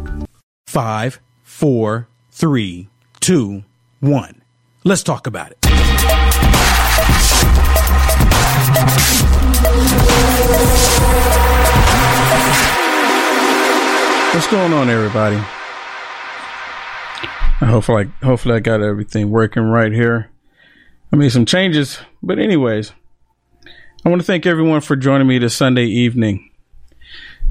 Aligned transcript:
Five, 0.71 1.21
four, 1.43 2.07
three, 2.31 2.89
two, 3.19 3.65
one. 3.99 4.41
Let's 4.85 5.03
talk 5.03 5.27
about 5.27 5.51
it. 5.51 5.59
What's 14.33 14.47
going 14.47 14.73
on, 14.73 14.89
everybody? 14.89 15.39
Hopefully, 17.59 18.13
hopefully, 18.23 18.55
I 18.55 18.61
got 18.61 18.81
everything 18.81 19.31
working 19.31 19.65
right 19.65 19.91
here. 19.91 20.31
I 21.13 21.17
made 21.17 21.33
some 21.33 21.47
changes, 21.47 21.99
but 22.23 22.39
anyways, 22.39 22.93
I 24.05 24.09
want 24.09 24.23
to 24.23 24.25
thank 24.25 24.47
everyone 24.47 24.83
for 24.83 24.95
joining 24.95 25.27
me 25.27 25.41
this 25.41 25.57
Sunday 25.57 25.87
evening. 25.87 26.50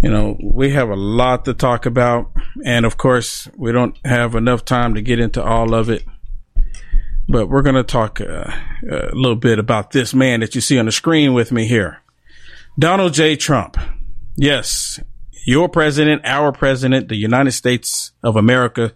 You 0.02 0.10
know, 0.10 0.38
we 0.42 0.72
have 0.72 0.90
a 0.90 0.96
lot 0.96 1.46
to 1.46 1.54
talk 1.54 1.86
about, 1.86 2.32
and 2.66 2.86
of 2.86 2.98
course, 2.98 3.50
we 3.58 3.72
don't 3.74 3.98
have 4.06 4.34
enough 4.34 4.64
time 4.64 4.94
to 4.94 5.02
get 5.02 5.20
into 5.20 5.44
all 5.44 5.74
of 5.74 5.90
it. 5.90 6.06
But 7.28 7.48
we're 7.48 7.62
going 7.62 7.76
to 7.76 7.84
talk 7.84 8.22
uh, 8.22 8.52
a 8.90 9.14
little 9.14 9.36
bit 9.36 9.60
about 9.60 9.92
this 9.92 10.14
man 10.14 10.40
that 10.40 10.56
you 10.56 10.62
see 10.62 10.80
on 10.80 10.86
the 10.86 10.92
screen 10.92 11.34
with 11.34 11.52
me 11.52 11.68
here, 11.68 12.02
Donald 12.78 13.14
J. 13.14 13.36
Trump. 13.36 13.78
Yes, 14.36 15.00
your 15.46 15.68
president, 15.68 16.22
our 16.26 16.52
president, 16.52 17.10
the 17.10 17.16
United 17.16 17.52
States 17.52 18.14
of 18.24 18.36
America 18.36 18.94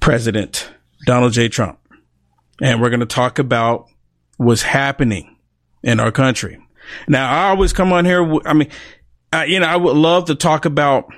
president, 0.00 0.70
Donald 1.06 1.32
J. 1.32 1.48
Trump. 1.48 1.78
And 2.60 2.80
we're 2.80 2.90
going 2.90 3.00
to 3.00 3.06
talk 3.06 3.38
about 3.38 3.86
what's 4.38 4.62
happening 4.62 5.36
in 5.82 6.00
our 6.00 6.10
country. 6.10 6.58
Now, 7.08 7.30
I 7.30 7.48
always 7.50 7.72
come 7.72 7.92
on 7.92 8.04
here. 8.04 8.22
I 8.46 8.54
mean, 8.54 8.70
I, 9.32 9.44
you 9.46 9.60
know, 9.60 9.66
I 9.66 9.76
would 9.76 9.96
love 9.96 10.26
to 10.26 10.34
talk 10.34 10.64
about 10.64 11.12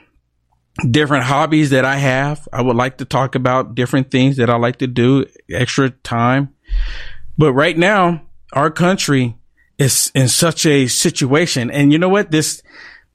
different 0.90 1.24
hobbies 1.24 1.70
that 1.70 1.84
I 1.84 1.96
have. 1.96 2.48
I 2.52 2.62
would 2.62 2.76
like 2.76 2.98
to 2.98 3.04
talk 3.04 3.34
about 3.34 3.74
different 3.74 4.10
things 4.10 4.36
that 4.36 4.50
I 4.50 4.56
like 4.56 4.76
to 4.76 4.86
do, 4.86 5.26
extra 5.50 5.90
time. 5.90 6.54
But 7.36 7.52
right 7.52 7.76
now, 7.76 8.22
our 8.52 8.70
country 8.70 9.36
is 9.78 10.10
in 10.14 10.28
such 10.28 10.66
a 10.66 10.86
situation. 10.86 11.70
And 11.70 11.92
you 11.92 11.98
know 11.98 12.08
what? 12.08 12.30
This, 12.30 12.62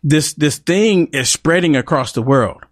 this, 0.03 0.33
this 0.33 0.57
thing 0.57 1.07
is 1.07 1.29
spreading 1.29 1.75
across 1.75 2.11
the 2.11 2.21
world. 2.21 2.63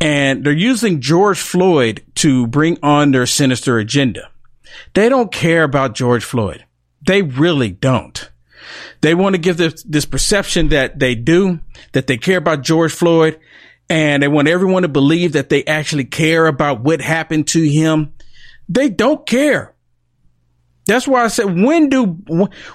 And 0.00 0.44
they're 0.44 0.52
using 0.52 1.00
George 1.00 1.40
Floyd 1.40 2.02
to 2.16 2.46
bring 2.48 2.78
on 2.82 3.12
their 3.12 3.26
sinister 3.26 3.78
agenda. 3.78 4.30
They 4.94 5.08
don't 5.08 5.30
care 5.30 5.62
about 5.62 5.94
George 5.94 6.24
Floyd. 6.24 6.64
They 7.06 7.22
really 7.22 7.70
don't. 7.70 8.30
They 9.02 9.14
want 9.14 9.34
to 9.34 9.38
give 9.38 9.56
this, 9.56 9.82
this 9.82 10.06
perception 10.06 10.68
that 10.68 10.98
they 10.98 11.14
do, 11.16 11.58
that 11.92 12.06
they 12.06 12.16
care 12.16 12.38
about 12.38 12.62
George 12.62 12.92
Floyd, 12.92 13.38
and 13.90 14.22
they 14.22 14.28
want 14.28 14.48
everyone 14.48 14.82
to 14.82 14.88
believe 14.88 15.32
that 15.32 15.48
they 15.48 15.64
actually 15.64 16.04
care 16.04 16.46
about 16.46 16.80
what 16.80 17.00
happened 17.00 17.48
to 17.48 17.68
him. 17.68 18.14
They 18.68 18.88
don't 18.88 19.26
care. 19.26 19.74
That's 20.86 21.06
why 21.06 21.24
I 21.24 21.28
said, 21.28 21.46
when 21.46 21.88
do, 21.88 22.06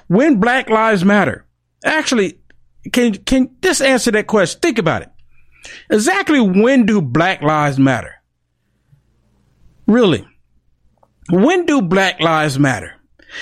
when 0.07 0.39
Black 0.39 0.69
Lives 0.69 1.03
Matter? 1.03 1.45
Actually, 1.83 2.39
can, 2.91 3.15
can 3.15 3.55
just 3.61 3.81
answer 3.81 4.11
that 4.11 4.27
question? 4.27 4.59
Think 4.59 4.79
about 4.79 5.03
it. 5.03 5.09
Exactly 5.89 6.41
when 6.41 6.85
do 6.85 7.01
Black 7.01 7.41
Lives 7.41 7.79
Matter? 7.79 8.15
Really? 9.87 10.27
When 11.29 11.65
do 11.65 11.81
Black 11.81 12.19
Lives 12.19 12.59
Matter? 12.59 12.96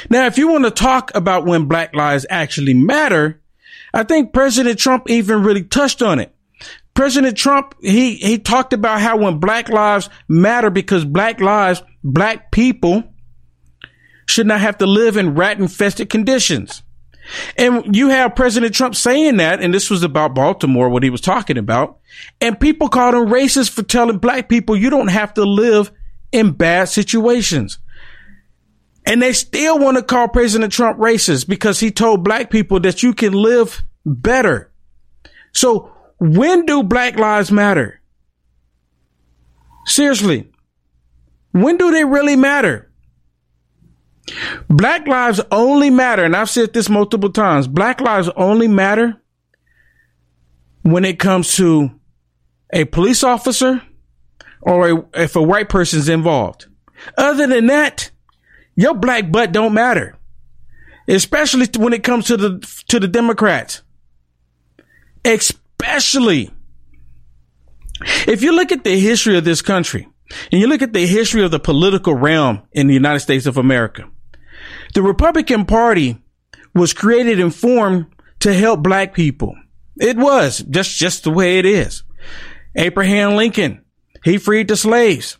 Now, 0.09 0.25
if 0.25 0.37
you 0.37 0.47
want 0.47 0.65
to 0.65 0.71
talk 0.71 1.11
about 1.15 1.45
when 1.45 1.65
Black 1.65 1.95
Lives 1.95 2.25
actually 2.29 2.73
matter, 2.73 3.41
I 3.93 4.03
think 4.03 4.33
President 4.33 4.79
Trump 4.79 5.09
even 5.09 5.43
really 5.43 5.63
touched 5.63 6.01
on 6.01 6.19
it. 6.19 6.33
President 6.93 7.37
Trump, 7.37 7.75
he, 7.81 8.15
he 8.15 8.39
talked 8.39 8.71
about 8.71 9.01
how 9.01 9.17
when 9.17 9.39
Black 9.39 9.69
Lives 9.69 10.09
matter 10.27 10.69
because 10.69 11.03
Black 11.03 11.41
lives, 11.41 11.83
Black 12.03 12.51
people 12.51 13.03
should 14.27 14.47
not 14.47 14.61
have 14.61 14.77
to 14.77 14.85
live 14.85 15.17
in 15.17 15.35
rat 15.35 15.59
infested 15.59 16.09
conditions. 16.09 16.83
And 17.57 17.95
you 17.95 18.09
have 18.09 18.35
President 18.35 18.73
Trump 18.73 18.95
saying 18.95 19.37
that, 19.37 19.61
and 19.61 19.73
this 19.73 19.89
was 19.89 20.03
about 20.03 20.35
Baltimore, 20.35 20.89
what 20.89 21.03
he 21.03 21.09
was 21.09 21.21
talking 21.21 21.57
about. 21.57 21.99
And 22.39 22.59
people 22.59 22.87
called 22.87 23.15
him 23.15 23.27
racist 23.27 23.71
for 23.71 23.83
telling 23.83 24.19
black 24.19 24.47
people 24.47 24.75
you 24.75 24.89
don't 24.89 25.07
have 25.07 25.33
to 25.35 25.43
live 25.43 25.91
in 26.31 26.51
bad 26.51 26.89
situations. 26.89 27.79
And 29.05 29.21
they 29.21 29.33
still 29.33 29.77
want 29.77 29.97
to 29.97 30.03
call 30.03 30.27
President 30.27 30.73
Trump 30.73 30.99
racist 30.99 31.47
because 31.47 31.79
he 31.79 31.91
told 31.91 32.23
black 32.23 32.49
people 32.49 32.79
that 32.81 33.03
you 33.03 33.13
can 33.13 33.33
live 33.33 33.83
better. 34.05 34.71
So 35.53 35.93
when 36.19 36.65
do 36.65 36.83
black 36.83 37.17
lives 37.17 37.51
matter? 37.51 38.01
Seriously. 39.85 40.49
When 41.51 41.77
do 41.77 41.91
they 41.91 42.03
really 42.03 42.35
matter? 42.35 42.91
Black 44.69 45.07
lives 45.07 45.39
only 45.51 45.89
matter, 45.89 46.23
and 46.23 46.35
I've 46.35 46.49
said 46.49 46.73
this 46.73 46.89
multiple 46.89 47.29
times. 47.29 47.67
Black 47.67 48.01
lives 48.01 48.29
only 48.35 48.67
matter 48.67 49.21
when 50.81 51.05
it 51.05 51.19
comes 51.19 51.55
to 51.55 51.91
a 52.73 52.85
police 52.85 53.23
officer 53.23 53.81
or 54.61 54.89
a, 54.89 55.05
if 55.13 55.35
a 55.35 55.41
white 55.41 55.69
person's 55.69 56.09
involved. 56.09 56.65
Other 57.17 57.45
than 57.45 57.67
that, 57.67 58.09
your 58.75 58.93
black 58.93 59.31
butt 59.31 59.51
don't 59.51 59.73
matter, 59.73 60.17
especially 61.07 61.67
when 61.77 61.93
it 61.93 62.03
comes 62.03 62.25
to 62.25 62.37
the 62.37 62.83
to 62.87 62.99
the 62.99 63.07
Democrats. 63.07 63.81
Especially 65.23 66.51
If 68.27 68.43
you 68.43 68.53
look 68.53 68.71
at 68.71 68.83
the 68.83 68.99
history 68.99 69.37
of 69.37 69.45
this 69.45 69.61
country 69.61 70.07
and 70.51 70.61
you 70.61 70.67
look 70.67 70.81
at 70.81 70.93
the 70.93 71.05
history 71.05 71.43
of 71.43 71.51
the 71.51 71.59
political 71.59 72.13
realm 72.13 72.63
in 72.71 72.87
the 72.87 72.93
United 72.93 73.19
States 73.19 73.45
of 73.45 73.57
America, 73.57 74.09
the 74.93 75.01
Republican 75.01 75.65
Party 75.65 76.21
was 76.73 76.93
created 76.93 77.39
and 77.39 77.53
formed 77.55 78.07
to 78.39 78.53
help 78.53 78.83
black 78.83 79.13
people. 79.13 79.55
It 79.97 80.17
was 80.17 80.59
just, 80.59 80.97
just 80.97 81.23
the 81.23 81.31
way 81.31 81.57
it 81.57 81.65
is. 81.65 82.03
Abraham 82.75 83.35
Lincoln, 83.35 83.83
he 84.23 84.37
freed 84.37 84.67
the 84.67 84.75
slaves. 84.75 85.37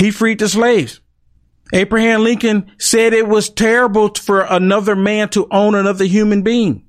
He 0.00 0.10
freed 0.10 0.38
the 0.38 0.48
slaves. 0.48 1.00
Abraham 1.74 2.24
Lincoln 2.24 2.72
said 2.78 3.12
it 3.12 3.28
was 3.28 3.50
terrible 3.50 4.14
for 4.14 4.40
another 4.40 4.96
man 4.96 5.28
to 5.28 5.46
own 5.50 5.74
another 5.74 6.06
human 6.06 6.40
being. 6.40 6.86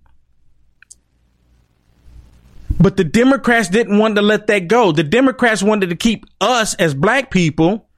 But 2.79 2.95
the 2.95 3.03
Democrats 3.03 3.67
didn't 3.67 3.99
want 3.99 4.15
to 4.15 4.21
let 4.21 4.47
that 4.47 4.69
go. 4.69 4.93
The 4.93 5.03
Democrats 5.03 5.61
wanted 5.61 5.89
to 5.89 5.97
keep 5.97 6.25
us 6.39 6.73
as 6.75 6.93
black 6.93 7.29
people 7.31 7.89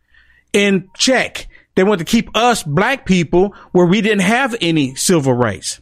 in 0.51 0.89
check. 0.97 1.47
They 1.75 1.83
wanted 1.83 2.07
to 2.07 2.11
keep 2.11 2.35
us 2.35 2.63
black 2.63 3.05
people 3.05 3.53
where 3.71 3.85
we 3.85 4.01
didn't 4.01 4.23
have 4.23 4.55
any 4.61 4.95
civil 4.95 5.33
rights. 5.33 5.79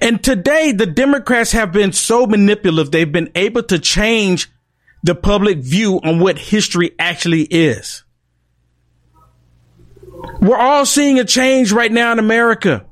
And 0.00 0.24
today 0.24 0.72
the 0.72 0.86
Democrats 0.86 1.52
have 1.52 1.70
been 1.70 1.92
so 1.92 2.26
manipulative. 2.26 2.92
They've 2.92 3.12
been 3.12 3.30
able 3.34 3.62
to 3.64 3.78
change 3.78 4.50
the 5.04 5.14
public 5.14 5.58
view 5.58 6.00
on 6.02 6.18
what 6.18 6.38
history 6.38 6.92
actually 6.98 7.42
is. 7.42 8.02
We're 10.40 10.56
all 10.56 10.86
seeing 10.86 11.20
a 11.20 11.24
change 11.24 11.72
right 11.72 11.92
now 11.92 12.10
in 12.12 12.18
America. 12.18 12.86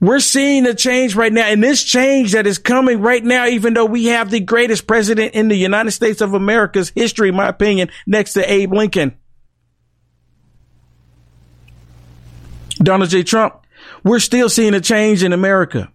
We're 0.00 0.18
seeing 0.18 0.66
a 0.66 0.74
change 0.74 1.14
right 1.14 1.32
now. 1.32 1.46
And 1.46 1.62
this 1.62 1.84
change 1.84 2.32
that 2.32 2.48
is 2.48 2.58
coming 2.58 3.00
right 3.00 3.22
now, 3.22 3.46
even 3.46 3.74
though 3.74 3.84
we 3.84 4.06
have 4.06 4.28
the 4.28 4.40
greatest 4.40 4.88
president 4.88 5.34
in 5.34 5.46
the 5.46 5.56
United 5.56 5.92
States 5.92 6.20
of 6.20 6.34
America's 6.34 6.90
history, 6.90 7.28
in 7.28 7.36
my 7.36 7.48
opinion, 7.48 7.90
next 8.08 8.32
to 8.32 8.52
Abe 8.52 8.72
Lincoln, 8.72 9.16
Donald 12.78 13.10
J. 13.10 13.22
Trump, 13.22 13.64
we're 14.02 14.18
still 14.18 14.48
seeing 14.48 14.74
a 14.74 14.80
change 14.80 15.22
in 15.22 15.32
America. 15.32 15.92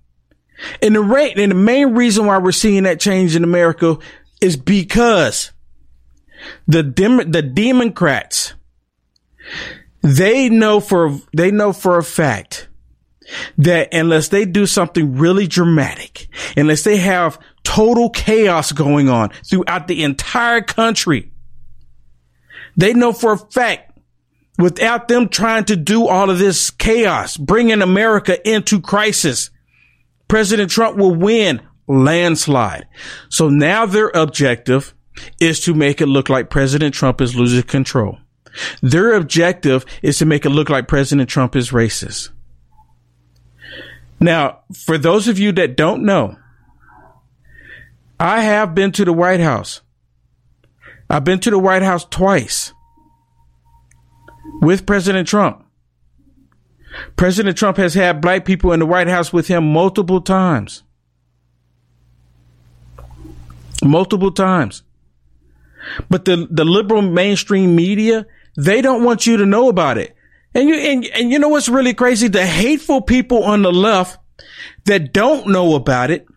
And 0.81 0.95
the 0.95 1.01
rate, 1.01 1.37
and 1.37 1.51
the 1.51 1.55
main 1.55 1.93
reason 1.93 2.25
why 2.25 2.37
we're 2.37 2.51
seeing 2.51 2.83
that 2.83 2.99
change 2.99 3.35
in 3.35 3.43
America 3.43 3.97
is 4.41 4.55
because 4.55 5.51
the 6.67 6.83
Dem- 6.83 7.31
the 7.31 7.41
Democrats, 7.41 8.53
they 10.01 10.49
know 10.49 10.79
for, 10.79 11.19
they 11.35 11.51
know 11.51 11.73
for 11.73 11.97
a 11.97 12.03
fact 12.03 12.69
that 13.57 13.93
unless 13.93 14.29
they 14.29 14.45
do 14.45 14.65
something 14.65 15.17
really 15.17 15.47
dramatic, 15.47 16.27
unless 16.55 16.83
they 16.83 16.97
have 16.97 17.39
total 17.63 18.09
chaos 18.09 18.71
going 18.71 19.09
on 19.09 19.29
throughout 19.45 19.87
the 19.87 20.03
entire 20.03 20.61
country, 20.61 21.31
they 22.77 22.93
know 22.93 23.11
for 23.13 23.33
a 23.33 23.37
fact 23.37 23.89
without 24.57 25.07
them 25.07 25.29
trying 25.29 25.63
to 25.65 25.75
do 25.75 26.07
all 26.07 26.29
of 26.29 26.37
this 26.39 26.69
chaos, 26.69 27.37
bringing 27.37 27.81
America 27.81 28.47
into 28.47 28.81
crisis, 28.81 29.49
President 30.27 30.69
Trump 30.69 30.97
will 30.97 31.15
win 31.15 31.61
landslide. 31.89 32.87
So 33.27 33.49
now 33.49 33.85
their 33.85 34.09
objective 34.09 34.93
is 35.39 35.59
to 35.61 35.73
make 35.73 35.99
it 35.99 36.05
look 36.05 36.29
like 36.29 36.49
President 36.49 36.93
Trump 36.93 37.19
is 37.19 37.35
losing 37.35 37.63
control. 37.63 38.19
Their 38.81 39.13
objective 39.13 39.85
is 40.01 40.17
to 40.19 40.25
make 40.25 40.45
it 40.45 40.49
look 40.49 40.69
like 40.69 40.87
President 40.87 41.29
Trump 41.29 41.55
is 41.55 41.71
racist. 41.71 42.29
Now, 44.19 44.59
for 44.73 44.97
those 44.97 45.27
of 45.27 45.39
you 45.39 45.51
that 45.53 45.75
don't 45.75 46.03
know, 46.03 46.37
I 48.19 48.41
have 48.41 48.75
been 48.75 48.91
to 48.93 49.05
the 49.05 49.13
White 49.13 49.39
House. 49.39 49.81
I've 51.09 51.23
been 51.23 51.39
to 51.39 51.49
the 51.49 51.59
White 51.59 51.81
House 51.81 52.05
twice 52.05 52.73
with 54.61 54.85
President 54.85 55.27
Trump. 55.27 55.65
President 57.15 57.57
Trump 57.57 57.77
has 57.77 57.93
had 57.93 58.21
black 58.21 58.45
people 58.45 58.73
in 58.73 58.79
the 58.79 58.85
White 58.85 59.07
House 59.07 59.31
with 59.31 59.47
him 59.47 59.71
multiple 59.71 60.21
times. 60.21 60.83
Multiple 63.83 64.31
times. 64.31 64.83
But 66.09 66.25
the, 66.25 66.47
the 66.49 66.65
liberal 66.65 67.01
mainstream 67.01 67.75
media, 67.75 68.25
they 68.57 68.81
don't 68.81 69.03
want 69.03 69.25
you 69.25 69.37
to 69.37 69.45
know 69.45 69.69
about 69.69 69.97
it. 69.97 70.15
And 70.53 70.67
you, 70.67 70.75
and, 70.75 71.05
and 71.05 71.31
you 71.31 71.39
know 71.39 71.49
what's 71.49 71.69
really 71.69 71.93
crazy? 71.93 72.27
The 72.27 72.45
hateful 72.45 73.01
people 73.01 73.43
on 73.43 73.61
the 73.61 73.71
left 73.71 74.19
that 74.85 75.13
don't 75.13 75.47
know 75.47 75.75
about 75.75 76.11
it. 76.11 76.27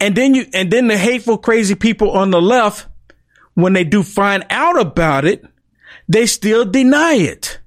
And 0.00 0.14
then 0.14 0.34
you, 0.34 0.46
and 0.52 0.70
then 0.70 0.88
the 0.88 0.98
hateful, 0.98 1.38
crazy 1.38 1.74
people 1.74 2.10
on 2.12 2.30
the 2.30 2.40
left, 2.40 2.88
when 3.54 3.72
they 3.72 3.84
do 3.84 4.02
find 4.02 4.44
out 4.50 4.78
about 4.80 5.24
it, 5.24 5.44
they 6.08 6.26
still 6.26 6.64
deny 6.64 7.14
it. 7.14 7.60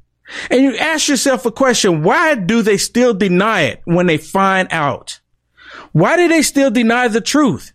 And 0.50 0.62
you 0.62 0.78
ask 0.78 1.10
yourself 1.10 1.46
a 1.46 1.52
question. 1.52 2.04
Why 2.04 2.36
do 2.36 2.62
they 2.62 2.78
still 2.78 3.14
deny 3.14 3.64
it 3.64 3.82
when 3.84 4.08
they 4.08 4.18
find 4.18 4.68
out? 4.72 5.20
Why 5.92 6.16
do 6.16 6.28
they 6.30 6.42
still 6.42 6.72
deny 6.72 7.10
the 7.10 7.20
truth? 7.20 7.74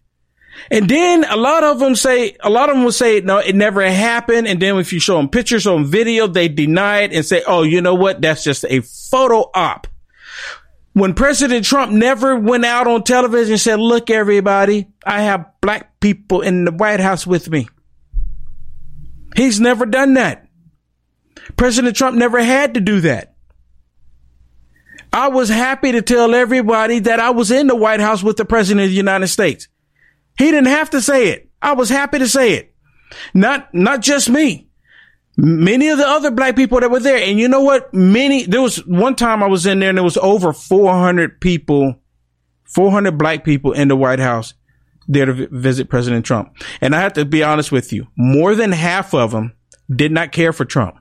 And 0.70 0.88
then 0.88 1.25
a 1.25 1.37
lot 1.37 1.64
of 1.64 1.79
them 1.79 1.94
say, 1.94 2.37
a 2.41 2.50
lot 2.50 2.69
of 2.69 2.76
them 2.76 2.85
will 2.85 2.93
say, 2.93 3.20
no, 3.20 3.38
it 3.38 3.55
never 3.55 3.82
happened. 3.82 4.49
And 4.49 4.61
then 4.61 4.76
if 4.79 4.93
you 4.93 5.00
show 5.00 5.17
them 5.17 5.29
pictures 5.29 5.67
on 5.67 5.85
video, 5.85 6.26
they 6.26 6.49
deny 6.49 7.00
it 7.00 7.12
and 7.12 7.25
say, 7.25 7.43
oh, 7.47 7.62
you 7.62 7.81
know 7.81 7.94
what? 7.94 8.20
That's 8.20 8.43
just 8.43 8.64
a 8.64 8.81
photo 8.81 9.50
op. 9.55 9.87
When 10.93 11.12
President 11.12 11.64
Trump 11.64 11.93
never 11.93 12.37
went 12.37 12.64
out 12.64 12.87
on 12.87 13.05
television 13.05 13.53
and 13.53 13.61
said, 13.61 13.79
look, 13.79 14.11
everybody, 14.11 14.88
I 15.05 15.23
have 15.23 15.47
black 15.61 16.00
people 16.00 16.41
in 16.41 16.64
the 16.64 16.73
White 16.73 17.00
House 17.00 17.26
with 17.26 17.50
me. 17.50 17.69
He's 19.37 19.61
never 19.61 19.85
done 19.85 20.14
that. 20.14 20.49
President 21.56 21.97
Trump 21.97 22.17
never 22.17 22.43
had 22.43 22.75
to 22.75 22.81
do 22.81 23.00
that. 23.03 23.35
I 25.12 25.29
was 25.29 25.49
happy 25.49 25.93
to 25.93 26.03
tell 26.03 26.35
everybody 26.35 26.99
that 27.00 27.20
I 27.20 27.31
was 27.31 27.50
in 27.50 27.67
the 27.67 27.76
White 27.76 28.00
House 28.00 28.23
with 28.23 28.37
the 28.37 28.44
President 28.44 28.85
of 28.85 28.91
the 28.91 28.97
United 28.97 29.29
States. 29.29 29.69
He 30.38 30.50
didn't 30.50 30.67
have 30.67 30.91
to 30.91 31.00
say 31.00 31.29
it. 31.29 31.50
I 31.62 31.73
was 31.73 31.88
happy 31.88 32.19
to 32.19 32.29
say 32.29 32.55
it. 32.55 32.75
Not, 33.35 33.73
not 33.75 34.03
just 34.03 34.29
me. 34.29 34.69
Many 35.37 35.88
of 35.88 35.99
the 35.99 36.06
other 36.06 36.31
black 36.31 36.56
people 36.56 36.81
that 36.81 36.91
were 36.91 37.00
there. 37.00 37.19
And 37.19 37.38
you 37.38 37.49
know 37.49 37.61
what? 37.61 37.93
Many, 37.93 38.44
there 38.44 38.62
was 38.62 38.85
one 38.87 39.17
time 39.17 39.43
I 39.43 39.49
was 39.49 39.67
in 39.67 39.81
there 39.81 39.91
and 39.91 39.99
there 39.99 40.05
was 40.05 40.17
over 40.19 40.53
400 40.53 41.41
people, 41.41 41.97
400 42.65 43.19
black 43.19 43.44
people 43.44 43.73
in 43.73 43.88
the 43.88 43.97
White 43.97 44.19
House 44.19 44.55
there 45.09 45.27
to 45.27 45.49
visit 45.50 45.89
President 45.89 46.25
Trump. 46.25 46.56
And 46.81 46.94
I 46.94 47.01
have 47.01 47.13
to 47.15 47.25
be 47.25 47.43
honest 47.43 47.70
with 47.70 47.93
you. 47.93 48.06
More 48.17 48.55
than 48.55 48.72
half 48.72 49.15
of 49.15 49.31
them 49.31 49.55
did 49.94 50.10
not 50.10 50.32
care 50.32 50.53
for 50.53 50.65
Trump. 50.65 50.96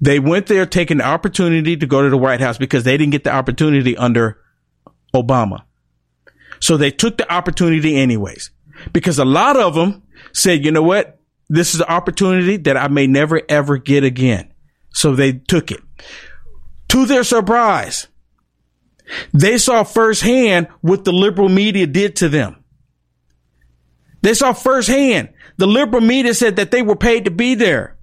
They 0.00 0.18
went 0.18 0.46
there 0.46 0.64
taking 0.64 0.98
the 0.98 1.06
opportunity 1.06 1.76
to 1.76 1.86
go 1.86 2.02
to 2.02 2.10
the 2.10 2.16
White 2.16 2.40
House 2.40 2.58
because 2.58 2.84
they 2.84 2.96
didn't 2.96 3.12
get 3.12 3.24
the 3.24 3.32
opportunity 3.32 3.96
under 3.96 4.38
Obama. 5.14 5.62
So 6.60 6.76
they 6.76 6.90
took 6.90 7.18
the 7.18 7.32
opportunity 7.32 7.96
anyways, 7.96 8.50
because 8.92 9.18
a 9.18 9.24
lot 9.24 9.56
of 9.56 9.74
them 9.74 10.02
said, 10.32 10.64
you 10.64 10.70
know 10.70 10.82
what? 10.82 11.20
This 11.48 11.74
is 11.74 11.80
an 11.80 11.86
opportunity 11.88 12.56
that 12.58 12.76
I 12.76 12.88
may 12.88 13.06
never 13.06 13.40
ever 13.48 13.78
get 13.78 14.04
again. 14.04 14.52
So 14.90 15.14
they 15.14 15.32
took 15.32 15.70
it. 15.70 15.80
To 16.88 17.06
their 17.06 17.24
surprise, 17.24 18.08
they 19.32 19.58
saw 19.58 19.84
firsthand 19.84 20.68
what 20.80 21.04
the 21.04 21.12
liberal 21.12 21.48
media 21.48 21.86
did 21.86 22.16
to 22.16 22.28
them. 22.28 22.62
They 24.22 24.34
saw 24.34 24.52
firsthand. 24.52 25.30
The 25.56 25.66
liberal 25.66 26.02
media 26.02 26.34
said 26.34 26.56
that 26.56 26.70
they 26.70 26.82
were 26.82 26.96
paid 26.96 27.24
to 27.24 27.30
be 27.30 27.54
there. 27.54 27.96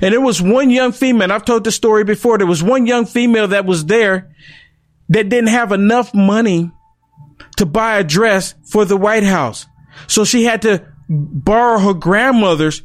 And 0.00 0.12
there 0.12 0.20
was 0.20 0.40
one 0.40 0.70
young 0.70 0.92
female, 0.92 1.30
I've 1.30 1.44
told 1.44 1.64
the 1.64 1.72
story 1.72 2.04
before, 2.04 2.38
there 2.38 2.46
was 2.46 2.62
one 2.62 2.86
young 2.86 3.04
female 3.06 3.48
that 3.48 3.66
was 3.66 3.84
there 3.84 4.34
that 5.08 5.28
didn't 5.28 5.50
have 5.50 5.72
enough 5.72 6.14
money 6.14 6.70
to 7.56 7.66
buy 7.66 7.98
a 7.98 8.04
dress 8.04 8.54
for 8.64 8.84
the 8.84 8.96
White 8.96 9.24
House. 9.24 9.66
So 10.06 10.24
she 10.24 10.44
had 10.44 10.62
to 10.62 10.86
borrow 11.08 11.78
her 11.78 11.94
grandmother's 11.94 12.82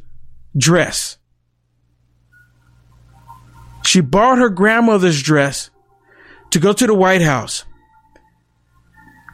dress. 0.56 1.18
She 3.84 4.00
borrowed 4.00 4.38
her 4.38 4.50
grandmother's 4.50 5.22
dress 5.22 5.70
to 6.50 6.58
go 6.58 6.72
to 6.72 6.86
the 6.86 6.94
White 6.94 7.22
House. 7.22 7.64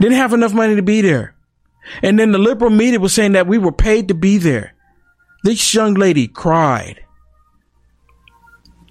Didn't 0.01 0.19
have 0.19 0.33
enough 0.33 0.53
money 0.53 0.77
to 0.77 0.83
be 0.83 1.01
there. 1.01 1.35
And 2.03 2.19
then 2.19 2.33
the 2.33 2.39
liberal 2.39 2.71
media 2.71 3.01
was 3.01 3.15
saying 3.15 3.33
that 3.33 3.47
we 3.47 3.59
were 3.59 3.73
paid 3.73 4.09
to 4.09 4.15
be 4.15 4.39
there. 4.39 4.75
This 5.45 5.75
young 5.75 5.95
lady 5.95 6.27
cried. 6.27 7.01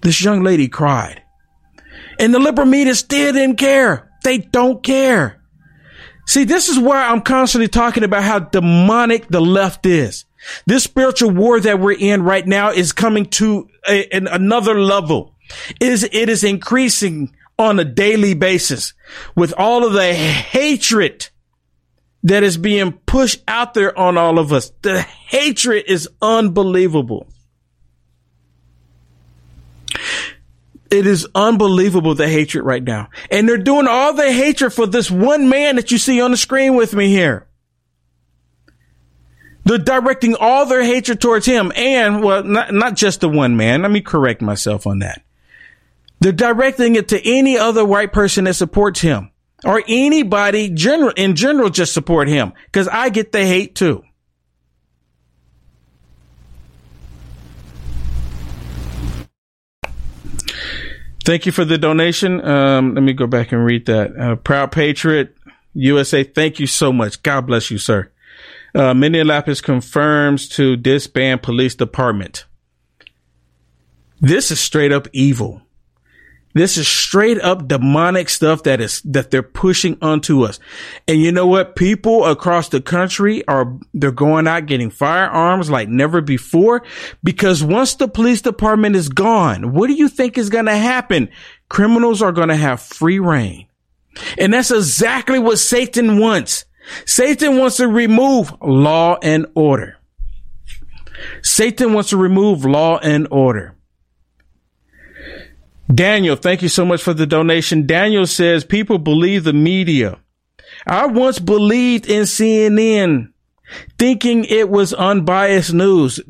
This 0.02 0.22
young 0.22 0.42
lady 0.42 0.68
cried. 0.68 1.22
And 2.18 2.32
the 2.32 2.38
liberal 2.38 2.66
media 2.66 2.94
still 2.94 3.32
didn't 3.32 3.56
care. 3.56 4.10
They 4.24 4.38
don't 4.38 4.82
care. 4.82 5.42
See, 6.26 6.44
this 6.44 6.68
is 6.68 6.78
where 6.78 7.00
I'm 7.00 7.22
constantly 7.22 7.68
talking 7.68 8.04
about 8.04 8.24
how 8.24 8.40
demonic 8.40 9.28
the 9.28 9.40
left 9.40 9.86
is. 9.86 10.24
This 10.66 10.84
spiritual 10.84 11.30
war 11.30 11.60
that 11.60 11.80
we're 11.80 11.96
in 11.96 12.22
right 12.22 12.46
now 12.46 12.70
is 12.70 12.92
coming 12.92 13.26
to 13.26 13.68
a, 13.88 14.06
an, 14.14 14.26
another 14.26 14.80
level. 14.80 15.34
Is, 15.80 16.02
it 16.04 16.28
is 16.28 16.42
increasing 16.42 17.34
on 17.58 17.78
a 17.78 17.84
daily 17.84 18.34
basis 18.34 18.92
with 19.36 19.54
all 19.56 19.86
of 19.86 19.92
the 19.92 20.12
hatred 20.12 21.28
that 22.24 22.42
is 22.42 22.58
being 22.58 22.92
pushed 22.92 23.42
out 23.46 23.74
there 23.74 23.96
on 23.96 24.18
all 24.18 24.40
of 24.40 24.52
us. 24.52 24.72
The 24.82 25.00
hatred 25.00 25.84
is 25.86 26.08
unbelievable. 26.20 27.28
It 30.90 31.06
is 31.06 31.26
unbelievable 31.34 32.14
the 32.14 32.28
hatred 32.28 32.64
right 32.64 32.82
now. 32.82 33.08
And 33.30 33.48
they're 33.48 33.58
doing 33.58 33.86
all 33.88 34.12
the 34.12 34.32
hatred 34.32 34.72
for 34.72 34.86
this 34.86 35.10
one 35.10 35.48
man 35.48 35.76
that 35.76 35.90
you 35.90 35.98
see 35.98 36.20
on 36.20 36.30
the 36.30 36.36
screen 36.36 36.74
with 36.74 36.94
me 36.94 37.08
here. 37.08 37.46
They're 39.64 39.78
directing 39.78 40.36
all 40.36 40.66
their 40.66 40.84
hatred 40.84 41.20
towards 41.20 41.44
him 41.44 41.72
and, 41.74 42.22
well, 42.22 42.44
not, 42.44 42.72
not 42.72 42.94
just 42.94 43.20
the 43.20 43.28
one 43.28 43.56
man. 43.56 43.82
Let 43.82 43.90
me 43.90 44.00
correct 44.00 44.40
myself 44.40 44.86
on 44.86 45.00
that. 45.00 45.22
They're 46.20 46.32
directing 46.32 46.94
it 46.94 47.08
to 47.08 47.28
any 47.28 47.58
other 47.58 47.84
white 47.84 48.12
person 48.12 48.44
that 48.44 48.54
supports 48.54 49.00
him 49.00 49.32
or 49.64 49.82
anybody 49.88 50.70
general 50.70 51.12
in 51.16 51.34
general 51.34 51.68
just 51.68 51.94
support 51.94 52.28
him 52.28 52.52
because 52.66 52.86
I 52.88 53.08
get 53.08 53.32
the 53.32 53.44
hate 53.44 53.74
too. 53.74 54.02
Thank 61.26 61.44
you 61.44 61.50
for 61.50 61.64
the 61.64 61.76
donation. 61.76 62.40
Um, 62.46 62.94
let 62.94 63.02
me 63.02 63.12
go 63.12 63.26
back 63.26 63.50
and 63.50 63.64
read 63.64 63.86
that. 63.86 64.16
Uh, 64.16 64.36
Proud 64.36 64.70
Patriot 64.70 65.36
USA, 65.74 66.22
thank 66.22 66.60
you 66.60 66.68
so 66.68 66.92
much. 66.92 67.20
God 67.24 67.48
bless 67.48 67.68
you, 67.68 67.78
sir. 67.78 68.12
Uh, 68.76 68.94
Minneapolis 68.94 69.60
confirms 69.60 70.48
to 70.50 70.76
disband 70.76 71.42
police 71.42 71.74
department. 71.74 72.44
This 74.20 74.52
is 74.52 74.60
straight 74.60 74.92
up 74.92 75.08
evil. 75.12 75.62
This 76.56 76.78
is 76.78 76.88
straight 76.88 77.38
up 77.42 77.68
demonic 77.68 78.30
stuff 78.30 78.62
that 78.62 78.80
is, 78.80 79.02
that 79.02 79.30
they're 79.30 79.42
pushing 79.42 79.98
onto 80.00 80.42
us. 80.42 80.58
And 81.06 81.20
you 81.20 81.30
know 81.30 81.46
what? 81.46 81.76
People 81.76 82.24
across 82.24 82.70
the 82.70 82.80
country 82.80 83.46
are, 83.46 83.76
they're 83.92 84.10
going 84.10 84.46
out 84.46 84.64
getting 84.64 84.88
firearms 84.88 85.68
like 85.68 85.90
never 85.90 86.22
before 86.22 86.82
because 87.22 87.62
once 87.62 87.96
the 87.96 88.08
police 88.08 88.40
department 88.40 88.96
is 88.96 89.10
gone, 89.10 89.74
what 89.74 89.88
do 89.88 89.92
you 89.92 90.08
think 90.08 90.38
is 90.38 90.48
going 90.48 90.64
to 90.64 90.78
happen? 90.78 91.28
Criminals 91.68 92.22
are 92.22 92.32
going 92.32 92.48
to 92.48 92.56
have 92.56 92.80
free 92.80 93.18
reign. 93.18 93.66
And 94.38 94.54
that's 94.54 94.70
exactly 94.70 95.38
what 95.38 95.58
Satan 95.58 96.16
wants. 96.16 96.64
Satan 97.04 97.58
wants 97.58 97.76
to 97.76 97.86
remove 97.86 98.50
law 98.62 99.18
and 99.22 99.44
order. 99.54 99.98
Satan 101.42 101.92
wants 101.92 102.08
to 102.08 102.16
remove 102.16 102.64
law 102.64 102.96
and 102.96 103.28
order. 103.30 103.75
Daniel, 105.92 106.36
thank 106.36 106.62
you 106.62 106.68
so 106.68 106.84
much 106.84 107.02
for 107.02 107.14
the 107.14 107.26
donation. 107.26 107.86
Daniel 107.86 108.26
says 108.26 108.64
people 108.64 108.98
believe 108.98 109.44
the 109.44 109.52
media. 109.52 110.18
I 110.86 111.06
once 111.06 111.38
believed 111.38 112.08
in 112.08 112.22
CNN 112.22 113.32
thinking 113.98 114.44
it 114.44 114.68
was 114.68 114.92
unbiased 114.92 115.72
news. 115.72 116.20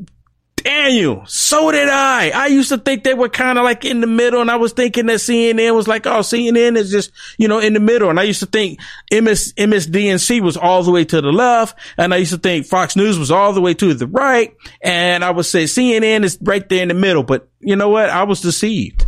Daniel, 0.57 1.23
so 1.27 1.71
did 1.71 1.87
I. 1.87 2.29
I 2.29 2.47
used 2.47 2.69
to 2.69 2.77
think 2.77 3.03
they 3.03 3.13
were 3.13 3.29
kind 3.29 3.57
of 3.57 3.63
like 3.63 3.85
in 3.85 4.01
the 4.01 4.07
middle 4.07 4.41
and 4.41 4.51
I 4.51 4.57
was 4.57 4.73
thinking 4.73 5.05
that 5.05 5.19
CNN 5.19 5.73
was 5.73 5.87
like, 5.87 6.05
oh, 6.05 6.19
CNN 6.19 6.75
is 6.75 6.91
just, 6.91 7.11
you 7.37 7.47
know, 7.47 7.59
in 7.59 7.73
the 7.73 7.79
middle. 7.79 8.09
And 8.09 8.19
I 8.19 8.23
used 8.23 8.41
to 8.41 8.47
think 8.47 8.79
MS, 9.11 9.53
MSDNC 9.53 10.41
was 10.41 10.57
all 10.57 10.83
the 10.83 10.91
way 10.91 11.05
to 11.05 11.21
the 11.21 11.31
left. 11.31 11.77
And 11.97 12.13
I 12.13 12.17
used 12.17 12.33
to 12.33 12.37
think 12.37 12.65
Fox 12.65 12.95
News 12.95 13.17
was 13.17 13.31
all 13.31 13.53
the 13.53 13.61
way 13.61 13.75
to 13.75 13.93
the 13.93 14.07
right. 14.07 14.55
And 14.81 15.23
I 15.23 15.31
would 15.31 15.45
say 15.45 15.63
CNN 15.63 16.23
is 16.23 16.37
right 16.41 16.67
there 16.67 16.81
in 16.81 16.89
the 16.89 16.95
middle. 16.95 17.23
But 17.23 17.47
you 17.59 17.75
know 17.75 17.89
what? 17.89 18.09
I 18.09 18.23
was 18.23 18.41
deceived. 18.41 19.05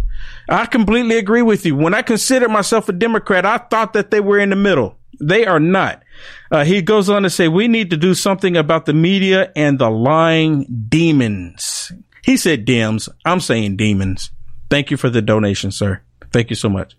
I 0.49 0.65
completely 0.65 1.17
agree 1.17 1.43
with 1.43 1.65
you. 1.65 1.75
When 1.75 1.93
I 1.93 2.01
considered 2.01 2.49
myself 2.49 2.89
a 2.89 2.93
Democrat, 2.93 3.45
I 3.45 3.59
thought 3.59 3.93
that 3.93 4.09
they 4.09 4.19
were 4.19 4.39
in 4.39 4.49
the 4.49 4.55
middle. 4.55 4.95
They 5.21 5.45
are 5.45 5.59
not. 5.59 6.01
Uh, 6.49 6.63
he 6.63 6.81
goes 6.81 7.09
on 7.09 7.23
to 7.23 7.29
say, 7.29 7.47
we 7.47 7.67
need 7.67 7.91
to 7.91 7.97
do 7.97 8.13
something 8.13 8.57
about 8.57 8.85
the 8.85 8.93
media 8.93 9.51
and 9.55 9.77
the 9.77 9.89
lying 9.89 10.85
demons. 10.89 11.91
He 12.23 12.35
said 12.35 12.65
Dems. 12.65 13.09
I'm 13.25 13.39
saying 13.39 13.77
demons. 13.77 14.31
Thank 14.69 14.91
you 14.91 14.97
for 14.97 15.09
the 15.09 15.21
donation, 15.21 15.71
sir. 15.71 16.01
Thank 16.31 16.49
you 16.49 16.55
so 16.55 16.69
much. 16.69 16.95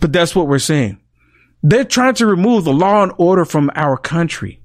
But 0.00 0.12
that's 0.12 0.34
what 0.34 0.48
we're 0.48 0.58
saying. 0.58 1.00
They're 1.62 1.84
trying 1.84 2.14
to 2.14 2.26
remove 2.26 2.64
the 2.64 2.72
law 2.72 3.02
and 3.02 3.12
order 3.18 3.44
from 3.44 3.70
our 3.74 3.96
country. 3.96 4.60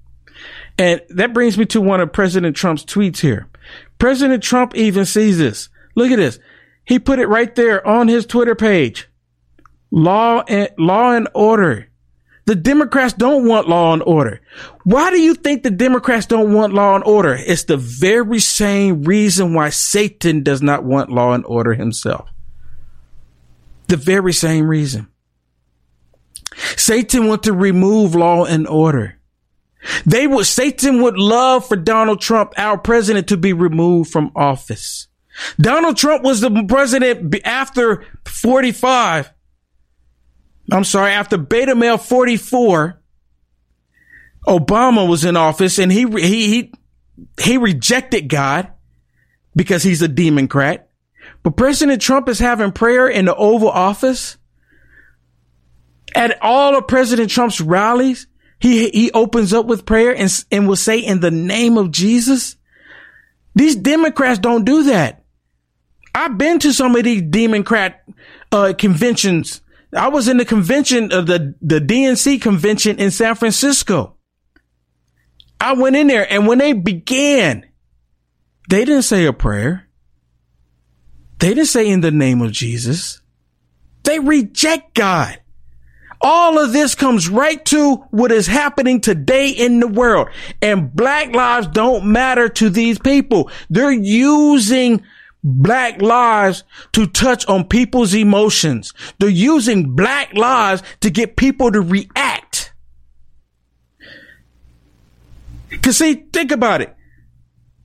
And 0.77 1.01
that 1.09 1.33
brings 1.33 1.57
me 1.57 1.65
to 1.67 1.81
one 1.81 2.01
of 2.01 2.11
President 2.11 2.55
Trump's 2.55 2.83
tweets 2.83 3.19
here. 3.19 3.47
President 3.99 4.43
Trump 4.43 4.75
even 4.75 5.05
sees 5.05 5.37
this. 5.37 5.69
Look 5.95 6.11
at 6.11 6.17
this. 6.17 6.39
He 6.85 6.99
put 6.99 7.19
it 7.19 7.27
right 7.27 7.53
there 7.55 7.85
on 7.85 8.07
his 8.07 8.25
Twitter 8.25 8.55
page. 8.55 9.07
Law 9.91 10.43
and 10.47 10.69
law 10.77 11.13
and 11.13 11.27
order. 11.33 11.87
The 12.45 12.55
Democrats 12.55 13.13
don't 13.13 13.47
want 13.47 13.69
law 13.69 13.93
and 13.93 14.01
order. 14.01 14.41
Why 14.83 15.11
do 15.11 15.21
you 15.21 15.35
think 15.35 15.61
the 15.61 15.69
Democrats 15.69 16.25
don't 16.25 16.51
want 16.51 16.73
law 16.73 16.95
and 16.95 17.03
order? 17.03 17.37
It's 17.39 17.65
the 17.65 17.77
very 17.77 18.39
same 18.39 19.03
reason 19.03 19.53
why 19.53 19.69
Satan 19.69 20.41
does 20.41 20.63
not 20.63 20.83
want 20.83 21.11
law 21.11 21.33
and 21.33 21.45
order 21.45 21.75
himself. 21.75 22.27
The 23.85 23.97
very 23.97 24.33
same 24.33 24.67
reason. 24.67 25.09
Satan 26.75 27.27
wants 27.27 27.45
to 27.45 27.53
remove 27.53 28.15
law 28.15 28.45
and 28.45 28.67
order. 28.67 29.19
They 30.05 30.25
would, 30.25 30.45
Satan 30.45 31.03
would 31.03 31.17
love 31.17 31.67
for 31.67 31.75
Donald 31.75 32.19
Trump, 32.19 32.53
our 32.57 32.77
president, 32.77 33.27
to 33.27 33.37
be 33.37 33.53
removed 33.53 34.11
from 34.11 34.31
office. 34.35 35.07
Donald 35.59 35.97
Trump 35.97 36.23
was 36.23 36.41
the 36.41 36.65
president 36.67 37.35
after 37.45 38.05
45. 38.25 39.31
I'm 40.71 40.83
sorry, 40.83 41.11
after 41.11 41.37
beta 41.37 41.75
male 41.75 41.97
44, 41.97 43.01
Obama 44.47 45.07
was 45.07 45.25
in 45.25 45.35
office 45.35 45.79
and 45.79 45.91
he, 45.91 46.05
he, 46.05 46.47
he, 46.47 46.73
he 47.41 47.57
rejected 47.57 48.29
God 48.29 48.71
because 49.55 49.83
he's 49.83 50.01
a 50.01 50.07
democrat. 50.07 50.89
But 51.43 51.57
President 51.57 52.01
Trump 52.01 52.29
is 52.29 52.39
having 52.39 52.71
prayer 52.71 53.07
in 53.07 53.25
the 53.25 53.35
Oval 53.35 53.69
Office. 53.69 54.37
At 56.15 56.41
all 56.41 56.75
of 56.75 56.87
President 56.87 57.29
Trump's 57.29 57.61
rallies, 57.61 58.27
he, 58.59 58.89
he 58.89 59.11
opens 59.11 59.53
up 59.53 59.65
with 59.65 59.85
prayer 59.85 60.15
and, 60.15 60.45
and 60.51 60.67
will 60.67 60.75
say 60.75 60.99
in 60.99 61.19
the 61.19 61.31
name 61.31 61.77
of 61.77 61.91
Jesus. 61.91 62.55
These 63.55 63.75
Democrats 63.75 64.39
don't 64.39 64.65
do 64.65 64.83
that. 64.83 65.18
I've 66.13 66.37
been 66.37 66.59
to 66.59 66.73
some 66.73 66.95
of 66.95 67.03
these 67.03 67.21
Democrat 67.21 68.03
uh, 68.51 68.73
conventions. 68.77 69.61
I 69.95 70.09
was 70.09 70.27
in 70.27 70.37
the 70.37 70.45
convention 70.45 71.11
of 71.11 71.27
the, 71.27 71.55
the 71.61 71.79
DNC 71.79 72.41
convention 72.41 72.99
in 72.99 73.11
San 73.11 73.35
Francisco. 73.35 74.15
I 75.61 75.73
went 75.73 75.95
in 75.95 76.07
there 76.07 76.31
and 76.31 76.47
when 76.47 76.57
they 76.57 76.73
began, 76.73 77.65
they 78.69 78.85
didn't 78.85 79.03
say 79.03 79.25
a 79.25 79.33
prayer. 79.33 79.87
They 81.39 81.49
didn't 81.49 81.65
say 81.65 81.89
in 81.89 82.01
the 82.01 82.11
name 82.11 82.41
of 82.41 82.51
Jesus. 82.51 83.21
They 84.03 84.19
reject 84.19 84.93
God. 84.93 85.39
All 86.21 86.59
of 86.59 86.73
this 86.73 86.95
comes 86.95 87.29
right 87.29 87.63
to 87.65 87.95
what 88.11 88.31
is 88.31 88.45
happening 88.45 88.99
today 88.99 89.49
in 89.49 89.79
the 89.79 89.87
world. 89.87 90.27
And 90.61 90.93
black 90.93 91.33
lives 91.33 91.67
don't 91.67 92.11
matter 92.11 92.49
to 92.49 92.69
these 92.69 92.99
people. 92.99 93.49
They're 93.69 93.91
using 93.91 95.03
black 95.43 96.01
lives 96.01 96.63
to 96.93 97.07
touch 97.07 97.45
on 97.47 97.65
people's 97.65 98.13
emotions. 98.13 98.93
They're 99.19 99.29
using 99.29 99.95
black 99.95 100.33
lives 100.33 100.83
to 101.01 101.09
get 101.09 101.35
people 101.35 101.71
to 101.71 101.81
react. 101.81 102.73
Cause 105.81 105.97
see, 105.97 106.25
think 106.33 106.51
about 106.51 106.81
it. 106.81 106.95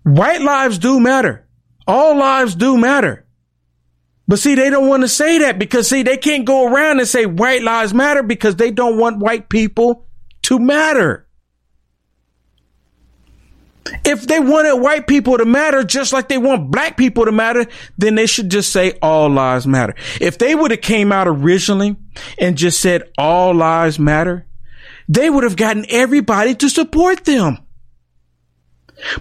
White 0.03 0.41
lives 0.41 0.79
do 0.79 1.01
matter. 1.01 1.47
All 1.87 2.17
lives 2.17 2.55
do 2.55 2.77
matter. 2.77 3.27
But 4.27 4.39
see, 4.39 4.55
they 4.55 4.71
don't 4.71 4.89
want 4.89 5.03
to 5.03 5.09
say 5.09 5.39
that 5.39 5.59
because 5.59 5.89
see, 5.89 6.03
they 6.03 6.17
can't 6.17 6.47
go 6.47 6.67
around 6.67 6.99
and 6.99 7.09
say 7.09 7.27
white 7.27 7.63
lives 7.63 7.93
matter 7.93 8.23
because 8.23 8.57
they 8.57 8.71
don't 8.71 8.99
want 8.99 9.19
white 9.19 9.49
people 9.49 10.07
to 10.43 10.59
matter. 10.59 11.27
If 14.05 14.27
they 14.27 14.41
wanted 14.41 14.77
white 14.77 15.07
people 15.07 15.37
to 15.37 15.45
matter 15.45 15.85
just 15.85 16.13
like 16.13 16.29
they 16.29 16.39
want 16.39 16.71
black 16.71 16.97
people 16.97 17.27
to 17.27 17.33
matter, 17.33 17.67
then 17.99 18.15
they 18.15 18.27
should 18.27 18.51
just 18.51 18.73
say 18.73 18.99
all 19.03 19.29
lives 19.29 19.67
matter. 19.67 19.95
If 20.21 20.39
they 20.39 20.55
would 20.55 20.71
have 20.71 20.81
came 20.81 21.13
out 21.13 21.29
originally 21.29 21.97
and 22.39 22.57
just 22.57 22.81
said 22.81 23.11
all 23.19 23.55
lives 23.55 23.99
matter, 23.99 24.47
they 25.09 25.29
would 25.29 25.45
have 25.45 25.57
gotten 25.57 25.85
everybody 25.89 26.55
to 26.57 26.71
support 26.71 27.25
them. 27.25 27.59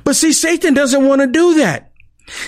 But 0.03 0.15
see, 0.15 0.32
Satan 0.32 0.74
doesn't 0.74 1.05
want 1.05 1.22
to 1.22 1.27
do 1.27 1.55
that. 1.55 1.91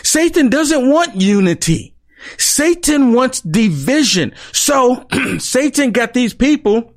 Satan 0.03 0.49
doesn't 0.49 0.89
want 0.89 1.21
unity. 1.21 1.95
Satan 2.37 3.13
wants 3.13 3.41
division. 3.41 4.33
So 4.51 5.05
Satan 5.39 5.91
got 5.91 6.13
these 6.13 6.33
people 6.33 6.94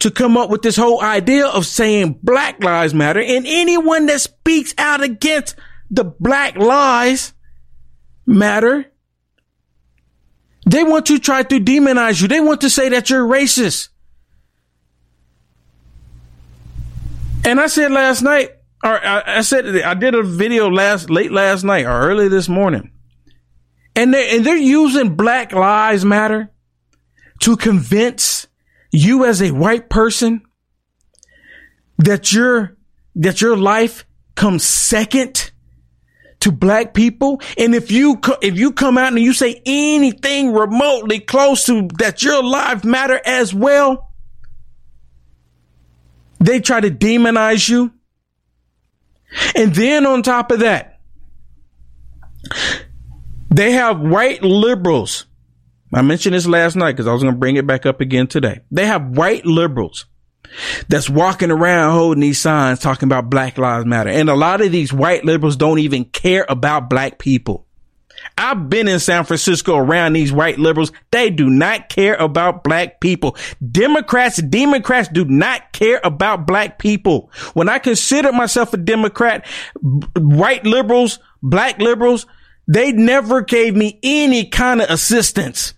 to 0.00 0.10
come 0.10 0.36
up 0.36 0.50
with 0.50 0.62
this 0.62 0.76
whole 0.76 1.02
idea 1.02 1.46
of 1.46 1.66
saying 1.66 2.18
black 2.22 2.62
lives 2.62 2.94
matter 2.94 3.20
and 3.20 3.46
anyone 3.46 4.06
that 4.06 4.20
speaks 4.20 4.74
out 4.78 5.02
against 5.02 5.56
the 5.90 6.04
black 6.04 6.56
lives 6.56 7.32
matter. 8.26 8.90
They 10.68 10.82
want 10.82 11.06
to 11.06 11.18
try 11.18 11.44
to 11.44 11.60
demonize 11.60 12.20
you. 12.20 12.28
They 12.28 12.40
want 12.40 12.62
to 12.62 12.70
say 12.70 12.88
that 12.88 13.08
you're 13.08 13.26
racist. 13.26 13.88
And 17.44 17.60
I 17.60 17.68
said 17.68 17.92
last 17.92 18.22
night, 18.22 18.50
or 18.82 19.06
I, 19.06 19.42
said 19.42 19.66
I 19.82 19.94
did 19.94 20.16
a 20.16 20.22
video 20.24 20.68
last 20.68 21.10
late 21.10 21.30
last 21.30 21.62
night 21.62 21.86
or 21.86 21.92
early 21.92 22.28
this 22.28 22.48
morning, 22.48 22.90
and 23.94 24.12
they 24.12 24.36
and 24.36 24.44
they're 24.44 24.56
using 24.56 25.14
Black 25.14 25.52
Lives 25.52 26.04
Matter 26.04 26.50
to 27.40 27.56
convince 27.56 28.45
you 28.96 29.24
as 29.24 29.42
a 29.42 29.50
white 29.50 29.90
person 29.90 30.42
that 31.98 32.32
your 32.32 32.76
that 33.14 33.40
your 33.40 33.56
life 33.56 34.06
comes 34.34 34.64
second 34.64 35.50
to 36.40 36.52
black 36.52 36.92
people. 36.94 37.40
And 37.56 37.74
if 37.74 37.90
you, 37.90 38.20
if 38.42 38.58
you 38.58 38.72
come 38.72 38.98
out 38.98 39.08
and 39.08 39.18
you 39.18 39.32
say 39.32 39.62
anything 39.64 40.52
remotely 40.52 41.20
close 41.20 41.64
to 41.64 41.88
that 41.98 42.22
your 42.22 42.42
life 42.42 42.84
matter 42.84 43.18
as 43.24 43.54
well, 43.54 44.12
they 46.38 46.60
try 46.60 46.80
to 46.80 46.90
demonize 46.90 47.66
you. 47.66 47.90
And 49.54 49.74
then 49.74 50.04
on 50.04 50.22
top 50.22 50.50
of 50.50 50.60
that, 50.60 51.00
they 53.50 53.72
have 53.72 53.98
white 53.98 54.42
liberals. 54.42 55.26
I 55.92 56.02
mentioned 56.02 56.34
this 56.34 56.46
last 56.46 56.76
night 56.76 56.92
because 56.92 57.06
I 57.06 57.12
was 57.12 57.22
going 57.22 57.34
to 57.34 57.38
bring 57.38 57.56
it 57.56 57.66
back 57.66 57.86
up 57.86 58.00
again 58.00 58.26
today. 58.26 58.60
They 58.70 58.86
have 58.86 59.16
white 59.16 59.46
liberals 59.46 60.06
that's 60.88 61.08
walking 61.10 61.50
around 61.50 61.92
holding 61.92 62.20
these 62.20 62.40
signs 62.40 62.80
talking 62.80 63.08
about 63.08 63.30
Black 63.30 63.58
Lives 63.58 63.86
Matter. 63.86 64.10
And 64.10 64.28
a 64.28 64.34
lot 64.34 64.60
of 64.60 64.72
these 64.72 64.92
white 64.92 65.24
liberals 65.24 65.56
don't 65.56 65.78
even 65.78 66.04
care 66.04 66.46
about 66.48 66.90
black 66.90 67.18
people. 67.18 67.66
I've 68.38 68.68
been 68.68 68.88
in 68.88 68.98
San 68.98 69.24
Francisco 69.24 69.76
around 69.76 70.14
these 70.14 70.32
white 70.32 70.58
liberals. 70.58 70.92
They 71.10 71.30
do 71.30 71.48
not 71.48 71.88
care 71.88 72.14
about 72.14 72.64
black 72.64 73.00
people. 73.00 73.36
Democrats, 73.70 74.40
Democrats 74.42 75.08
do 75.08 75.24
not 75.24 75.72
care 75.72 76.00
about 76.02 76.46
black 76.46 76.78
people. 76.78 77.30
When 77.54 77.68
I 77.68 77.78
consider 77.78 78.32
myself 78.32 78.72
a 78.74 78.78
Democrat, 78.78 79.46
white 80.16 80.64
liberals, 80.64 81.18
black 81.42 81.78
liberals, 81.78 82.26
they 82.68 82.92
never 82.92 83.42
gave 83.42 83.76
me 83.76 84.00
any 84.02 84.48
kind 84.48 84.82
of 84.82 84.90
assistance. 84.90 85.74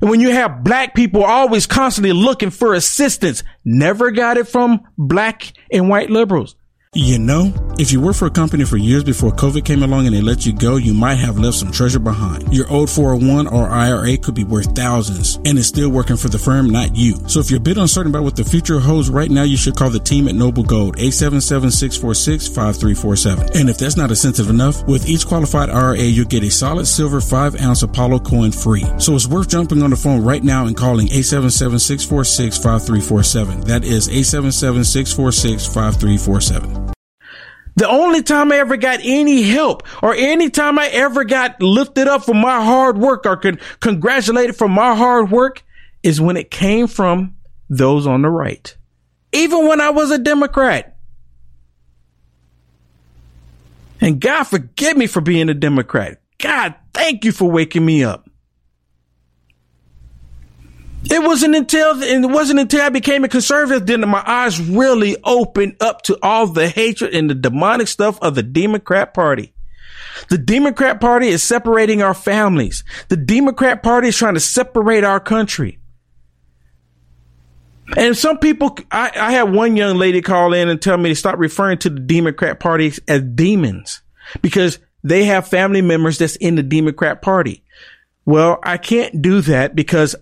And 0.00 0.10
when 0.10 0.20
you 0.20 0.30
have 0.30 0.62
black 0.64 0.94
people 0.94 1.24
always 1.24 1.66
constantly 1.66 2.12
looking 2.12 2.50
for 2.50 2.74
assistance, 2.74 3.42
never 3.64 4.10
got 4.10 4.36
it 4.36 4.48
from 4.48 4.82
black 4.98 5.52
and 5.70 5.88
white 5.88 6.10
liberals. 6.10 6.56
You 6.98 7.18
know, 7.18 7.52
if 7.78 7.92
you 7.92 8.00
worked 8.00 8.18
for 8.18 8.24
a 8.24 8.30
company 8.30 8.64
for 8.64 8.78
years 8.78 9.04
before 9.04 9.30
COVID 9.30 9.66
came 9.66 9.82
along 9.82 10.06
and 10.06 10.16
they 10.16 10.22
let 10.22 10.46
you 10.46 10.54
go, 10.54 10.76
you 10.76 10.94
might 10.94 11.16
have 11.16 11.38
left 11.38 11.58
some 11.58 11.70
treasure 11.70 11.98
behind. 11.98 12.50
Your 12.54 12.66
old 12.70 12.88
401 12.88 13.48
or 13.48 13.68
IRA 13.68 14.16
could 14.16 14.34
be 14.34 14.44
worth 14.44 14.74
thousands 14.74 15.36
and 15.44 15.58
it's 15.58 15.68
still 15.68 15.90
working 15.90 16.16
for 16.16 16.28
the 16.28 16.38
firm, 16.38 16.70
not 16.70 16.96
you. 16.96 17.16
So 17.28 17.38
if 17.38 17.50
you're 17.50 17.58
a 17.58 17.62
bit 17.62 17.76
uncertain 17.76 18.10
about 18.10 18.22
what 18.22 18.34
the 18.34 18.46
future 18.46 18.80
holds 18.80 19.10
right 19.10 19.30
now, 19.30 19.42
you 19.42 19.58
should 19.58 19.76
call 19.76 19.90
the 19.90 20.00
team 20.00 20.26
at 20.26 20.34
Noble 20.34 20.62
Gold, 20.62 20.96
877-646-5347. 20.96 23.56
And 23.56 23.68
if 23.68 23.76
that's 23.76 23.98
not 23.98 24.08
incentive 24.08 24.48
enough, 24.48 24.82
with 24.88 25.06
each 25.06 25.26
qualified 25.26 25.68
IRA, 25.68 25.98
you'll 25.98 26.24
get 26.24 26.44
a 26.44 26.50
solid 26.50 26.86
silver 26.86 27.20
5 27.20 27.60
ounce 27.60 27.82
Apollo 27.82 28.20
coin 28.20 28.52
free. 28.52 28.86
So 28.96 29.14
it's 29.14 29.26
worth 29.26 29.50
jumping 29.50 29.82
on 29.82 29.90
the 29.90 29.96
phone 29.96 30.24
right 30.24 30.42
now 30.42 30.64
and 30.64 30.74
calling 30.74 31.08
877-646-5347. 31.08 33.66
That 33.66 33.84
is 33.84 34.08
877-646-5347. 34.08 36.85
The 37.76 37.88
only 37.88 38.22
time 38.22 38.52
I 38.52 38.56
ever 38.56 38.78
got 38.78 39.00
any 39.02 39.42
help 39.42 39.82
or 40.02 40.14
any 40.14 40.48
time 40.48 40.78
I 40.78 40.88
ever 40.88 41.24
got 41.24 41.60
lifted 41.60 42.08
up 42.08 42.24
for 42.24 42.34
my 42.34 42.64
hard 42.64 42.96
work 42.96 43.26
or 43.26 43.36
con- 43.36 43.60
congratulated 43.80 44.56
for 44.56 44.66
my 44.66 44.94
hard 44.94 45.30
work 45.30 45.62
is 46.02 46.20
when 46.20 46.38
it 46.38 46.50
came 46.50 46.86
from 46.86 47.36
those 47.68 48.06
on 48.06 48.22
the 48.22 48.30
right. 48.30 48.74
Even 49.32 49.68
when 49.68 49.82
I 49.82 49.90
was 49.90 50.10
a 50.10 50.18
Democrat. 50.18 50.96
And 54.00 54.20
God 54.20 54.44
forgive 54.44 54.96
me 54.96 55.06
for 55.06 55.20
being 55.20 55.50
a 55.50 55.54
Democrat. 55.54 56.20
God, 56.38 56.74
thank 56.94 57.24
you 57.24 57.32
for 57.32 57.50
waking 57.50 57.84
me 57.84 58.04
up. 58.04 58.25
It 61.08 61.22
wasn't 61.22 61.54
until 61.54 62.02
it 62.02 62.26
wasn't 62.26 62.58
until 62.58 62.82
I 62.82 62.88
became 62.88 63.24
a 63.24 63.28
conservative 63.28 63.86
then 63.86 64.08
my 64.08 64.22
eyes 64.26 64.60
really 64.60 65.16
opened 65.22 65.76
up 65.80 66.02
to 66.02 66.18
all 66.22 66.46
the 66.46 66.68
hatred 66.68 67.14
and 67.14 67.30
the 67.30 67.34
demonic 67.34 67.88
stuff 67.88 68.18
of 68.20 68.34
the 68.34 68.42
Democrat 68.42 69.14
Party. 69.14 69.54
The 70.30 70.38
Democrat 70.38 71.00
Party 71.00 71.28
is 71.28 71.42
separating 71.42 72.02
our 72.02 72.14
families. 72.14 72.82
The 73.08 73.16
Democrat 73.16 73.82
Party 73.82 74.08
is 74.08 74.16
trying 74.16 74.34
to 74.34 74.40
separate 74.40 75.04
our 75.04 75.20
country. 75.20 75.78
And 77.96 78.16
some 78.16 78.38
people, 78.38 78.76
I, 78.90 79.12
I 79.14 79.32
had 79.32 79.52
one 79.52 79.76
young 79.76 79.96
lady 79.96 80.22
call 80.22 80.52
in 80.52 80.68
and 80.68 80.82
tell 80.82 80.96
me 80.96 81.10
to 81.10 81.14
stop 81.14 81.38
referring 81.38 81.78
to 81.78 81.90
the 81.90 82.00
Democrat 82.00 82.58
Party 82.58 82.92
as 83.06 83.22
demons 83.22 84.02
because 84.42 84.80
they 85.04 85.24
have 85.26 85.46
family 85.46 85.82
members 85.82 86.18
that's 86.18 86.36
in 86.36 86.56
the 86.56 86.64
Democrat 86.64 87.22
Party. 87.22 87.62
Well, 88.24 88.58
I 88.64 88.76
can't 88.76 89.22
do 89.22 89.40
that 89.42 89.76
because 89.76 90.16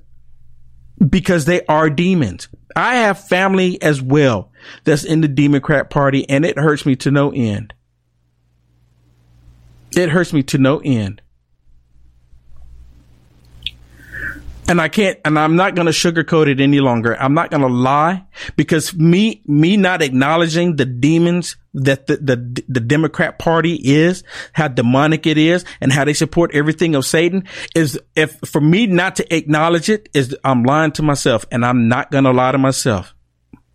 because 1.09 1.45
they 1.45 1.65
are 1.67 1.91
demons. 1.91 2.49
I 2.77 2.97
have 2.97 3.27
family 3.27 3.81
as 3.83 4.03
well 4.03 4.51
that's 4.85 5.05
in 5.05 5.21
the 5.21 5.29
Democrat 5.29 5.91
party 5.91 6.29
and 6.29 6.45
it 6.45 6.59
hurts 6.59 6.85
me 6.85 6.97
to 6.97 7.11
no 7.11 7.33
end. 7.33 7.75
It 9.97 10.11
hurts 10.11 10.33
me 10.33 10.43
to 10.45 10.59
no 10.59 10.81
end. 10.85 11.23
And 14.69 14.81
I 14.81 14.89
can't, 14.89 15.19
and 15.25 15.39
I'm 15.39 15.57
not 15.57 15.75
going 15.75 15.87
to 15.87 15.93
sugarcoat 15.93 16.49
it 16.49 16.61
any 16.61 16.81
longer. 16.81 17.21
I'm 17.21 17.35
not 17.35 17.51
going 17.51 17.63
to 17.63 17.69
lie 17.69 18.25
because 18.57 18.95
me, 18.95 19.43
me 19.47 19.77
not 19.77 20.03
acknowledging 20.03 20.77
the 20.77 20.87
demons 20.87 21.57
that 21.75 22.07
the, 22.07 22.17
the, 22.17 22.63
the 22.69 22.81
Democrat 22.81 23.39
party 23.39 23.75
is, 23.75 24.23
how 24.53 24.69
demonic 24.69 25.27
it 25.27 25.39
is 25.39 25.65
and 25.81 25.93
how 25.93 26.05
they 26.05 26.15
support 26.15 26.55
everything 26.55 26.95
of 26.95 27.05
Satan 27.05 27.45
is 27.75 27.99
if 28.15 28.39
for 28.41 28.61
me 28.61 28.87
not 28.87 29.17
to 29.17 29.35
acknowledge 29.35 29.89
it 29.89 30.09
is 30.15 30.37
I'm 30.45 30.63
lying 30.63 30.93
to 30.93 31.03
myself 31.03 31.45
and 31.51 31.65
I'm 31.65 31.89
not 31.89 32.11
going 32.11 32.25
to 32.25 32.33
lie 32.33 32.53
to 32.53 32.59
myself. 32.59 33.15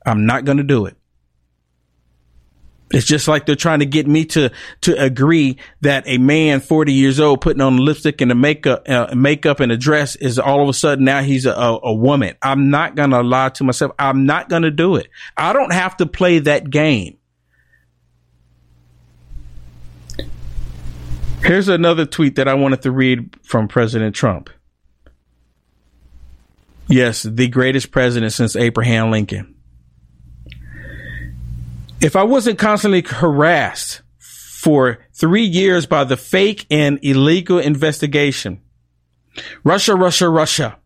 I'm 0.06 0.25
not 0.25 0.45
going 0.45 0.58
to 0.58 0.63
do 0.63 0.86
it. 0.86 0.99
It's 2.91 3.06
just 3.06 3.28
like 3.28 3.45
they're 3.45 3.56
trying 3.56 3.80
to 3.80 3.86
get 3.86 4.08
me 4.08 4.25
to 4.25 4.52
to 4.82 4.99
agree 4.99 5.58
that 5.82 6.04
a 6.08 6.17
man 6.17 6.60
40 6.60 6.91
years 6.91 7.19
old 7.19 7.41
putting 7.41 7.62
on 7.62 7.78
lipstick 7.78 8.19
and 8.21 8.32
a 8.32 8.36
makeup 8.36 8.89
uh, 8.89 9.13
makeup 9.15 9.60
and 9.60 9.71
a 9.71 9.78
dress 9.78 10.15
is 10.15 10.39
all 10.39 10.63
of 10.63 10.69
a 10.69 10.73
sudden 10.73 11.06
now 11.06 11.21
he's 11.21 11.45
a, 11.45 11.52
a 11.52 11.93
woman. 11.93 12.36
I'm 12.41 12.69
not 12.69 12.95
going 12.95 13.12
to 13.12 13.21
lie 13.21 13.49
to 13.49 13.63
myself. 13.63 13.91
I'm 13.99 14.25
not 14.25 14.49
going 14.49 14.63
to 14.63 14.71
do 14.71 14.95
it. 14.95 15.10
I 15.38 15.54
don't 15.54 15.73
have 15.73 15.97
to 15.97 16.08
play 16.08 16.39
that 16.39 16.69
game. 16.69 17.17
Here's 21.43 21.67
another 21.67 22.06
tweet 22.06 22.36
that 22.36 22.47
I 22.47 22.54
wanted 22.56 22.82
to 22.82 22.91
read 22.91 23.36
from 23.43 23.67
President 23.67 24.15
Trump. 24.15 24.49
Yes, 26.88 27.21
the 27.23 27.47
greatest 27.47 27.91
president 27.91 28.34
since 28.34 28.56
Abraham 28.56 29.12
Lincoln. 29.12 29.56
If 32.02 32.16
I 32.16 32.24
wasn't 32.24 32.58
constantly 32.58 33.02
harassed 33.02 34.02
for 34.20 35.00
three 35.14 35.44
years 35.44 35.86
by 35.86 36.06
the 36.06 36.16
fake 36.16 36.66
and 36.72 36.98
illegal 37.02 37.60
investigation, 37.60 38.62
Russia, 39.66 39.96
Russia, 39.96 40.30
Russia, 40.30 40.78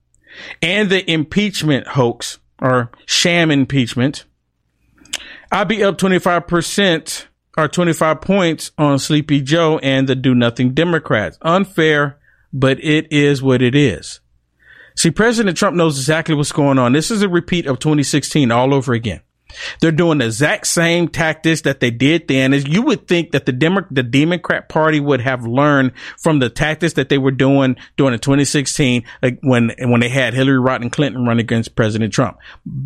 and 0.62 0.90
the 0.90 1.10
impeachment 1.10 1.88
hoax 1.90 2.40
or 2.60 2.90
sham 3.06 3.52
impeachment, 3.52 4.26
I'd 5.52 5.68
be 5.68 5.84
up 5.84 6.00
25% 6.00 7.26
or 7.58 7.68
25 7.68 8.22
points 8.22 8.72
on 8.80 8.98
Sleepy 8.98 9.40
Joe 9.42 9.78
and 9.84 10.10
the 10.10 10.16
do 10.16 10.34
nothing 10.34 10.74
Democrats. 10.74 11.38
Unfair, 11.44 12.18
but 12.52 12.84
it 12.84 13.12
is 13.12 13.44
what 13.44 13.62
it 13.62 13.76
is. 13.76 14.20
See, 14.96 15.12
President 15.12 15.58
Trump 15.58 15.78
knows 15.78 16.00
exactly 16.00 16.34
what's 16.34 16.52
going 16.52 16.80
on. 16.80 16.94
This 16.94 17.12
is 17.12 17.22
a 17.22 17.30
repeat 17.30 17.68
of 17.68 17.78
2016 17.78 18.50
all 18.50 18.74
over 18.74 18.94
again. 18.94 19.22
They're 19.82 19.92
doing 19.92 20.20
the 20.20 20.26
exact 20.26 20.68
same 20.68 21.08
tactics 21.08 21.62
that 21.62 21.80
they 21.80 21.92
did 21.92 22.28
then. 22.28 22.54
As 22.54 22.68
you 22.68 22.82
would 22.84 23.08
think 23.08 23.32
that 23.32 23.46
the 23.46 23.52
Demo- 23.52 23.88
the 23.92 24.04
Democrat 24.04 24.70
Party 24.70 25.00
would 25.00 25.22
have 25.22 25.46
learned 25.46 25.92
from 26.20 26.40
the 26.40 26.50
tactics 26.50 26.94
that 26.94 27.10
they 27.10 27.18
were 27.18 27.32
doing 27.32 27.76
during 27.98 28.14
the 28.14 28.20
2016 28.20 29.04
like 29.22 29.40
when 29.42 29.72
when 29.80 30.02
they 30.02 30.10
had 30.10 30.34
Hillary 30.34 30.60
Rodham 30.60 30.92
Clinton 30.92 31.26
run 31.26 31.40
against 31.40 31.76
President 31.76 32.14
Trump, 32.14 32.38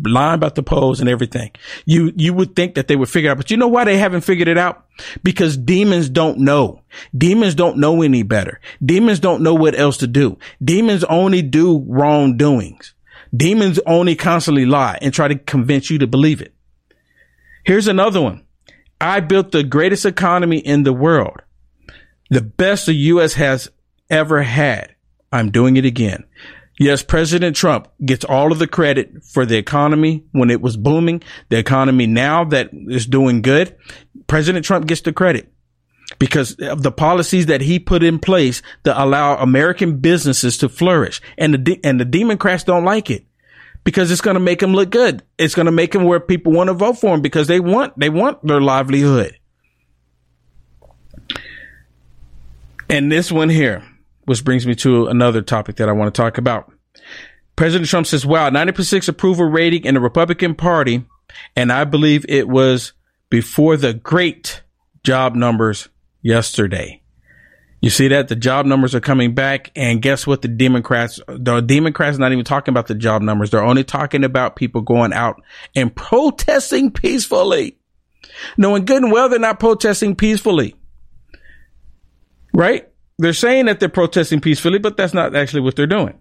lying 0.06 0.34
about 0.34 0.54
the 0.54 0.62
polls 0.62 1.00
and 1.00 1.08
everything. 1.08 1.50
You 1.84 2.12
you 2.16 2.32
would 2.32 2.56
think 2.56 2.74
that 2.74 2.88
they 2.88 2.96
would 2.96 3.08
figure 3.08 3.30
out, 3.30 3.36
but 3.36 3.50
you 3.50 3.56
know 3.56 3.68
why 3.68 3.84
they 3.84 3.98
haven't 3.98 4.22
figured 4.22 4.48
it 4.48 4.58
out? 4.58 4.84
Because 5.22 5.56
demons 5.56 6.08
don't 6.08 6.38
know. 6.38 6.82
Demons 7.16 7.54
don't 7.54 7.78
know 7.78 8.02
any 8.02 8.22
better. 8.22 8.60
Demons 8.84 9.20
don't 9.20 9.42
know 9.42 9.54
what 9.54 9.78
else 9.78 9.98
to 9.98 10.06
do. 10.06 10.38
Demons 10.62 11.04
only 11.04 11.42
do 11.42 11.84
wrongdoings. 11.86 12.94
Demons 13.36 13.78
only 13.86 14.16
constantly 14.16 14.64
lie 14.64 14.98
and 15.02 15.12
try 15.12 15.28
to 15.28 15.36
convince 15.36 15.90
you 15.90 15.98
to 15.98 16.06
believe 16.06 16.40
it. 16.40 16.54
Here's 17.68 17.86
another 17.86 18.22
one. 18.22 18.46
I 18.98 19.20
built 19.20 19.52
the 19.52 19.62
greatest 19.62 20.06
economy 20.06 20.56
in 20.56 20.84
the 20.84 20.92
world. 20.94 21.42
The 22.30 22.40
best 22.40 22.86
the 22.86 22.94
U.S. 22.94 23.34
has 23.34 23.70
ever 24.08 24.42
had. 24.42 24.94
I'm 25.30 25.50
doing 25.50 25.76
it 25.76 25.84
again. 25.84 26.24
Yes, 26.78 27.02
President 27.02 27.54
Trump 27.56 27.88
gets 28.02 28.24
all 28.24 28.52
of 28.52 28.58
the 28.58 28.66
credit 28.66 29.22
for 29.22 29.44
the 29.44 29.58
economy 29.58 30.24
when 30.32 30.48
it 30.48 30.62
was 30.62 30.78
booming. 30.78 31.22
The 31.50 31.58
economy 31.58 32.06
now 32.06 32.42
that 32.44 32.70
is 32.72 33.04
doing 33.04 33.42
good, 33.42 33.76
President 34.28 34.64
Trump 34.64 34.86
gets 34.86 35.02
the 35.02 35.12
credit 35.12 35.52
because 36.18 36.54
of 36.54 36.82
the 36.82 36.90
policies 36.90 37.44
that 37.46 37.60
he 37.60 37.78
put 37.78 38.02
in 38.02 38.18
place 38.18 38.62
that 38.84 38.98
allow 38.98 39.36
American 39.36 39.98
businesses 39.98 40.56
to 40.56 40.70
flourish. 40.70 41.20
And 41.36 41.66
the, 41.66 41.78
and 41.84 42.00
the 42.00 42.06
Democrats 42.06 42.64
don't 42.64 42.86
like 42.86 43.10
it 43.10 43.26
because 43.84 44.10
it's 44.10 44.20
going 44.20 44.34
to 44.34 44.40
make 44.40 44.60
them 44.60 44.74
look 44.74 44.90
good. 44.90 45.22
It's 45.38 45.54
going 45.54 45.66
to 45.66 45.72
make 45.72 45.92
them 45.92 46.04
where 46.04 46.20
people 46.20 46.52
want 46.52 46.68
to 46.68 46.74
vote 46.74 46.98
for 46.98 47.14
him 47.14 47.22
because 47.22 47.46
they 47.46 47.60
want, 47.60 47.98
they 47.98 48.10
want 48.10 48.46
their 48.46 48.60
livelihood. 48.60 49.38
And 52.90 53.12
this 53.12 53.30
one 53.30 53.48
here, 53.48 53.82
which 54.24 54.44
brings 54.44 54.66
me 54.66 54.74
to 54.76 55.06
another 55.06 55.42
topic 55.42 55.76
that 55.76 55.88
I 55.88 55.92
want 55.92 56.14
to 56.14 56.20
talk 56.20 56.38
about. 56.38 56.72
President 57.56 57.88
Trump 57.88 58.06
says, 58.06 58.24
wow, 58.24 58.50
90% 58.50 59.08
approval 59.08 59.46
rating 59.46 59.84
in 59.84 59.94
the 59.94 60.00
Republican 60.00 60.54
Party. 60.54 61.04
And 61.56 61.72
I 61.72 61.84
believe 61.84 62.24
it 62.28 62.48
was 62.48 62.92
before 63.30 63.76
the 63.76 63.94
great 63.94 64.62
job 65.02 65.34
numbers 65.34 65.88
yesterday. 66.22 66.97
You 67.80 67.90
see 67.90 68.08
that 68.08 68.28
the 68.28 68.36
job 68.36 68.66
numbers 68.66 68.94
are 68.94 69.00
coming 69.00 69.34
back. 69.34 69.70
And 69.76 70.02
guess 70.02 70.26
what? 70.26 70.42
The 70.42 70.48
Democrats, 70.48 71.20
the 71.28 71.60
Democrats 71.60 72.18
not 72.18 72.32
even 72.32 72.44
talking 72.44 72.72
about 72.72 72.88
the 72.88 72.94
job 72.94 73.22
numbers. 73.22 73.50
They're 73.50 73.64
only 73.64 73.84
talking 73.84 74.24
about 74.24 74.56
people 74.56 74.80
going 74.80 75.12
out 75.12 75.40
and 75.76 75.94
protesting 75.94 76.90
peacefully. 76.90 77.78
Knowing 78.56 78.84
good 78.84 79.02
and 79.02 79.12
well, 79.12 79.28
they're 79.28 79.38
not 79.38 79.60
protesting 79.60 80.16
peacefully. 80.16 80.74
Right? 82.52 82.88
they're 83.18 83.32
saying 83.32 83.66
that 83.66 83.80
they're 83.80 83.88
protesting 83.88 84.40
peacefully, 84.40 84.78
but 84.78 84.96
that's 84.96 85.12
not 85.12 85.34
actually 85.34 85.62
what 85.62 85.76
they're 85.76 85.86
doing. 85.86 86.18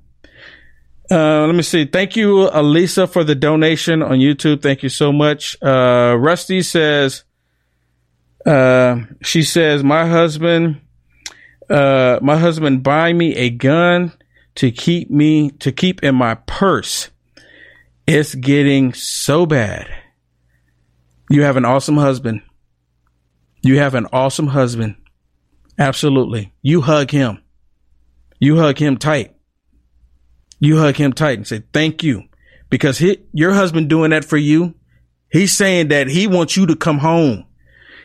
Uh, 1.10 1.46
let 1.46 1.56
me 1.56 1.62
see. 1.62 1.86
Thank 1.86 2.16
you, 2.16 2.50
Elisa, 2.52 3.08
for 3.08 3.24
the 3.24 3.36
donation 3.36 4.02
on 4.02 4.18
YouTube. 4.18 4.62
Thank 4.62 4.84
you 4.84 4.90
so 4.90 5.14
much. 5.14 5.56
Uh, 5.62 6.18
Rusty 6.20 6.62
says, 6.62 7.24
uh, 8.46 9.02
she 9.22 9.44
says, 9.44 9.84
my 9.84 10.08
husband, 10.08 10.82
uh, 11.70 12.20
my 12.22 12.38
husband 12.38 12.84
buy 12.84 13.14
me 13.14 13.36
a 13.36 13.50
gun 13.50 14.14
to 14.56 14.72
keep 14.72 15.10
me, 15.10 15.52
to 15.52 15.72
keep 15.72 16.04
in 16.04 16.16
my 16.16 16.36
purse. 16.36 17.10
It's 18.06 18.36
getting 18.36 18.94
so 18.94 19.46
bad. 19.46 19.88
You 21.30 21.44
have 21.44 21.58
an 21.58 21.66
awesome 21.66 21.98
husband. 21.98 22.42
You 23.62 23.80
have 23.80 23.96
an 23.96 24.08
awesome 24.14 24.48
husband. 24.48 24.96
Absolutely. 25.78 26.54
You 26.62 26.82
hug 26.82 27.12
him. 27.12 27.44
You 28.40 28.58
hug 28.58 28.80
him 28.80 28.98
tight. 28.98 29.36
You 30.60 30.78
hug 30.78 30.96
him 30.96 31.14
tight 31.14 31.38
and 31.38 31.48
say, 31.48 31.64
thank 31.74 32.02
you. 32.02 32.24
Because 32.70 32.98
he, 32.98 33.20
your 33.34 33.54
husband 33.54 33.90
doing 33.90 34.12
that 34.12 34.26
for 34.26 34.38
you, 34.38 34.74
he's 35.32 35.52
saying 35.52 35.90
that 35.90 36.08
he 36.08 36.28
wants 36.28 36.58
you 36.58 36.66
to 36.68 36.76
come 36.76 37.00
home. 37.00 37.46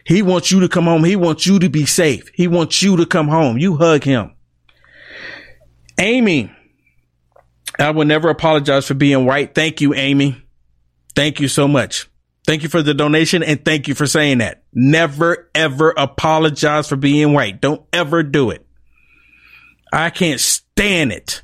He 0.04 0.22
wants 0.22 0.50
you 0.50 0.60
to 0.60 0.68
come 0.68 0.84
home. 0.84 1.04
He 1.04 1.16
wants 1.16 1.46
you 1.46 1.58
to 1.58 1.68
be 1.68 1.86
safe. 1.86 2.30
He 2.34 2.48
wants 2.48 2.82
you 2.82 2.96
to 2.96 3.06
come 3.06 3.28
home. 3.28 3.58
You 3.58 3.76
hug 3.76 4.04
him. 4.04 4.34
Amy, 5.98 6.50
I 7.78 7.90
will 7.90 8.04
never 8.04 8.28
apologize 8.28 8.86
for 8.86 8.94
being 8.94 9.24
white. 9.24 9.54
Thank 9.54 9.80
you, 9.80 9.94
Amy. 9.94 10.42
Thank 11.14 11.40
you 11.40 11.48
so 11.48 11.68
much. 11.68 12.08
Thank 12.46 12.62
you 12.64 12.68
for 12.68 12.82
the 12.82 12.94
donation 12.94 13.42
and 13.42 13.64
thank 13.64 13.86
you 13.86 13.94
for 13.94 14.06
saying 14.06 14.38
that. 14.38 14.64
Never 14.72 15.48
ever 15.54 15.90
apologize 15.96 16.88
for 16.88 16.96
being 16.96 17.32
white. 17.32 17.60
Don't 17.60 17.82
ever 17.92 18.22
do 18.22 18.50
it. 18.50 18.66
I 19.92 20.10
can't 20.10 20.40
stand 20.40 21.12
it. 21.12 21.42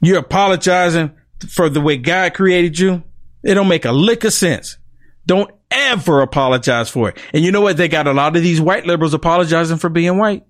You're 0.00 0.18
apologizing 0.18 1.12
for 1.48 1.68
the 1.70 1.80
way 1.80 1.96
God 1.96 2.34
created 2.34 2.78
you. 2.78 3.02
It 3.42 3.54
don't 3.54 3.68
make 3.68 3.84
a 3.84 3.92
lick 3.92 4.24
of 4.24 4.32
sense. 4.32 4.76
Don't 5.24 5.50
ever 5.72 6.20
apologize 6.20 6.88
for 6.88 7.08
it. 7.08 7.18
And 7.32 7.44
you 7.44 7.52
know 7.52 7.60
what? 7.60 7.76
They 7.76 7.88
got 7.88 8.06
a 8.06 8.12
lot 8.12 8.36
of 8.36 8.42
these 8.42 8.60
white 8.60 8.86
liberals 8.86 9.14
apologizing 9.14 9.78
for 9.78 9.88
being 9.88 10.18
white. 10.18 10.44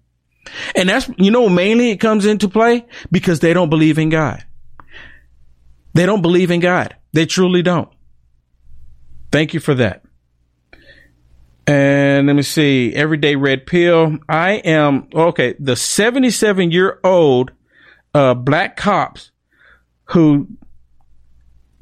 And 0.74 0.88
that's, 0.88 1.08
you 1.18 1.30
know, 1.30 1.48
mainly 1.48 1.90
it 1.90 1.98
comes 1.98 2.26
into 2.26 2.48
play 2.48 2.84
because 3.10 3.40
they 3.40 3.54
don't 3.54 3.70
believe 3.70 3.98
in 3.98 4.08
God. 4.08 4.44
They 5.94 6.06
don't 6.06 6.22
believe 6.22 6.50
in 6.50 6.60
God. 6.60 6.96
They 7.12 7.26
truly 7.26 7.62
don't. 7.62 7.88
Thank 9.30 9.54
you 9.54 9.60
for 9.60 9.74
that. 9.74 10.02
And 11.66 12.26
let 12.26 12.34
me 12.34 12.42
see. 12.42 12.92
Everyday 12.94 13.36
red 13.36 13.66
pill. 13.66 14.18
I 14.28 14.52
am 14.54 15.08
okay. 15.14 15.54
The 15.58 15.76
77 15.76 16.70
year 16.70 16.98
old 17.04 17.52
uh, 18.14 18.34
black 18.34 18.76
cops 18.76 19.30
who 20.06 20.48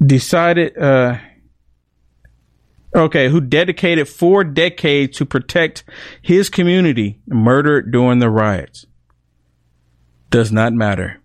decided, 0.05 0.77
uh, 0.77 1.17
okay, 2.95 3.29
who 3.29 3.41
dedicated 3.41 4.07
four 4.07 4.43
decades 4.43 5.17
to 5.17 5.25
protect 5.25 5.83
his 6.21 6.49
community, 6.49 7.19
murdered 7.27 7.91
during 7.91 8.19
the 8.19 8.29
riots. 8.29 8.85
Does 10.29 10.51
not 10.51 10.73
matter. 10.73 11.21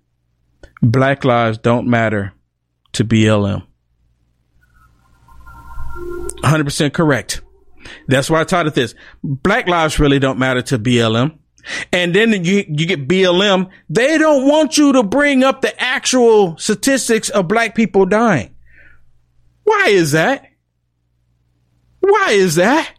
Black 0.83 1.25
lives 1.25 1.59
don't 1.59 1.87
matter 1.87 2.33
to 2.93 3.05
BLM. 3.05 3.67
100% 6.43 6.93
correct. 6.93 7.41
That's 8.09 8.29
why 8.29 8.41
I 8.41 8.45
taught 8.45 8.67
it 8.67 8.75
this. 8.75 8.95
Black 9.23 9.69
lives 9.69 9.99
really 9.99 10.19
don't 10.19 10.39
matter 10.39 10.63
to 10.63 10.79
BLM. 10.79 11.39
And 11.93 12.15
then 12.15 12.45
you, 12.45 12.65
you 12.69 12.87
get 12.87 13.09
BLM. 13.09 13.71
They 13.89 14.19
don't 14.19 14.47
want 14.47 14.79
you 14.79 14.93
to 14.93 15.03
bring 15.03 15.43
up 15.43 15.61
the 15.61 15.81
actual 15.81 16.57
statistics 16.59 17.29
of 17.29 17.49
black 17.49 17.75
people 17.75 18.07
dying. 18.07 18.55
Why 19.65 19.87
is 19.89 20.13
that? 20.13 20.47
Why 22.07 22.29
is 22.31 22.55
that? 22.55 22.93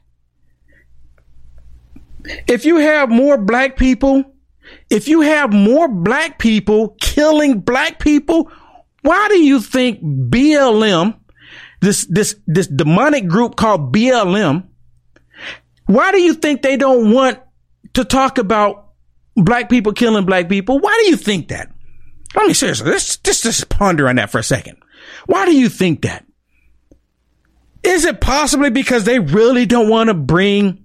If 2.45 2.65
you 2.65 2.77
have 2.77 3.09
more 3.09 3.37
black 3.37 3.77
people, 3.77 4.35
if 4.89 5.07
you 5.07 5.21
have 5.21 5.53
more 5.53 5.87
black 5.87 6.39
people 6.39 6.97
killing 6.99 7.61
black 7.61 7.99
people, 7.99 8.51
why 9.01 9.29
do 9.29 9.39
you 9.39 9.61
think 9.61 10.01
BLM 10.01 11.17
this, 11.79 12.05
this, 12.09 12.35
this 12.47 12.67
demonic 12.67 13.27
group 13.27 13.55
called 13.55 13.93
BLM, 13.93 14.67
why 15.85 16.11
do 16.11 16.19
you 16.19 16.33
think 16.33 16.61
they 16.61 16.75
don't 16.75 17.13
want 17.13 17.39
to 17.93 18.03
talk 18.03 18.37
about 18.37 18.89
black 19.37 19.69
people 19.69 19.93
killing 19.93 20.25
black 20.25 20.49
people? 20.49 20.79
Why 20.79 20.99
do 21.01 21.09
you 21.09 21.15
think 21.15 21.47
that? 21.47 21.71
Let 22.35 22.47
me 22.47 22.53
seriously, 22.53 22.91
let's 22.91 23.15
just, 23.17 23.43
just 23.43 23.69
ponder 23.69 24.09
on 24.09 24.17
that 24.17 24.31
for 24.31 24.39
a 24.39 24.43
second. 24.43 24.79
Why 25.27 25.45
do 25.45 25.55
you 25.55 25.69
think 25.69 26.01
that? 26.01 26.26
Is 27.87 28.03
it 28.03 28.19
possibly 28.19 28.69
because 28.69 29.05
they 29.05 29.19
really 29.19 29.65
don't 29.65 29.87
want 29.87 30.09
to 30.09 30.13
bring, 30.13 30.83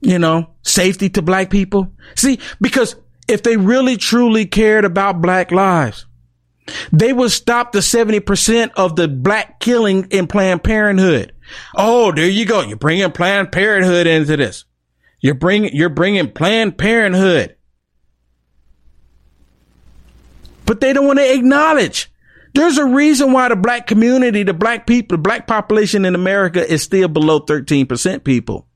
you 0.00 0.20
know, 0.20 0.54
safety 0.62 1.08
to 1.10 1.22
black 1.22 1.50
people? 1.50 1.92
See, 2.14 2.38
because 2.60 2.94
if 3.26 3.42
they 3.42 3.56
really 3.56 3.96
truly 3.96 4.46
cared 4.46 4.84
about 4.84 5.20
black 5.20 5.50
lives, 5.50 6.06
they 6.92 7.12
would 7.12 7.32
stop 7.32 7.72
the 7.72 7.80
70% 7.80 8.70
of 8.76 8.94
the 8.94 9.08
black 9.08 9.58
killing 9.58 10.06
in 10.12 10.28
Planned 10.28 10.62
Parenthood. 10.62 11.32
Oh, 11.74 12.12
there 12.12 12.28
you 12.28 12.46
go. 12.46 12.60
You're 12.60 12.76
bringing 12.76 13.10
Planned 13.10 13.50
Parenthood 13.50 14.06
into 14.06 14.36
this. 14.36 14.64
You're 15.18 15.34
bringing, 15.34 15.74
you're 15.74 15.88
bringing 15.88 16.30
Planned 16.30 16.78
Parenthood. 16.78 17.56
But 20.64 20.80
they 20.80 20.92
don't 20.92 21.08
want 21.08 21.18
to 21.18 21.34
acknowledge. 21.34 22.09
There's 22.52 22.78
a 22.78 22.84
reason 22.84 23.32
why 23.32 23.48
the 23.48 23.56
black 23.56 23.86
community, 23.86 24.42
the 24.42 24.54
black 24.54 24.86
people, 24.86 25.16
the 25.16 25.22
black 25.22 25.46
population 25.46 26.04
in 26.04 26.14
America 26.14 26.68
is 26.68 26.82
still 26.82 27.08
below 27.08 27.40
13% 27.40 28.24
people. 28.24 28.66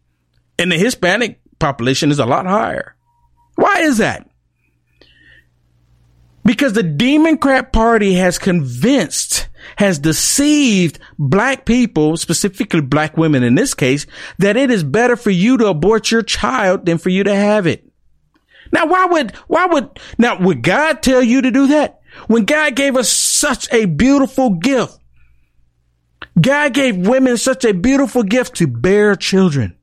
And 0.59 0.71
the 0.71 0.79
Hispanic 0.79 1.41
population 1.59 2.11
is 2.11 2.19
a 2.19 2.27
lot 2.27 2.47
higher. 2.47 2.95
Why 3.57 3.81
is 3.81 3.99
that? 3.99 4.29
Because 6.45 6.75
the 6.75 6.83
Democrat 6.83 7.73
Party 7.73 8.15
has 8.15 8.39
convinced, 8.39 9.49
has 9.77 9.99
deceived 9.99 10.99
black 11.19 11.65
people, 11.65 12.17
specifically 12.17 12.83
black 12.83 13.17
women 13.17 13.43
in 13.43 13.55
this 13.55 13.73
case, 13.73 14.07
that 14.39 14.57
it 14.57 14.71
is 14.71 14.85
better 14.85 15.17
for 15.17 15.31
you 15.31 15.57
to 15.57 15.67
abort 15.69 16.11
your 16.11 16.23
child 16.23 16.85
than 16.85 16.99
for 16.99 17.09
you 17.09 17.25
to 17.25 17.35
have 17.35 17.67
it. 17.67 17.91
Now, 18.73 18.87
why 18.87 19.07
would, 19.07 19.31
why 19.47 19.67
would, 19.67 19.99
now 20.19 20.39
would 20.39 20.63
God 20.63 21.03
tell 21.03 21.23
you 21.23 21.43
to 21.43 21.51
do 21.51 21.69
that? 21.69 22.01
When 22.27 22.45
God 22.45 22.77
gave 22.77 22.97
us 22.97 23.09
such 23.45 23.73
a 23.73 23.85
beautiful 23.85 24.51
gift, 24.51 24.99
God 26.41 26.73
gave 26.73 26.97
women 26.97 27.37
such 27.37 27.65
a 27.65 27.75
beautiful 27.75 28.23
gift 28.23 28.57
to 28.57 28.67
bear 28.67 29.15
children. 29.17 29.77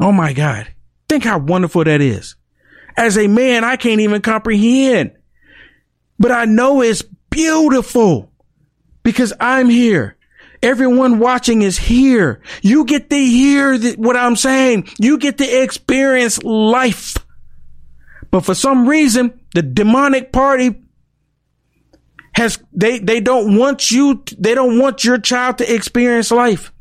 Oh 0.00 0.12
my 0.12 0.32
God. 0.32 0.72
Think 1.08 1.24
how 1.24 1.38
wonderful 1.38 1.84
that 1.84 2.00
is. 2.00 2.36
As 2.96 3.18
a 3.18 3.26
man, 3.26 3.64
I 3.64 3.76
can't 3.76 4.00
even 4.00 4.22
comprehend 4.22 5.12
but 6.22 6.30
I 6.30 6.44
know 6.44 6.82
it's 6.82 7.02
beautiful 7.30 8.30
because 9.02 9.32
I'm 9.40 9.68
here. 9.68 10.16
Everyone 10.62 11.18
watching 11.18 11.62
is 11.62 11.76
here. 11.76 12.40
You 12.62 12.84
get 12.84 13.10
to 13.10 13.16
hear 13.16 13.76
what 13.96 14.16
I'm 14.16 14.36
saying. 14.36 14.88
You 15.00 15.18
get 15.18 15.38
to 15.38 15.62
experience 15.62 16.40
life. 16.44 17.16
But 18.30 18.44
for 18.44 18.54
some 18.54 18.88
reason, 18.88 19.40
the 19.52 19.62
demonic 19.62 20.30
party 20.30 20.81
has, 22.42 22.62
they, 22.72 22.98
they 22.98 23.20
don't 23.20 23.56
want 23.56 23.90
you, 23.90 24.22
they 24.38 24.54
don't 24.54 24.78
want 24.78 25.04
your 25.04 25.18
child 25.18 25.58
to 25.58 25.74
experience 25.74 26.30
life. 26.30 26.72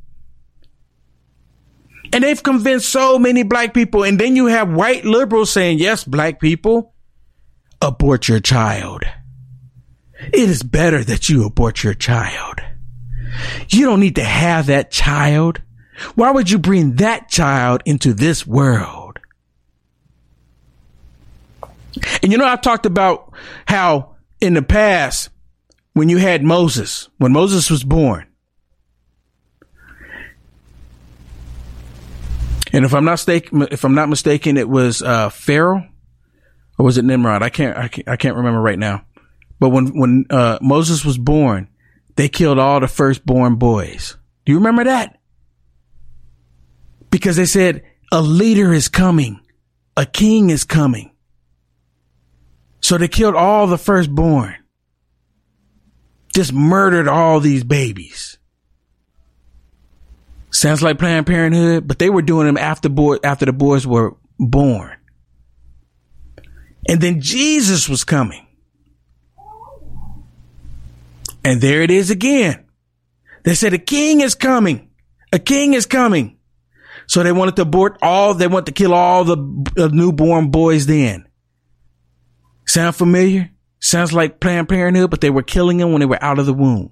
And 2.13 2.23
they've 2.23 2.41
convinced 2.41 2.89
so 2.89 3.17
many 3.17 3.43
black 3.43 3.73
people. 3.73 4.03
And 4.03 4.19
then 4.19 4.35
you 4.35 4.47
have 4.47 4.71
white 4.71 5.05
liberals 5.05 5.51
saying, 5.51 5.79
yes, 5.79 6.03
black 6.03 6.39
people, 6.39 6.93
abort 7.81 8.27
your 8.27 8.39
child. 8.39 9.03
It 10.19 10.49
is 10.49 10.61
better 10.61 11.03
that 11.03 11.29
you 11.29 11.45
abort 11.45 11.83
your 11.83 11.93
child. 11.93 12.59
You 13.69 13.85
don't 13.85 14.01
need 14.01 14.15
to 14.15 14.23
have 14.23 14.67
that 14.67 14.91
child. 14.91 15.61
Why 16.15 16.31
would 16.31 16.51
you 16.51 16.59
bring 16.59 16.95
that 16.95 17.29
child 17.29 17.81
into 17.85 18.13
this 18.13 18.45
world? 18.45 19.19
And 22.21 22.31
you 22.31 22.37
know, 22.37 22.45
I've 22.45 22.61
talked 22.61 22.85
about 22.85 23.33
how 23.65 24.15
in 24.39 24.53
the 24.53 24.61
past, 24.61 25.29
when 25.93 26.09
you 26.09 26.17
had 26.17 26.43
Moses, 26.43 27.09
when 27.17 27.31
Moses 27.31 27.69
was 27.69 27.83
born, 27.83 28.27
and 32.73 32.85
if 32.85 32.93
I'm 32.93 33.05
not 33.05 33.13
mistaken, 33.13 33.67
if 33.71 33.83
I'm 33.83 33.95
not 33.95 34.09
mistaken, 34.09 34.57
it 34.57 34.69
was 34.69 35.01
uh, 35.01 35.29
Pharaoh 35.29 35.87
or 36.77 36.85
was 36.85 36.97
it 36.97 37.05
Nimrod? 37.05 37.43
I 37.43 37.49
can't, 37.49 37.77
I 37.77 37.87
can't, 37.87 38.07
I 38.07 38.15
can't 38.15 38.35
remember 38.35 38.61
right 38.61 38.79
now. 38.79 39.05
But 39.59 39.69
when 39.69 39.87
when 39.87 40.25
uh, 40.29 40.57
Moses 40.61 41.05
was 41.05 41.17
born, 41.17 41.69
they 42.15 42.29
killed 42.29 42.57
all 42.57 42.79
the 42.79 42.87
firstborn 42.87 43.55
boys. 43.55 44.17
Do 44.45 44.51
you 44.51 44.57
remember 44.57 44.85
that? 44.85 45.19
Because 47.11 47.35
they 47.35 47.45
said 47.45 47.83
a 48.11 48.21
leader 48.21 48.73
is 48.73 48.87
coming, 48.87 49.41
a 49.95 50.05
king 50.05 50.49
is 50.49 50.63
coming. 50.63 51.11
So 52.79 52.97
they 52.97 53.07
killed 53.07 53.35
all 53.35 53.67
the 53.67 53.77
firstborn. 53.77 54.55
Just 56.33 56.53
murdered 56.53 57.07
all 57.07 57.39
these 57.39 57.63
babies. 57.63 58.37
Sounds 60.49 60.83
like 60.83 60.99
Planned 60.99 61.27
Parenthood, 61.27 61.87
but 61.87 61.99
they 61.99 62.09
were 62.09 62.21
doing 62.21 62.45
them 62.45 62.57
after 62.57 62.89
boy, 62.89 63.17
after 63.23 63.45
the 63.45 63.53
boys 63.53 63.87
were 63.87 64.15
born. 64.37 64.95
And 66.87 66.99
then 66.99 67.21
Jesus 67.21 67.87
was 67.87 68.03
coming. 68.03 68.45
And 71.43 71.61
there 71.61 71.81
it 71.81 71.91
is 71.91 72.11
again. 72.11 72.65
They 73.43 73.55
said 73.55 73.73
a 73.73 73.79
king 73.79 74.21
is 74.21 74.35
coming. 74.35 74.89
A 75.33 75.39
king 75.39 75.73
is 75.73 75.85
coming. 75.85 76.37
So 77.07 77.23
they 77.23 77.31
wanted 77.31 77.55
to 77.57 77.63
abort 77.63 77.97
all, 78.01 78.33
they 78.33 78.47
want 78.47 78.65
to 78.67 78.71
kill 78.71 78.93
all 78.93 79.23
the 79.23 79.37
uh, 79.77 79.87
newborn 79.87 80.51
boys 80.51 80.85
then. 80.85 81.27
Sound 82.65 82.95
familiar? 82.95 83.50
Sounds 83.81 84.13
like 84.13 84.39
Planned 84.39 84.69
Parenthood, 84.69 85.09
but 85.09 85.21
they 85.21 85.31
were 85.31 85.41
killing 85.41 85.77
them 85.77 85.91
when 85.91 85.99
they 85.99 86.05
were 86.05 86.23
out 86.23 86.37
of 86.37 86.45
the 86.45 86.53
womb. 86.53 86.91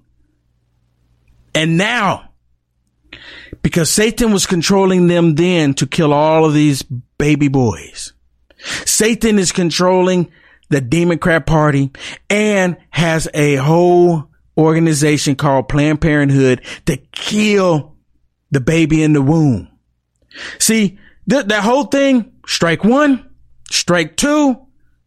And 1.54 1.78
now, 1.78 2.32
because 3.62 3.92
Satan 3.92 4.34
was 4.34 4.48
controlling 4.48 5.08
them 5.08 5.36
then 5.36 5.76
to 5.76 5.86
kill 5.86 6.12
all 6.12 6.46
of 6.46 6.54
these 6.54 6.82
baby 7.18 7.48
boys, 7.48 8.14
Satan 8.86 9.38
is 9.38 9.52
controlling 9.52 10.32
the 10.70 10.82
Democrat 10.82 11.46
Party 11.46 11.92
and 12.28 12.76
has 12.90 13.28
a 13.36 13.56
whole 13.56 14.28
organization 14.58 15.36
called 15.36 15.70
Planned 15.70 16.02
Parenthood 16.02 16.62
to 16.88 16.98
kill 16.98 17.96
the 18.50 18.62
baby 18.62 19.04
in 19.04 19.14
the 19.14 19.22
womb. 19.22 19.70
See, 20.58 20.98
th- 21.30 21.46
that 21.46 21.64
whole 21.64 21.86
thing, 21.86 22.34
strike 22.48 22.84
one, 22.84 23.30
strike 23.70 24.18
two, 24.18 24.58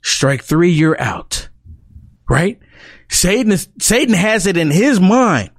strike 0.03 0.43
three, 0.43 0.71
you're 0.71 1.01
out. 1.01 1.49
Right? 2.33 2.59
Satan 3.11 3.57
Satan 3.79 4.15
has 4.15 4.47
it 4.47 4.57
in 4.57 4.71
his 4.71 4.99
mind 4.99 5.51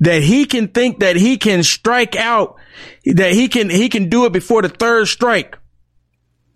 that 0.00 0.22
he 0.22 0.44
can 0.44 0.68
think 0.68 1.00
that 1.00 1.16
he 1.16 1.38
can 1.38 1.62
strike 1.62 2.14
out, 2.14 2.56
that 3.06 3.32
he 3.32 3.48
can, 3.48 3.70
he 3.70 3.88
can 3.88 4.08
do 4.08 4.26
it 4.26 4.32
before 4.32 4.62
the 4.62 4.68
third 4.68 5.08
strike. 5.08 5.58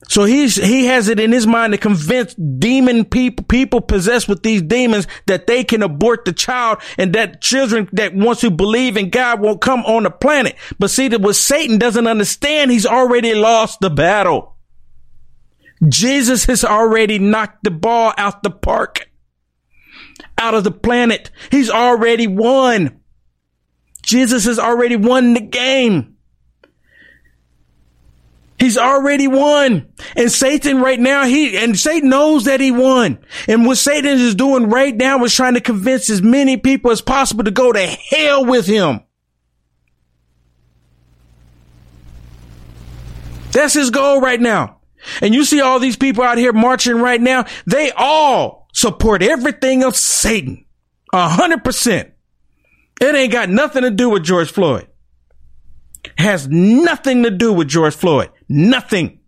So 0.09 0.25
he's, 0.25 0.57
he 0.57 0.87
has 0.87 1.09
it 1.09 1.19
in 1.21 1.33
his 1.33 1.47
mind 1.47 1.73
to 1.73 1.79
convince 1.79 2.35
demon 2.35 3.05
people, 3.05 3.45
people 3.45 3.81
possessed 3.81 4.29
with 4.29 4.43
these 4.43 4.63
demons 4.63 5.07
that 5.27 5.47
they 5.47 5.65
can 5.65 5.83
abort 5.83 6.25
the 6.25 6.33
child 6.33 6.79
and 6.97 7.15
that 7.15 7.43
children 7.43 7.89
that 7.93 8.15
wants 8.15 8.41
to 8.43 8.51
believe 8.51 8.97
in 8.97 9.11
God 9.11 9.41
won't 9.41 9.61
come 9.61 9.81
on 9.81 10.05
the 10.05 10.11
planet. 10.11 10.57
But 10.79 10.91
see 10.91 11.09
that 11.09 11.21
what 11.21 11.37
Satan 11.37 11.79
doesn't 11.79 12.07
understand, 12.07 12.71
he's 12.71 12.87
already 12.87 13.35
lost 13.35 13.81
the 13.81 13.91
battle. 13.91 14.57
Jesus 15.87 16.47
has 16.47 16.65
already 16.65 17.19
knocked 17.19 17.65
the 17.65 17.71
ball 17.71 18.13
out 18.17 18.43
the 18.43 18.51
park, 18.51 19.08
out 20.37 20.55
of 20.55 20.65
the 20.65 20.71
planet. 20.71 21.31
He's 21.51 21.71
already 21.71 22.27
won. 22.27 23.01
Jesus 24.03 24.45
has 24.47 24.59
already 24.59 24.97
won 24.97 25.35
the 25.35 25.41
game. 25.41 26.17
He's 28.59 28.77
already 28.77 29.29
won. 29.29 29.93
And 30.17 30.33
Satan 30.33 30.81
right 30.81 30.99
now, 30.99 31.25
he, 31.25 31.57
and 31.57 31.79
Satan 31.79 32.09
knows 32.09 32.45
that 32.45 32.61
he 32.61 32.73
won. 32.73 33.19
And 33.47 33.65
what 33.65 33.79
Satan 33.79 34.19
is 34.19 34.35
doing 34.35 34.69
right 34.69 34.97
now 34.97 35.23
is 35.25 35.35
trying 35.35 35.55
to 35.55 35.61
convince 35.61 36.11
as 36.11 36.23
many 36.23 36.57
people 36.57 36.91
as 36.91 37.01
possible 37.01 37.45
to 37.45 37.53
go 37.53 37.73
to 37.73 37.87
hell 37.87 38.45
with 38.45 38.67
him. 38.67 39.01
That's 43.53 43.75
his 43.75 43.91
goal 43.91 44.21
right 44.21 44.41
now. 44.41 44.81
And 45.23 45.35
you 45.35 45.45
see 45.45 45.61
all 45.61 45.79
these 45.79 45.97
people 45.97 46.25
out 46.25 46.39
here 46.39 46.53
marching 46.53 46.97
right 46.97 47.21
now. 47.21 47.45
They 47.67 47.93
all 47.93 48.58
support 48.79 49.23
everything 49.23 49.83
of 49.83 49.97
Satan. 49.97 50.65
A 51.13 51.29
hundred 51.29 51.65
percent. 51.65 52.13
It 53.01 53.15
ain't 53.15 53.33
got 53.33 53.49
nothing 53.49 53.83
to 53.83 53.91
do 53.91 54.11
with 54.11 54.23
George 54.23 54.53
Floyd. 54.53 54.87
Has 56.17 56.49
nothing 56.49 57.25
to 57.25 57.31
do 57.31 57.53
with 57.53 57.69
George 57.69 57.95
Floyd. 57.95 58.31
Nothing. 58.49 59.19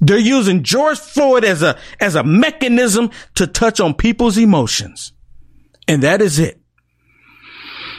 They're 0.00 0.18
using 0.18 0.62
George 0.62 0.98
Floyd 0.98 1.44
as 1.44 1.62
a, 1.62 1.76
as 1.98 2.14
a 2.14 2.22
mechanism 2.22 3.10
to 3.34 3.48
touch 3.48 3.80
on 3.80 3.94
people's 3.94 4.38
emotions. 4.38 5.12
And 5.88 6.04
that 6.04 6.22
is 6.22 6.38
it. 6.38 6.60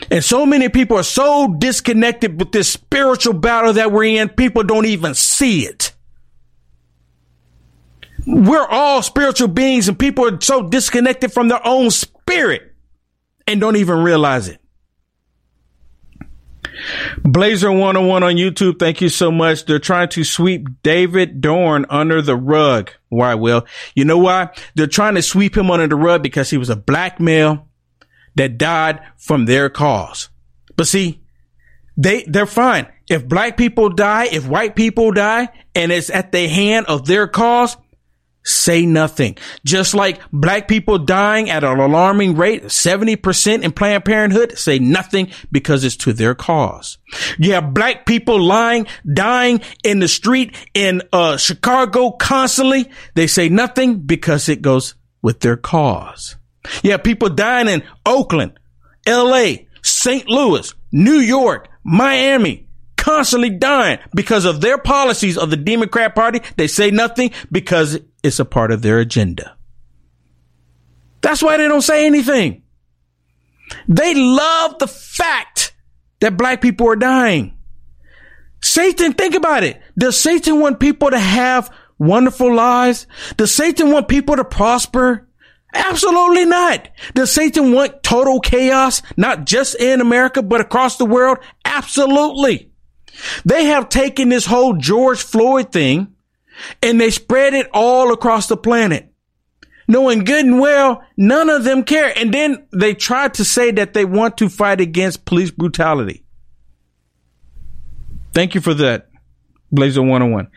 And 0.09 0.23
so 0.23 0.45
many 0.45 0.69
people 0.69 0.97
are 0.97 1.03
so 1.03 1.53
disconnected 1.59 2.39
with 2.39 2.53
this 2.53 2.69
spiritual 2.69 3.33
battle 3.33 3.73
that 3.73 3.91
we're 3.91 4.21
in, 4.21 4.29
people 4.29 4.63
don't 4.63 4.85
even 4.85 5.13
see 5.13 5.65
it. 5.65 5.88
We're 8.27 8.65
all 8.65 9.01
spiritual 9.01 9.47
beings 9.47 9.87
and 9.87 9.97
people 9.97 10.25
are 10.25 10.41
so 10.41 10.67
disconnected 10.67 11.31
from 11.31 11.47
their 11.47 11.65
own 11.65 11.91
spirit 11.91 12.73
and 13.47 13.59
don't 13.59 13.75
even 13.75 13.99
realize 14.03 14.47
it. 14.47 14.59
Blazer 17.23 17.71
101 17.71 18.23
on 18.23 18.35
YouTube. 18.35 18.79
Thank 18.79 19.01
you 19.01 19.09
so 19.09 19.31
much. 19.31 19.65
They're 19.65 19.79
trying 19.79 20.09
to 20.09 20.23
sweep 20.23 20.67
David 20.83 21.41
Dorn 21.41 21.85
under 21.89 22.21
the 22.21 22.35
rug. 22.35 22.91
Why, 23.09 23.35
Will? 23.35 23.65
You 23.95 24.05
know 24.05 24.17
why? 24.17 24.49
They're 24.75 24.87
trying 24.87 25.15
to 25.15 25.21
sweep 25.21 25.57
him 25.57 25.71
under 25.71 25.87
the 25.87 25.95
rug 25.95 26.23
because 26.23 26.49
he 26.49 26.57
was 26.57 26.69
a 26.69 26.75
black 26.75 27.19
male 27.19 27.67
that 28.35 28.57
died 28.57 29.01
from 29.17 29.45
their 29.45 29.69
cause. 29.69 30.29
But 30.75 30.87
see, 30.87 31.21
they, 31.97 32.23
they're 32.23 32.45
fine. 32.45 32.87
If 33.09 33.27
black 33.27 33.57
people 33.57 33.89
die, 33.89 34.27
if 34.31 34.47
white 34.47 34.75
people 34.75 35.11
die, 35.11 35.49
and 35.75 35.91
it's 35.91 36.09
at 36.09 36.31
the 36.31 36.47
hand 36.47 36.85
of 36.85 37.05
their 37.05 37.27
cause, 37.27 37.75
say 38.43 38.85
nothing. 38.85 39.37
Just 39.65 39.93
like 39.93 40.19
black 40.31 40.67
people 40.67 40.97
dying 40.97 41.49
at 41.49 41.63
an 41.63 41.79
alarming 41.79 42.35
rate, 42.35 42.63
70% 42.63 43.63
in 43.63 43.71
Planned 43.71 44.05
Parenthood, 44.05 44.57
say 44.57 44.79
nothing 44.79 45.31
because 45.51 45.83
it's 45.83 45.97
to 45.97 46.13
their 46.13 46.35
cause. 46.35 46.97
You 47.37 47.53
have 47.53 47.73
black 47.73 48.05
people 48.05 48.41
lying, 48.41 48.87
dying 49.11 49.61
in 49.83 49.99
the 49.99 50.07
street 50.07 50.55
in 50.73 51.01
uh, 51.11 51.37
Chicago 51.37 52.11
constantly. 52.11 52.89
They 53.15 53.27
say 53.27 53.49
nothing 53.49 53.99
because 53.99 54.49
it 54.49 54.61
goes 54.61 54.95
with 55.21 55.41
their 55.41 55.57
cause. 55.57 56.35
You 56.83 56.91
have 56.91 57.03
people 57.03 57.29
dying 57.29 57.67
in 57.67 57.83
Oakland, 58.05 58.59
LA, 59.07 59.53
St. 59.81 60.27
Louis, 60.27 60.73
New 60.91 61.19
York, 61.19 61.67
Miami, 61.83 62.67
constantly 63.09 63.49
dying 63.49 63.97
because 64.13 64.45
of 64.45 64.61
their 64.61 64.77
policies 64.77 65.35
of 65.35 65.49
the 65.49 65.57
Democrat 65.57 66.13
party. 66.13 66.41
They 66.57 66.67
say 66.67 66.91
nothing 66.91 67.31
because 67.51 67.99
it's 68.21 68.39
a 68.39 68.45
part 68.45 68.71
of 68.71 68.83
their 68.83 68.99
agenda. 68.99 69.57
That's 71.21 71.41
why 71.41 71.57
they 71.57 71.67
don't 71.67 71.81
say 71.81 72.05
anything. 72.05 72.61
They 73.87 74.13
love 74.13 74.77
the 74.77 74.87
fact 74.87 75.73
that 76.19 76.37
black 76.37 76.61
people 76.61 76.87
are 76.87 76.95
dying. 76.95 77.57
Satan, 78.61 79.13
think 79.13 79.33
about 79.33 79.63
it. 79.63 79.81
Does 79.97 80.19
Satan 80.19 80.59
want 80.59 80.79
people 80.79 81.09
to 81.09 81.19
have 81.19 81.73
wonderful 81.97 82.53
lives? 82.53 83.07
Does 83.37 83.53
Satan 83.53 83.91
want 83.91 84.07
people 84.07 84.35
to 84.35 84.45
prosper? 84.45 85.27
Absolutely 85.73 86.45
not. 86.45 86.89
Does 87.15 87.31
Satan 87.31 87.71
want 87.71 88.03
total 88.03 88.39
chaos, 88.39 89.01
not 89.17 89.45
just 89.45 89.75
in 89.75 89.99
America, 89.99 90.43
but 90.43 90.61
across 90.61 90.97
the 90.97 91.05
world? 91.05 91.39
Absolutely. 91.65 92.68
They 93.45 93.65
have 93.65 93.89
taken 93.89 94.29
this 94.29 94.45
whole 94.45 94.73
George 94.73 95.21
Floyd 95.21 95.71
thing 95.71 96.15
and 96.81 96.99
they 96.99 97.09
spread 97.09 97.53
it 97.53 97.67
all 97.73 98.13
across 98.13 98.47
the 98.47 98.57
planet. 98.57 99.05
knowing 99.87 100.23
good 100.23 100.45
and 100.45 100.59
well 100.59 101.03
none 101.17 101.49
of 101.49 101.63
them 101.63 101.83
care. 101.83 102.13
And 102.15 102.31
then 102.31 102.67
they 102.71 102.93
try 102.93 103.27
to 103.29 103.43
say 103.43 103.71
that 103.71 103.93
they 103.93 104.05
want 104.05 104.37
to 104.37 104.47
fight 104.47 104.79
against 104.79 105.25
police 105.25 105.49
brutality. 105.49 106.23
Thank 108.33 108.53
you 108.53 108.61
for 108.61 108.75
that, 108.75 109.09
Blazer 109.71 110.01
101. 110.03 110.49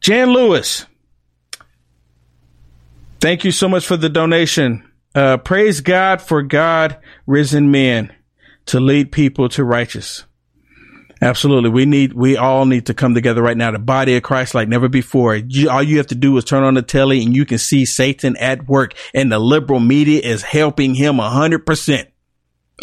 Jan 0.00 0.32
Lewis, 0.32 0.84
thank 3.20 3.44
you 3.44 3.52
so 3.52 3.68
much 3.68 3.86
for 3.86 3.96
the 3.96 4.08
donation. 4.08 4.82
Uh, 5.14 5.36
praise 5.36 5.80
God 5.80 6.20
for 6.20 6.42
God 6.42 6.98
risen 7.26 7.70
men 7.70 8.12
to 8.66 8.80
lead 8.80 9.12
people 9.12 9.48
to 9.50 9.62
righteous. 9.62 10.24
Absolutely. 11.24 11.70
We 11.70 11.86
need, 11.86 12.12
we 12.12 12.36
all 12.36 12.66
need 12.66 12.86
to 12.86 12.94
come 12.94 13.14
together 13.14 13.42
right 13.42 13.56
now, 13.56 13.70
the 13.70 13.78
body 13.78 14.14
of 14.14 14.22
Christ 14.22 14.54
like 14.54 14.68
never 14.68 14.90
before. 14.90 15.34
You, 15.34 15.70
all 15.70 15.82
you 15.82 15.96
have 15.96 16.08
to 16.08 16.14
do 16.14 16.36
is 16.36 16.44
turn 16.44 16.64
on 16.64 16.74
the 16.74 16.82
telly 16.82 17.22
and 17.22 17.34
you 17.34 17.46
can 17.46 17.56
see 17.56 17.86
Satan 17.86 18.36
at 18.36 18.68
work 18.68 18.92
and 19.14 19.32
the 19.32 19.38
liberal 19.38 19.80
media 19.80 20.20
is 20.20 20.42
helping 20.42 20.94
him 20.94 21.18
a 21.18 21.30
hundred 21.30 21.64
percent. 21.64 22.10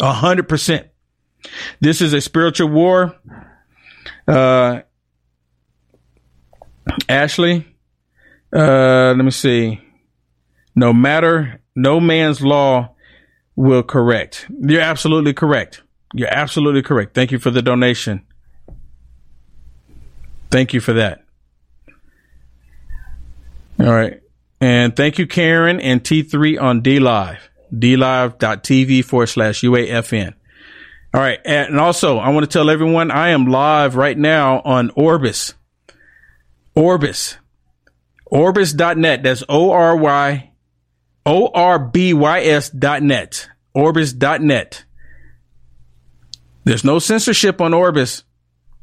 A 0.00 0.12
hundred 0.12 0.48
percent. 0.48 0.88
This 1.80 2.00
is 2.00 2.12
a 2.14 2.20
spiritual 2.20 2.68
war. 2.68 3.14
Uh, 4.26 4.80
Ashley, 7.08 7.64
uh, 8.52 9.14
let 9.16 9.24
me 9.24 9.30
see. 9.30 9.80
No 10.74 10.92
matter, 10.92 11.60
no 11.76 12.00
man's 12.00 12.42
law 12.42 12.96
will 13.54 13.84
correct. 13.84 14.46
You're 14.58 14.80
absolutely 14.80 15.32
correct. 15.32 15.82
You're 16.12 16.32
absolutely 16.32 16.82
correct. 16.82 17.14
Thank 17.14 17.30
you 17.30 17.38
for 17.38 17.52
the 17.52 17.62
donation. 17.62 18.26
Thank 20.52 20.74
you 20.74 20.80
for 20.80 20.92
that. 20.92 21.24
All 23.80 23.86
right. 23.86 24.20
And 24.60 24.94
thank 24.94 25.18
you, 25.18 25.26
Karen 25.26 25.80
and 25.80 26.04
T3 26.04 26.60
on 26.60 26.82
D 26.82 26.98
DLive, 26.98 27.38
dlive.tv 27.74 29.04
forward 29.04 29.26
slash 29.26 29.62
UAFN. 29.62 30.34
All 31.14 31.20
right. 31.20 31.40
And 31.44 31.80
also, 31.80 32.18
I 32.18 32.28
want 32.28 32.44
to 32.44 32.52
tell 32.52 32.68
everyone 32.68 33.10
I 33.10 33.30
am 33.30 33.46
live 33.46 33.96
right 33.96 34.16
now 34.16 34.60
on 34.60 34.90
Orbys. 34.90 35.54
Orbys. 36.76 37.36
Orbys.net. 38.30 39.22
That's 39.22 39.42
O 39.48 39.72
R 39.72 39.96
Y 39.96 40.52
O 41.24 41.48
R 41.48 41.78
B 41.78 42.12
Y 42.12 42.40
S 42.42 42.68
dot 42.68 43.02
net. 43.02 43.48
Orbys.net. 43.74 44.84
There's 46.64 46.84
no 46.84 46.98
censorship 46.98 47.60
on 47.62 47.72
Orbys. 47.72 48.22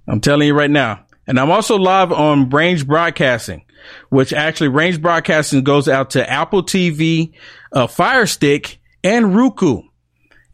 I'm 0.07 0.19
telling 0.19 0.47
you 0.47 0.55
right 0.55 0.69
now. 0.69 1.05
And 1.29 1.39
I'm 1.39 1.51
also 1.51 1.77
live 1.77 2.11
on 2.11 2.49
Range 2.49 2.87
Broadcasting, 2.87 3.63
which 4.09 4.33
actually 4.33 4.69
Range 4.69 4.99
Broadcasting 4.99 5.63
goes 5.63 5.87
out 5.87 6.09
to 6.11 6.27
Apple 6.27 6.63
TV, 6.63 7.33
uh, 7.71 7.85
Fire 7.85 8.25
Stick, 8.25 8.79
and 9.03 9.35
Roku. 9.35 9.83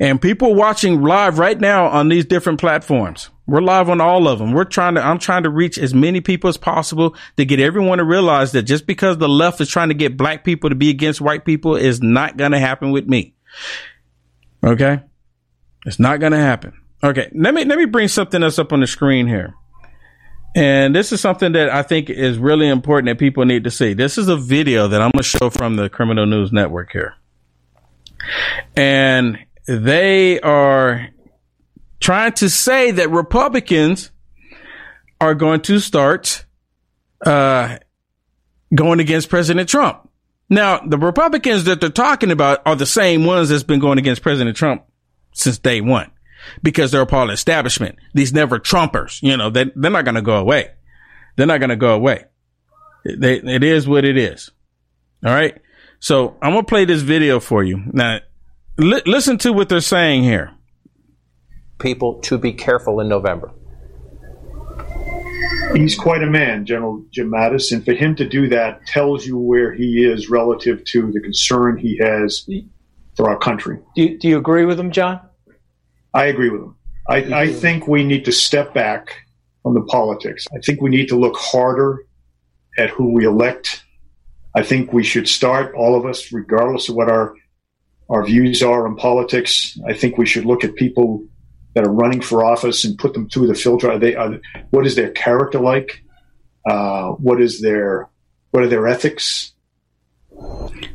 And 0.01 0.21
people 0.21 0.53
watching 0.53 1.01
live 1.01 1.39
right 1.39 1.57
now 1.57 1.85
on 1.85 2.09
these 2.09 2.25
different 2.25 2.59
platforms. 2.59 3.29
We're 3.47 3.61
live 3.61 3.89
on 3.89 4.01
all 4.01 4.27
of 4.27 4.39
them. 4.39 4.51
We're 4.51 4.65
trying 4.65 4.95
to, 4.95 5.01
I'm 5.01 5.17
trying 5.17 5.43
to 5.43 5.49
reach 5.49 5.77
as 5.77 5.93
many 5.93 6.19
people 6.19 6.49
as 6.49 6.57
possible 6.57 7.15
to 7.37 7.45
get 7.45 7.61
everyone 7.61 7.99
to 7.99 8.03
realize 8.03 8.51
that 8.51 8.63
just 8.63 8.85
because 8.85 9.17
the 9.17 9.29
left 9.29 9.61
is 9.61 9.69
trying 9.69 9.87
to 9.87 9.95
get 9.95 10.17
black 10.17 10.43
people 10.43 10.69
to 10.69 10.75
be 10.75 10.89
against 10.89 11.21
white 11.21 11.45
people 11.45 11.77
is 11.77 12.01
not 12.01 12.35
going 12.35 12.51
to 12.51 12.59
happen 12.59 12.91
with 12.91 13.07
me. 13.07 13.33
Okay. 14.61 14.99
It's 15.85 15.99
not 15.99 16.19
going 16.19 16.33
to 16.33 16.37
happen. 16.37 16.73
Okay. 17.01 17.31
Let 17.33 17.53
me, 17.53 17.63
let 17.63 17.77
me 17.77 17.85
bring 17.85 18.09
something 18.09 18.43
else 18.43 18.59
up 18.59 18.73
on 18.73 18.81
the 18.81 18.87
screen 18.87 19.25
here. 19.25 19.53
And 20.55 20.95
this 20.95 21.11
is 21.11 21.19
something 21.19 21.51
that 21.51 21.69
I 21.69 21.83
think 21.83 22.09
is 22.09 22.37
really 22.37 22.69
important 22.69 23.07
that 23.09 23.19
people 23.19 23.43
need 23.43 23.65
to 23.65 23.71
see. 23.71 23.93
This 23.93 24.17
is 24.17 24.29
a 24.29 24.37
video 24.37 24.87
that 24.87 25.01
I'm 25.01 25.11
going 25.11 25.21
to 25.21 25.23
show 25.23 25.49
from 25.49 25.75
the 25.75 25.89
Criminal 25.89 26.25
News 26.25 26.53
Network 26.53 26.93
here. 26.93 27.13
And 28.77 29.37
they 29.67 30.39
are 30.39 31.09
trying 31.99 32.31
to 32.33 32.49
say 32.49 32.91
that 32.91 33.11
Republicans 33.11 34.11
are 35.19 35.35
going 35.35 35.59
to 35.61 35.79
start 35.79 36.45
uh, 37.25 37.77
going 38.73 39.01
against 39.01 39.29
President 39.29 39.67
Trump. 39.67 40.09
Now, 40.49 40.79
the 40.79 40.97
Republicans 40.97 41.65
that 41.65 41.81
they're 41.81 41.89
talking 41.89 42.31
about 42.31 42.61
are 42.65 42.77
the 42.77 42.85
same 42.85 43.25
ones 43.25 43.49
that's 43.49 43.63
been 43.63 43.79
going 43.79 43.97
against 43.97 44.21
President 44.21 44.55
Trump 44.55 44.85
since 45.33 45.57
day 45.57 45.81
one 45.81 46.11
because 46.63 46.91
they're 46.91 47.01
a 47.01 47.05
part 47.05 47.23
of 47.23 47.27
the 47.29 47.33
establishment. 47.33 47.97
These 48.13 48.33
never 48.33 48.59
Trumpers, 48.59 49.21
you 49.21 49.37
know, 49.37 49.49
they, 49.49 49.65
they're 49.75 49.91
not 49.91 50.05
going 50.05 50.15
to 50.15 50.21
go 50.21 50.37
away. 50.37 50.71
They're 51.35 51.47
not 51.47 51.59
going 51.59 51.69
to 51.69 51.75
go 51.75 51.93
away. 51.93 52.25
They, 53.03 53.35
it 53.35 53.63
is 53.63 53.87
what 53.87 54.05
it 54.05 54.17
is. 54.17 54.51
All 55.25 55.33
right. 55.33 55.59
So 55.99 56.37
I'm 56.41 56.53
going 56.53 56.65
to 56.65 56.69
play 56.69 56.85
this 56.85 57.01
video 57.01 57.39
for 57.39 57.63
you. 57.63 57.83
Now, 57.91 58.19
li- 58.77 59.01
listen 59.05 59.37
to 59.39 59.53
what 59.53 59.69
they're 59.69 59.81
saying 59.81 60.23
here 60.23 60.55
people 61.79 62.19
to 62.21 62.37
be 62.37 62.53
careful 62.53 62.99
in 62.99 63.07
November? 63.07 63.51
He's 65.73 65.97
quite 65.97 66.23
a 66.23 66.27
man, 66.27 66.65
General 66.65 67.03
Jim 67.11 67.31
Mattis, 67.31 67.71
and 67.71 67.83
for 67.83 67.93
him 67.93 68.15
to 68.15 68.27
do 68.27 68.47
that 68.49 68.85
tells 68.87 69.25
you 69.25 69.37
where 69.37 69.73
he 69.73 70.05
is 70.05 70.29
relative 70.29 70.83
to 70.85 71.11
the 71.11 71.19
concern 71.19 71.77
he 71.77 71.97
has 71.97 72.47
for 73.15 73.29
our 73.29 73.37
country. 73.37 73.79
Do 73.95 74.03
you, 74.03 74.17
do 74.17 74.27
you 74.29 74.37
agree 74.37 74.65
with 74.65 74.79
him, 74.79 74.91
John? 74.91 75.19
I 76.15 76.25
agree 76.25 76.49
with 76.49 76.61
him. 76.61 76.75
I, 77.07 77.17
I 77.17 77.53
think 77.53 77.87
we 77.87 78.03
need 78.03 78.25
to 78.25 78.31
step 78.31 78.73
back 78.73 79.15
from 79.61 79.75
the 79.75 79.81
politics. 79.81 80.47
I 80.55 80.59
think 80.59 80.81
we 80.81 80.89
need 80.89 81.09
to 81.09 81.19
look 81.19 81.35
harder 81.35 82.05
at 82.77 82.89
who 82.89 83.11
we 83.11 83.25
elect. 83.25 83.83
I 84.55 84.63
think 84.63 84.93
we 84.93 85.03
should 85.03 85.27
start, 85.27 85.75
all 85.75 85.95
of 85.95 86.05
us, 86.05 86.31
regardless 86.31 86.89
of 86.89 86.95
what 86.95 87.09
our 87.09 87.35
our 88.09 88.23
views 88.23 88.61
are 88.61 88.87
on 88.87 88.95
politics. 88.95 89.77
I 89.87 89.93
think 89.93 90.17
we 90.17 90.27
should 90.27 90.45
look 90.45 90.63
at 90.63 90.75
people 90.75 91.25
that 91.73 91.83
are 91.83 91.91
running 91.91 92.21
for 92.21 92.45
office 92.45 92.85
and 92.85 92.97
put 92.97 93.13
them 93.13 93.29
through 93.29 93.47
the 93.47 93.55
filter? 93.55 93.91
Are 93.91 93.99
they? 93.99 94.15
Are, 94.15 94.39
what 94.69 94.85
is 94.85 94.95
their 94.95 95.11
character 95.11 95.59
like? 95.59 96.01
Uh, 96.69 97.09
what 97.11 97.41
is 97.41 97.61
their 97.61 98.09
what 98.51 98.63
are 98.63 98.67
their 98.67 98.87
ethics? 98.87 99.53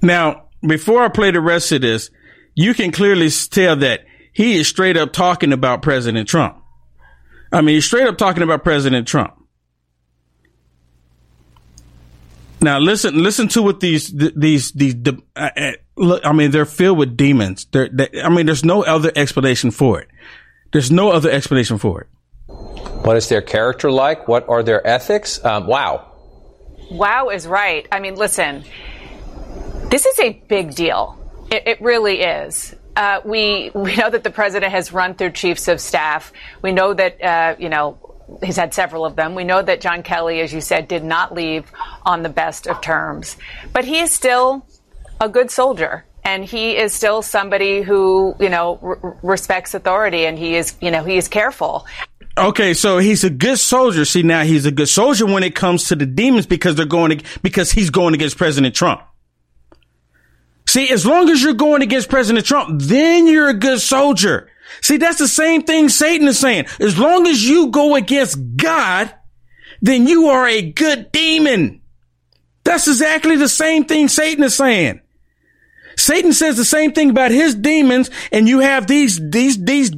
Now, 0.02 0.48
before 0.66 1.02
I 1.02 1.09
play 1.09 1.30
the 1.30 1.40
rest 1.40 1.72
of 1.72 1.83
this, 1.83 2.11
you 2.54 2.74
can 2.74 2.90
clearly 2.90 3.30
tell 3.30 3.76
that 3.76 4.04
he 4.40 4.57
is 4.57 4.66
straight 4.68 4.96
up 4.96 5.12
talking 5.12 5.53
about 5.53 5.83
President 5.83 6.26
Trump. 6.26 6.57
I 7.53 7.61
mean, 7.61 7.74
he's 7.74 7.85
straight 7.85 8.07
up 8.07 8.16
talking 8.16 8.42
about 8.42 8.64
President 8.64 9.07
Trump. 9.07 9.35
Now 12.62 12.79
listen, 12.79 13.22
listen 13.22 13.48
to 13.48 13.61
what 13.61 13.81
these 13.81 14.09
these 14.09 14.72
these. 14.72 14.94
Uh, 15.37 15.50
uh, 15.55 15.72
look, 15.96 16.24
I 16.24 16.33
mean, 16.33 16.53
they're 16.53 16.64
filled 16.64 16.96
with 16.96 17.18
demons. 17.18 17.66
They're, 17.66 17.90
they, 17.90 18.09
I 18.22 18.31
mean, 18.31 18.46
there's 18.46 18.64
no 18.64 18.83
other 18.83 19.12
explanation 19.14 19.72
for 19.72 20.00
it. 20.00 20.09
There's 20.72 20.90
no 20.90 21.11
other 21.11 21.31
explanation 21.31 21.76
for 21.76 22.00
it. 22.00 22.07
What 23.05 23.18
is 23.18 23.29
their 23.29 23.42
character 23.42 23.90
like? 23.90 24.26
What 24.26 24.48
are 24.48 24.62
their 24.62 24.87
ethics? 24.87 25.44
Um, 25.44 25.66
wow. 25.66 26.14
Wow 26.90 27.29
is 27.29 27.46
right. 27.46 27.87
I 27.92 28.00
mean, 28.00 28.14
listen, 28.14 28.64
this 29.90 30.07
is 30.07 30.18
a 30.18 30.33
big 30.48 30.74
deal. 30.74 31.18
It, 31.50 31.68
it 31.68 31.83
really 31.83 32.22
is. 32.22 32.74
Uh, 32.96 33.20
we 33.24 33.70
we 33.74 33.96
know 33.96 34.11
that 34.11 34.24
the 34.24 34.31
president 34.31 34.72
has 34.72 34.92
run 34.92 35.14
through 35.14 35.31
chiefs 35.31 35.68
of 35.68 35.81
staff. 35.81 36.33
We 36.62 36.72
know 36.72 36.94
that 36.94 37.22
uh, 37.22 37.57
you 37.59 37.68
know 37.68 37.98
he's 38.42 38.57
had 38.57 38.72
several 38.74 39.05
of 39.05 39.16
them. 39.16 39.35
We 39.35 39.44
know 39.44 39.62
that 39.62 39.81
John 39.81 40.03
Kelly, 40.03 40.40
as 40.40 40.53
you 40.53 40.61
said, 40.61 40.88
did 40.88 41.05
not 41.05 41.35
leave 41.35 41.70
on 42.05 42.22
the 42.22 42.29
best 42.29 42.66
of 42.66 42.81
terms, 42.81 43.37
but 43.72 43.85
he 43.85 44.00
is 44.00 44.12
still 44.12 44.66
a 45.20 45.29
good 45.29 45.50
soldier 45.50 46.05
and 46.24 46.44
he 46.44 46.76
is 46.76 46.92
still 46.92 47.22
somebody 47.22 47.83
who 47.83 48.35
you 48.40 48.48
know 48.48 49.16
respects 49.22 49.74
authority 49.74 50.26
and 50.26 50.38
he 50.38 50.55
is 50.55 50.74
you 50.81 50.90
know 50.90 51.05
he 51.05 51.16
is 51.16 51.29
careful 51.29 51.87
Okay, 52.38 52.74
so 52.74 52.98
he's 52.98 53.24
a 53.24 53.29
good 53.29 53.59
soldier. 53.59 54.05
See, 54.05 54.22
now 54.22 54.44
he's 54.44 54.64
a 54.64 54.70
good 54.70 54.88
soldier 54.88 55.26
when 55.26 55.42
it 55.42 55.55
comes 55.55 55.88
to 55.88 55.96
the 55.96 56.07
demons 56.07 56.46
because 56.46 56.74
they're 56.74 56.87
going 56.87 57.18
to, 57.18 57.24
because 57.42 57.72
he's 57.72 57.90
going 57.90 58.14
against 58.14 58.38
President 58.38 58.74
Trump. 58.74 59.03
See, 60.71 60.88
as 60.88 61.04
long 61.04 61.29
as 61.31 61.42
you're 61.42 61.54
going 61.54 61.83
against 61.83 62.08
President 62.08 62.46
Trump, 62.46 62.81
then 62.81 63.27
you're 63.27 63.48
a 63.48 63.54
good 63.54 63.81
soldier. 63.81 64.48
See, 64.83 64.98
that's 64.98 65.18
the 65.18 65.27
same 65.27 65.62
thing 65.62 65.88
Satan 65.88 66.29
is 66.29 66.38
saying. 66.38 66.66
As 66.79 66.96
long 66.96 67.27
as 67.27 67.44
you 67.44 67.73
go 67.73 67.96
against 67.96 68.38
God, 68.54 69.12
then 69.83 70.06
you 70.06 70.29
are 70.29 70.46
a 70.46 70.62
good 70.71 71.10
demon. 71.10 71.81
That's 72.62 72.87
exactly 72.87 73.35
the 73.35 73.48
same 73.48 73.85
thing 73.85 74.06
Satan 74.06 74.44
is 74.44 74.54
saying. 74.54 75.00
Satan 75.96 76.33
says 76.33 76.56
the 76.56 76.64
same 76.64 76.92
thing 76.92 77.10
about 77.10 77.33
his 77.33 77.56
demons, 77.56 78.08
and 78.31 78.48
you 78.48 78.60
have 78.60 78.87
these 78.87 79.18
these 79.29 79.60
these 79.64 79.90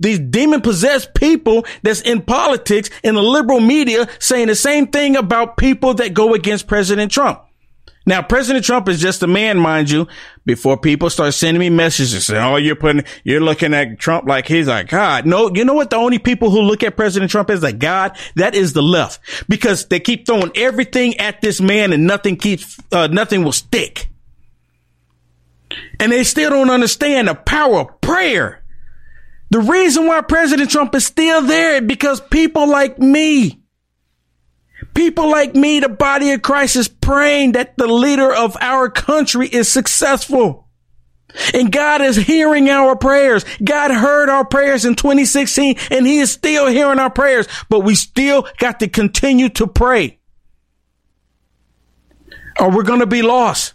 these 0.00 0.18
demon 0.18 0.60
possessed 0.60 1.14
people 1.14 1.64
that's 1.84 2.00
in 2.00 2.20
politics 2.20 2.90
in 3.04 3.14
the 3.14 3.22
liberal 3.22 3.60
media 3.60 4.08
saying 4.18 4.48
the 4.48 4.56
same 4.56 4.88
thing 4.88 5.14
about 5.14 5.56
people 5.56 5.94
that 5.94 6.14
go 6.14 6.34
against 6.34 6.66
President 6.66 7.12
Trump. 7.12 7.45
Now, 8.08 8.22
President 8.22 8.64
Trump 8.64 8.88
is 8.88 9.00
just 9.00 9.24
a 9.24 9.26
man, 9.26 9.58
mind 9.58 9.90
you, 9.90 10.06
before 10.44 10.76
people 10.76 11.10
start 11.10 11.34
sending 11.34 11.58
me 11.58 11.70
messages 11.70 12.26
saying, 12.26 12.42
Oh, 12.42 12.56
you're 12.56 12.76
putting, 12.76 13.04
you're 13.24 13.40
looking 13.40 13.74
at 13.74 13.98
Trump 13.98 14.28
like 14.28 14.46
he's 14.46 14.68
like 14.68 14.88
God. 14.88 15.26
No, 15.26 15.50
you 15.52 15.64
know 15.64 15.74
what? 15.74 15.90
The 15.90 15.96
only 15.96 16.20
people 16.20 16.50
who 16.50 16.60
look 16.60 16.84
at 16.84 16.96
President 16.96 17.32
Trump 17.32 17.50
as 17.50 17.64
a 17.64 17.72
God, 17.72 18.16
that 18.36 18.54
is 18.54 18.72
the 18.74 18.82
left 18.82 19.20
because 19.48 19.86
they 19.86 19.98
keep 19.98 20.24
throwing 20.24 20.52
everything 20.54 21.16
at 21.18 21.40
this 21.40 21.60
man 21.60 21.92
and 21.92 22.06
nothing 22.06 22.36
keeps, 22.36 22.78
uh, 22.92 23.08
nothing 23.08 23.42
will 23.42 23.50
stick. 23.52 24.08
And 25.98 26.12
they 26.12 26.22
still 26.22 26.50
don't 26.50 26.70
understand 26.70 27.26
the 27.26 27.34
power 27.34 27.80
of 27.80 28.00
prayer. 28.00 28.62
The 29.50 29.60
reason 29.60 30.06
why 30.06 30.20
President 30.20 30.70
Trump 30.70 30.94
is 30.94 31.06
still 31.06 31.42
there 31.42 31.76
is 31.76 31.82
because 31.82 32.20
people 32.20 32.68
like 32.68 32.98
me, 32.98 33.62
people 34.96 35.30
like 35.30 35.54
me, 35.54 35.78
the 35.78 35.88
body 35.88 36.32
of 36.32 36.42
Christ 36.42 36.74
is 36.74 36.88
praying 36.88 37.52
that 37.52 37.76
the 37.76 37.86
leader 37.86 38.34
of 38.34 38.56
our 38.60 38.90
country 38.90 39.46
is 39.46 39.68
successful. 39.68 40.66
And 41.52 41.70
God 41.70 42.00
is 42.00 42.16
hearing 42.16 42.70
our 42.70 42.96
prayers. 42.96 43.44
God 43.62 43.90
heard 43.90 44.30
our 44.30 44.44
prayers 44.44 44.86
in 44.86 44.94
2016 44.94 45.76
and 45.90 46.06
he 46.06 46.18
is 46.18 46.32
still 46.32 46.66
hearing 46.66 46.98
our 46.98 47.10
prayers, 47.10 47.46
but 47.68 47.80
we 47.80 47.94
still 47.94 48.48
got 48.58 48.80
to 48.80 48.88
continue 48.88 49.50
to 49.50 49.66
pray 49.66 50.18
or 52.58 52.70
we're 52.70 52.82
going 52.82 53.00
to 53.00 53.06
be 53.06 53.22
lost. 53.22 53.74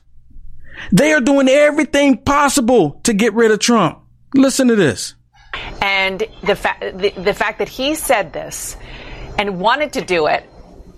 They 0.92 1.14
are 1.14 1.22
doing 1.22 1.48
everything 1.48 2.18
possible 2.18 3.00
to 3.04 3.14
get 3.14 3.34
rid 3.34 3.52
of 3.52 3.60
Trump. 3.60 4.00
Listen 4.34 4.70
to 4.70 4.76
this. 4.76 5.14
And 5.82 6.24
the 6.44 6.56
fact 6.56 6.98
the, 6.98 7.12
the 7.12 7.34
fact 7.34 7.60
that 7.60 7.70
he 7.70 7.94
said 7.94 8.34
this 8.34 8.76
and 9.38 9.60
wanted 9.60 9.94
to 9.94 10.02
do 10.02 10.26
it 10.26 10.50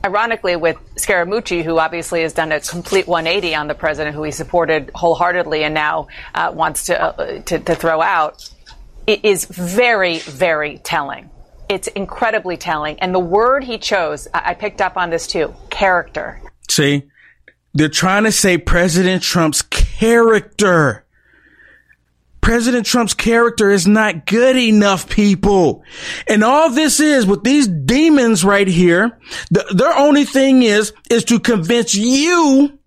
ironically, 0.04 0.56
with 0.56 0.78
Scaramucci, 0.96 1.64
who 1.64 1.80
obviously 1.80 2.22
has 2.22 2.34
done 2.34 2.52
a 2.52 2.60
complete 2.60 3.08
180 3.08 3.56
on 3.56 3.68
the 3.68 3.76
president, 3.76 4.16
who 4.16 4.24
he 4.24 4.32
supported 4.32 4.92
wholeheartedly 4.94 5.64
and 5.64 5.74
now 5.74 6.08
uh, 6.36 6.52
wants 6.54 6.86
to, 6.86 7.02
uh, 7.02 7.42
to, 7.44 7.60
to 7.60 7.76
throw 7.76 8.02
out, 8.02 8.50
it 9.08 9.24
is 9.24 9.46
very, 9.46 10.20
very 10.20 10.78
telling. 10.80 11.30
It's 11.70 11.88
incredibly 11.90 12.58
telling. 12.58 13.00
And 13.00 13.14
the 13.16 13.20
word 13.20 13.64
he 13.64 13.78
chose, 13.78 14.28
I, 14.34 14.52
I 14.52 14.54
picked 14.54 14.82
up 14.82 14.98
on 14.98 15.10
this 15.10 15.28
too 15.28 15.54
character. 15.70 16.42
See, 16.70 17.04
they're 17.74 17.90
trying 17.90 18.24
to 18.26 18.32
say 18.32 18.58
President 18.58 19.24
Trump's 19.24 19.62
character. 19.62 21.03
President 22.44 22.86
Trump's 22.86 23.14
character 23.14 23.72
is 23.72 23.88
not 23.88 24.26
good 24.26 24.58
enough, 24.58 25.10
people. 25.10 25.82
And 26.28 26.44
all 26.44 26.70
this 26.70 27.00
is 27.00 27.26
with 27.26 27.44
these 27.44 27.70
demons 27.70 28.44
right 28.44 28.68
here, 28.68 29.18
the, 29.50 29.66
their 29.74 29.98
only 29.98 30.26
thing 30.26 30.62
is, 30.62 30.92
is 31.10 31.24
to 31.26 31.40
convince 31.40 31.96
you 31.96 32.78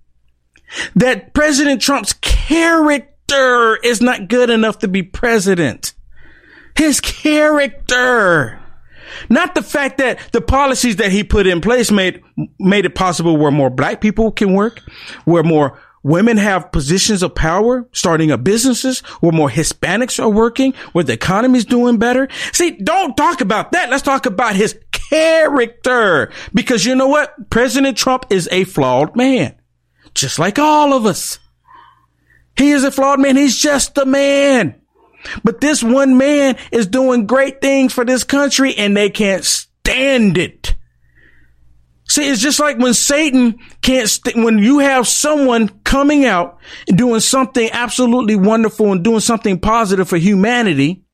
that 0.97 1.33
President 1.33 1.81
Trump's 1.81 2.13
character 2.13 3.77
is 3.83 4.03
not 4.03 4.29
good 4.29 4.51
enough 4.51 4.81
to 4.81 4.89
be 4.89 5.03
president. 5.03 5.95
His 6.77 7.01
character. 7.01 8.61
Not 9.31 9.55
the 9.55 9.63
fact 9.63 9.97
that 9.99 10.19
the 10.33 10.43
policies 10.43 10.97
that 10.97 11.13
he 11.13 11.25
put 11.25 11.47
in 11.47 11.63
place 11.63 11.91
made, 11.91 12.23
made 12.59 12.85
it 12.85 12.95
possible 12.95 13.39
where 13.39 13.51
more 13.51 13.71
black 13.71 14.03
people 14.03 14.33
can 14.33 14.53
work, 14.53 14.83
where 15.25 15.43
more 15.43 15.79
women 16.07 16.37
have 16.37 16.71
positions 16.71 17.25
of 17.25 17.35
power, 17.35 17.87
starting 17.91 18.31
up 18.31 18.45
businesses, 18.45 19.01
where 19.21 19.33
more 19.33 19.51
Hispanics 19.51 20.23
are 20.23 20.31
working, 20.31 20.73
where 20.93 21.03
the 21.03 21.13
economy 21.13 21.59
is 21.59 21.65
doing 21.65 21.99
better. 21.99 22.29
See, 22.53 22.71
don't 22.71 23.17
talk 23.17 23.41
about 23.41 23.73
that. 23.73 23.91
Let's 23.91 24.05
talk 24.05 24.25
about 24.25 24.55
his 24.55 24.79
character. 24.93 26.31
Because 26.55 26.87
you 26.87 26.95
know 26.95 27.09
what? 27.09 27.51
President 27.51 27.99
Trump 27.99 28.27
is 28.31 28.49
a 28.53 28.63
flawed 28.63 29.17
man. 29.17 29.57
Just 30.15 30.39
like 30.39 30.61
all 30.61 30.95
of 30.95 31.07
us. 31.07 31.41
He 32.57 32.71
is 32.71 32.85
a 32.85 32.93
flawed 32.93 33.19
man. 33.19 33.37
He's 33.37 33.59
just 33.59 33.99
a 33.99 34.07
man. 34.07 34.81
But 35.43 35.61
this 35.61 35.83
one 35.83 36.17
man 36.17 36.57
is 36.71 36.87
doing 36.87 37.27
great 37.27 37.61
things 37.61 37.93
for 37.93 38.05
this 38.05 38.23
country 38.23 38.77
and 38.77 38.97
they 38.97 39.11
can't 39.11 39.45
stand 39.45 40.39
it. 40.39 40.76
See, 42.09 42.29
it's 42.29 42.41
just 42.41 42.61
like 42.61 42.79
when 42.79 42.95
Satan 42.95 43.59
can't, 43.83 44.09
st- 44.09 44.37
when 44.37 44.59
you 44.59 44.79
have 44.79 45.09
someone 45.09 45.69
coming 45.81 46.25
out 46.25 46.59
and 46.89 46.97
doing 46.97 47.21
something 47.21 47.69
absolutely 47.73 48.37
wonderful 48.37 48.93
and 48.93 49.03
doing 49.03 49.21
something 49.21 49.59
positive 49.59 50.09
for 50.09 50.17
humanity, 50.17 51.05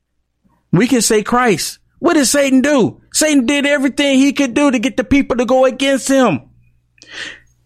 we 0.71 0.87
can 0.87 1.01
say 1.01 1.23
Christ. 1.23 1.79
What 1.99 2.13
did 2.13 2.25
Satan 2.25 2.61
do? 2.61 3.01
Satan 3.11 3.45
did 3.45 3.65
everything 3.65 4.17
he 4.19 4.33
could 4.33 4.53
do 4.53 4.69
to 4.69 4.77
get 4.77 4.97
the 4.97 5.03
people 5.03 5.37
to 5.37 5.45
go 5.45 5.65
against 5.65 6.07
him. 6.07 6.49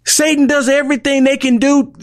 Satan 0.05 0.47
does 0.47 0.69
everything 0.69 1.25
they 1.25 1.37
can 1.37 1.57
do, 1.57 1.93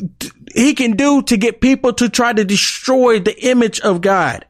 he 0.55 0.75
can 0.75 0.93
do 0.93 1.23
to 1.23 1.37
get 1.39 1.61
people 1.61 1.95
to 1.95 2.09
try 2.11 2.33
to 2.33 2.45
destroy 2.45 3.19
the 3.19 3.47
image 3.47 3.81
of 3.81 4.03
God. 4.03 4.45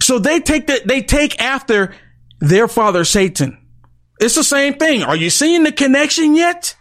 So 0.00 0.18
they 0.18 0.40
take 0.40 0.66
the, 0.66 0.82
they 0.84 1.00
take 1.00 1.40
after 1.40 1.94
their 2.40 2.68
father 2.68 3.04
Satan. 3.04 3.61
It's 4.22 4.36
the 4.36 4.44
same 4.44 4.74
thing. 4.74 5.02
Are 5.02 5.16
you 5.16 5.30
seeing 5.30 5.64
the 5.64 5.72
connection 5.72 6.36
yet? 6.36 6.76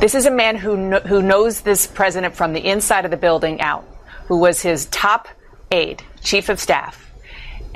This 0.00 0.16
is 0.16 0.26
a 0.26 0.30
man 0.30 0.56
who 0.56 0.74
kn- 0.74 1.06
who 1.06 1.22
knows 1.22 1.60
this 1.60 1.86
president 1.86 2.34
from 2.34 2.52
the 2.52 2.66
inside 2.66 3.04
of 3.04 3.12
the 3.12 3.16
building 3.16 3.60
out, 3.60 3.84
who 4.26 4.38
was 4.38 4.60
his 4.60 4.86
top 4.86 5.28
aide, 5.70 6.02
chief 6.24 6.48
of 6.48 6.58
staff, 6.58 7.08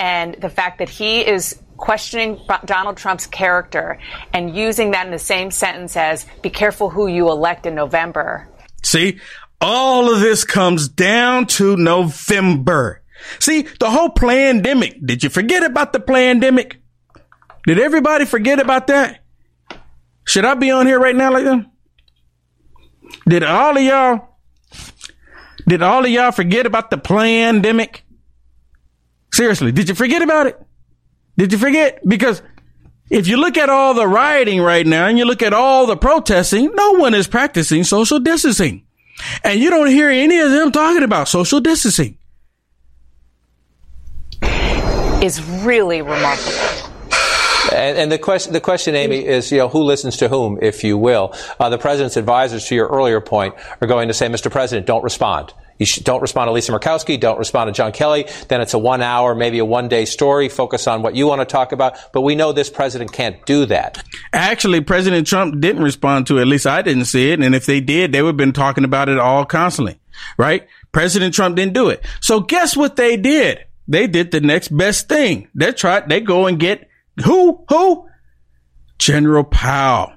and 0.01 0.35
the 0.41 0.49
fact 0.49 0.79
that 0.79 0.89
he 0.89 1.21
is 1.21 1.61
questioning 1.77 2.41
Donald 2.65 2.97
Trump's 2.97 3.29
character 3.29 3.99
and 4.33 4.57
using 4.57 4.91
that 4.91 5.07
in 5.07 5.13
the 5.13 5.19
same 5.21 5.53
sentence 5.53 5.97
as 5.97 6.27
"Be 6.43 6.51
careful 6.51 6.91
who 6.91 7.07
you 7.07 7.29
elect 7.29 7.67
in 7.67 7.77
November." 7.77 8.49
See, 8.83 9.21
all 9.61 10.13
of 10.13 10.19
this 10.19 10.43
comes 10.43 10.89
down 10.89 11.47
to 11.59 11.77
November. 11.77 13.03
See, 13.39 13.63
the 13.79 13.91
whole 13.91 14.11
pandemic. 14.11 14.99
Did 15.07 15.23
you 15.23 15.31
forget 15.31 15.63
about 15.63 15.93
the 15.93 16.01
pandemic? 16.01 16.81
Did 17.67 17.79
everybody 17.79 18.25
forget 18.25 18.61
about 18.61 18.89
that? 18.89 19.21
Should 20.25 20.45
I 20.45 20.55
be 20.55 20.71
on 20.71 20.87
here 20.87 20.99
right 20.99 21.17
now 21.17 21.33
like 21.33 21.45
that? 21.45 21.67
Did 23.27 23.43
all 23.43 23.77
of 23.77 23.83
y'all, 23.83 24.29
did 25.67 25.83
all 25.83 26.05
of 26.05 26.11
y'all 26.11 26.33
forget 26.33 26.67
about 26.67 26.91
the 26.91 26.99
pandemic? 26.99 28.05
Seriously, 29.33 29.73
did 29.73 29.89
you 29.89 29.95
forget 29.95 30.23
about 30.23 30.47
it? 30.47 30.61
Did 31.37 31.53
you 31.53 31.59
forget? 31.59 32.07
Because 32.07 32.43
if 33.11 33.29
you 33.29 33.37
look 33.37 33.57
at 33.57 33.69
all 33.69 33.95
the 33.95 34.07
rioting 34.07 34.61
right 34.61 34.87
now 34.87 35.07
and 35.07 35.19
you 35.19 35.25
look 35.25 35.43
at 35.43 35.53
all 35.53 35.87
the 35.87 35.97
protesting, 35.97 36.71
no 36.75 36.93
one 36.93 37.15
is 37.15 37.27
practicing 37.27 37.85
social 37.85 38.19
distancing. 38.19 38.87
And 39.43 39.61
you 39.61 39.71
don't 39.71 39.89
hear 39.89 40.09
any 40.11 40.39
of 40.39 40.51
them 40.51 40.73
talking 40.73 41.03
about 41.03 41.29
social 41.29 41.61
distancing. 41.61 42.19
Is 45.23 45.43
really 45.65 46.03
remarkable. 46.03 46.94
And, 47.73 47.99
and, 47.99 48.13
the 48.13 48.19
question, 48.19 48.53
the 48.53 48.61
question, 48.61 48.95
Amy, 48.95 49.25
is 49.25 49.51
you 49.51 49.59
know 49.59 49.69
who 49.69 49.83
listens 49.83 50.17
to 50.19 50.29
whom, 50.29 50.59
if 50.61 50.85
you 50.85 50.99
will. 50.99 51.35
Uh, 51.59 51.69
the 51.69 51.79
president's 51.79 52.17
advisors, 52.17 52.67
to 52.67 52.75
your 52.75 52.89
earlier 52.89 53.21
point, 53.21 53.55
are 53.81 53.87
going 53.87 54.09
to 54.09 54.15
say, 54.15 54.29
"Mr. 54.29 54.51
President, 54.51 54.87
don't 54.87 55.03
respond. 55.03 55.53
You 55.79 55.87
don't 56.03 56.21
respond 56.21 56.49
to 56.49 56.53
Lisa 56.53 56.73
Murkowski. 56.73 57.19
Don't 57.19 57.39
respond 57.39 57.69
to 57.69 57.73
John 57.73 57.93
Kelly. 57.93 58.27
Then 58.49 58.61
it's 58.61 58.75
a 58.75 58.79
one-hour, 58.79 59.35
maybe 59.35 59.59
a 59.59 59.65
one-day 59.65 60.05
story. 60.05 60.49
Focus 60.49 60.87
on 60.87 61.03
what 61.03 61.17
you 61.17 61.27
want 61.27 61.41
to 61.41 61.45
talk 61.45 61.73
about. 61.73 61.97
But 62.13 62.23
we 62.23 62.35
know 62.35 62.53
this 62.53 62.71
president 62.71 63.13
can't 63.13 63.45
do 63.45 63.67
that. 63.67 64.03
Actually, 64.33 64.81
President 64.83 65.27
Trump 65.27 65.61
didn't 65.61 65.83
respond 65.83 66.29
to 66.29 66.39
it. 66.39 66.43
At 66.43 66.47
least 66.47 66.67
I 66.67 66.83
didn't 66.83 67.07
see 67.07 67.33
it. 67.33 67.41
And 67.41 67.55
if 67.55 67.67
they 67.67 67.81
did, 67.81 68.13
they 68.13 68.23
would 68.23 68.31
have 68.31 68.37
been 68.37 68.53
talking 68.53 68.85
about 68.85 69.09
it 69.09 69.19
all 69.19 69.45
constantly, 69.45 69.99
right? 70.39 70.67
President 70.93 71.35
Trump 71.35 71.57
didn't 71.57 71.75
do 71.75 71.89
it. 71.89 72.05
So 72.21 72.41
guess 72.41 72.77
what 72.77 72.97
they 72.97 73.17
did? 73.17 73.65
They 73.89 74.07
did 74.07 74.31
the 74.31 74.41
next 74.41 74.69
best 74.69 75.09
thing. 75.09 75.49
They 75.55 75.73
tried. 75.73 76.09
They 76.09 76.21
go 76.21 76.47
and 76.47 76.59
get 76.59 76.89
who? 77.23 77.65
Who? 77.69 78.09
General 78.99 79.45
Powell. 79.45 80.13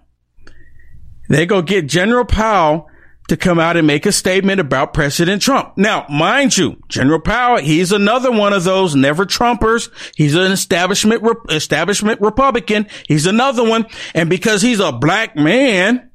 They 1.30 1.46
go 1.46 1.62
get 1.62 1.88
General 1.88 2.26
Powell 2.26 2.90
to 3.28 3.36
come 3.36 3.60
out 3.60 3.76
and 3.76 3.86
make 3.86 4.06
a 4.06 4.12
statement 4.12 4.62
about 4.62 4.94
President 4.94 5.42
Trump. 5.42 5.78
Now, 5.78 6.06
mind 6.10 6.58
you, 6.58 6.82
General 6.88 7.20
Powell, 7.20 7.58
he's 7.58 7.92
another 7.92 8.32
one 8.32 8.54
of 8.54 8.64
those 8.64 8.96
never 8.96 9.26
Trumpers. 9.26 9.90
He's 10.16 10.36
an 10.36 10.52
establishment, 10.52 11.24
establishment 11.50 12.22
Republican. 12.22 12.88
He's 13.06 13.26
another 13.26 13.68
one. 13.68 13.86
And 14.16 14.30
because 14.30 14.62
he's 14.62 14.80
a 14.80 14.94
black 14.94 15.36
man, 15.36 16.10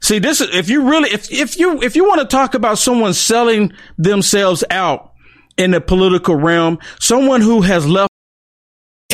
see, 0.00 0.18
this 0.18 0.42
is, 0.42 0.54
if 0.54 0.68
you 0.68 0.90
really, 0.90 1.08
if, 1.10 1.32
if 1.32 1.58
you, 1.58 1.80
if 1.80 1.96
you 1.96 2.06
want 2.06 2.20
to 2.20 2.26
talk 2.26 2.54
about 2.54 2.78
someone 2.78 3.14
selling 3.14 3.72
themselves 3.96 4.62
out 4.70 5.14
in 5.56 5.70
the 5.70 5.80
political 5.80 6.36
realm, 6.36 6.78
someone 7.00 7.40
who 7.40 7.62
has 7.62 7.88
left 7.88 8.12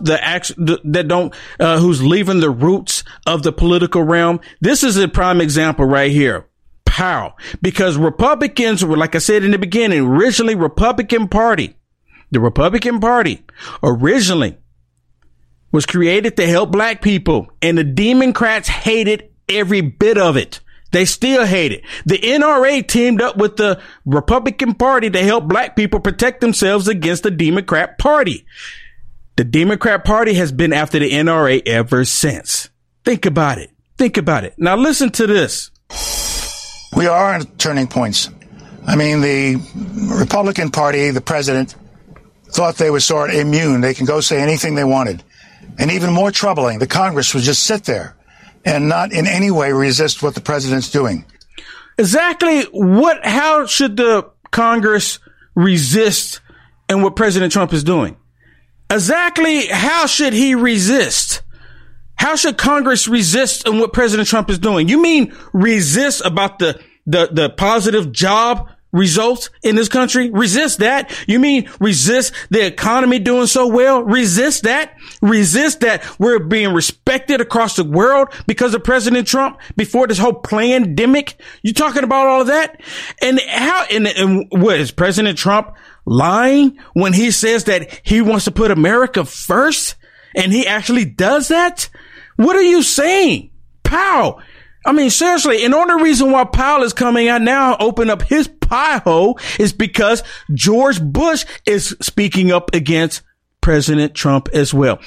The 0.00 0.22
act 0.22 0.52
that 0.56 1.08
don't 1.08 1.34
uh, 1.58 1.78
who's 1.78 2.02
leaving 2.02 2.40
the 2.40 2.50
roots 2.50 3.04
of 3.26 3.42
the 3.42 3.52
political 3.52 4.02
realm. 4.02 4.40
This 4.60 4.82
is 4.82 4.96
a 4.96 5.08
prime 5.08 5.40
example 5.40 5.84
right 5.84 6.10
here. 6.10 6.46
Powell 6.84 7.32
because 7.62 7.96
Republicans 7.96 8.84
were, 8.84 8.98
like 8.98 9.14
I 9.14 9.18
said 9.18 9.44
in 9.44 9.50
the 9.52 9.58
beginning, 9.58 10.06
originally 10.06 10.54
Republican 10.54 11.26
Party. 11.26 11.74
The 12.30 12.40
Republican 12.40 13.00
Party 13.00 13.44
originally 13.82 14.58
was 15.70 15.86
created 15.86 16.36
to 16.36 16.46
help 16.46 16.70
black 16.70 17.00
people 17.00 17.48
and 17.62 17.78
the 17.78 17.84
Democrats 17.84 18.68
hated 18.68 19.30
every 19.48 19.80
bit 19.80 20.18
of 20.18 20.36
it. 20.36 20.60
They 20.92 21.06
still 21.06 21.46
hate 21.46 21.72
it. 21.72 21.84
The 22.04 22.18
NRA 22.18 22.86
teamed 22.86 23.22
up 23.22 23.38
with 23.38 23.56
the 23.56 23.80
Republican 24.04 24.74
Party 24.74 25.08
to 25.10 25.24
help 25.24 25.48
black 25.48 25.74
people 25.74 26.00
protect 26.00 26.42
themselves 26.42 26.86
against 26.86 27.22
the 27.22 27.30
Democrat 27.30 27.98
Party. 27.98 28.44
The 29.36 29.44
Democrat 29.44 30.04
Party 30.04 30.34
has 30.34 30.52
been 30.52 30.74
after 30.74 30.98
the 30.98 31.10
NRA 31.10 31.66
ever 31.66 32.04
since. 32.04 32.68
Think 33.04 33.24
about 33.24 33.58
it. 33.58 33.70
Think 33.96 34.18
about 34.18 34.44
it. 34.44 34.54
Now 34.58 34.76
listen 34.76 35.10
to 35.10 35.26
this. 35.26 35.70
We 36.94 37.06
are 37.06 37.34
at 37.34 37.58
turning 37.58 37.86
points. 37.86 38.28
I 38.86 38.96
mean, 38.96 39.22
the 39.22 39.56
Republican 40.18 40.70
Party, 40.70 41.10
the 41.10 41.22
president, 41.22 41.74
thought 42.48 42.76
they 42.76 42.90
were 42.90 43.00
sort 43.00 43.30
of 43.30 43.36
immune. 43.36 43.80
They 43.80 43.94
can 43.94 44.04
go 44.04 44.20
say 44.20 44.40
anything 44.40 44.74
they 44.74 44.84
wanted. 44.84 45.22
And 45.78 45.90
even 45.90 46.12
more 46.12 46.30
troubling, 46.30 46.78
the 46.78 46.86
Congress 46.86 47.32
would 47.32 47.44
just 47.44 47.62
sit 47.62 47.84
there 47.84 48.16
and 48.64 48.88
not 48.88 49.12
in 49.12 49.26
any 49.26 49.50
way 49.50 49.72
resist 49.72 50.22
what 50.22 50.34
the 50.34 50.40
president's 50.42 50.90
doing. 50.90 51.24
Exactly 51.96 52.64
what, 52.64 53.24
how 53.24 53.64
should 53.64 53.96
the 53.96 54.30
Congress 54.50 55.18
resist 55.54 56.40
and 56.88 57.02
what 57.02 57.16
President 57.16 57.52
Trump 57.52 57.72
is 57.72 57.82
doing? 57.82 58.16
Exactly 58.92 59.66
how 59.66 60.06
should 60.06 60.32
he 60.32 60.54
resist? 60.54 61.42
How 62.16 62.36
should 62.36 62.56
Congress 62.56 63.08
resist 63.08 63.66
and 63.66 63.80
what 63.80 63.92
President 63.92 64.28
Trump 64.28 64.50
is 64.50 64.58
doing? 64.58 64.88
You 64.88 65.00
mean 65.00 65.34
resist 65.52 66.22
about 66.24 66.58
the, 66.58 66.80
the, 67.06 67.28
the 67.32 67.50
positive 67.50 68.12
job 68.12 68.68
results 68.92 69.50
in 69.62 69.74
this 69.74 69.88
country? 69.88 70.30
Resist 70.30 70.78
that. 70.80 71.10
You 71.26 71.40
mean 71.40 71.68
resist 71.80 72.32
the 72.50 72.64
economy 72.64 73.18
doing 73.18 73.46
so 73.46 73.66
well? 73.66 74.02
Resist 74.02 74.64
that. 74.64 74.94
Resist 75.20 75.80
that 75.80 76.04
we're 76.20 76.38
being 76.38 76.72
respected 76.72 77.40
across 77.40 77.76
the 77.76 77.84
world 77.84 78.28
because 78.46 78.74
of 78.74 78.84
President 78.84 79.26
Trump 79.26 79.58
before 79.76 80.06
this 80.06 80.18
whole 80.18 80.34
pandemic. 80.34 81.40
You 81.62 81.72
talking 81.72 82.04
about 82.04 82.26
all 82.26 82.40
of 82.42 82.46
that? 82.48 82.80
And 83.20 83.40
how, 83.48 83.86
and, 83.90 84.06
and 84.06 84.46
what 84.50 84.78
is 84.78 84.92
President 84.92 85.38
Trump 85.38 85.74
lying 86.04 86.78
when 86.94 87.12
he 87.12 87.30
says 87.30 87.64
that 87.64 88.00
he 88.02 88.20
wants 88.20 88.44
to 88.44 88.50
put 88.50 88.70
America 88.70 89.24
first 89.24 89.96
and 90.34 90.52
he 90.52 90.66
actually 90.66 91.04
does 91.04 91.48
that? 91.48 91.88
What 92.36 92.56
are 92.56 92.62
you 92.62 92.82
saying? 92.82 93.50
Pow. 93.82 94.40
I 94.84 94.92
mean, 94.92 95.10
seriously, 95.10 95.64
and 95.64 95.72
the 95.72 95.78
only 95.78 96.02
reason 96.02 96.32
why 96.32 96.44
Powell 96.44 96.82
is 96.82 96.92
coming 96.92 97.28
out 97.28 97.42
now, 97.42 97.76
open 97.78 98.10
up 98.10 98.22
his 98.22 98.48
pie 98.48 98.98
hole 98.98 99.38
is 99.60 99.72
because 99.72 100.24
George 100.52 101.00
Bush 101.00 101.44
is 101.66 101.96
speaking 102.00 102.50
up 102.50 102.74
against 102.74 103.22
President 103.60 104.14
Trump 104.14 104.48
as 104.52 104.74
well. 104.74 104.98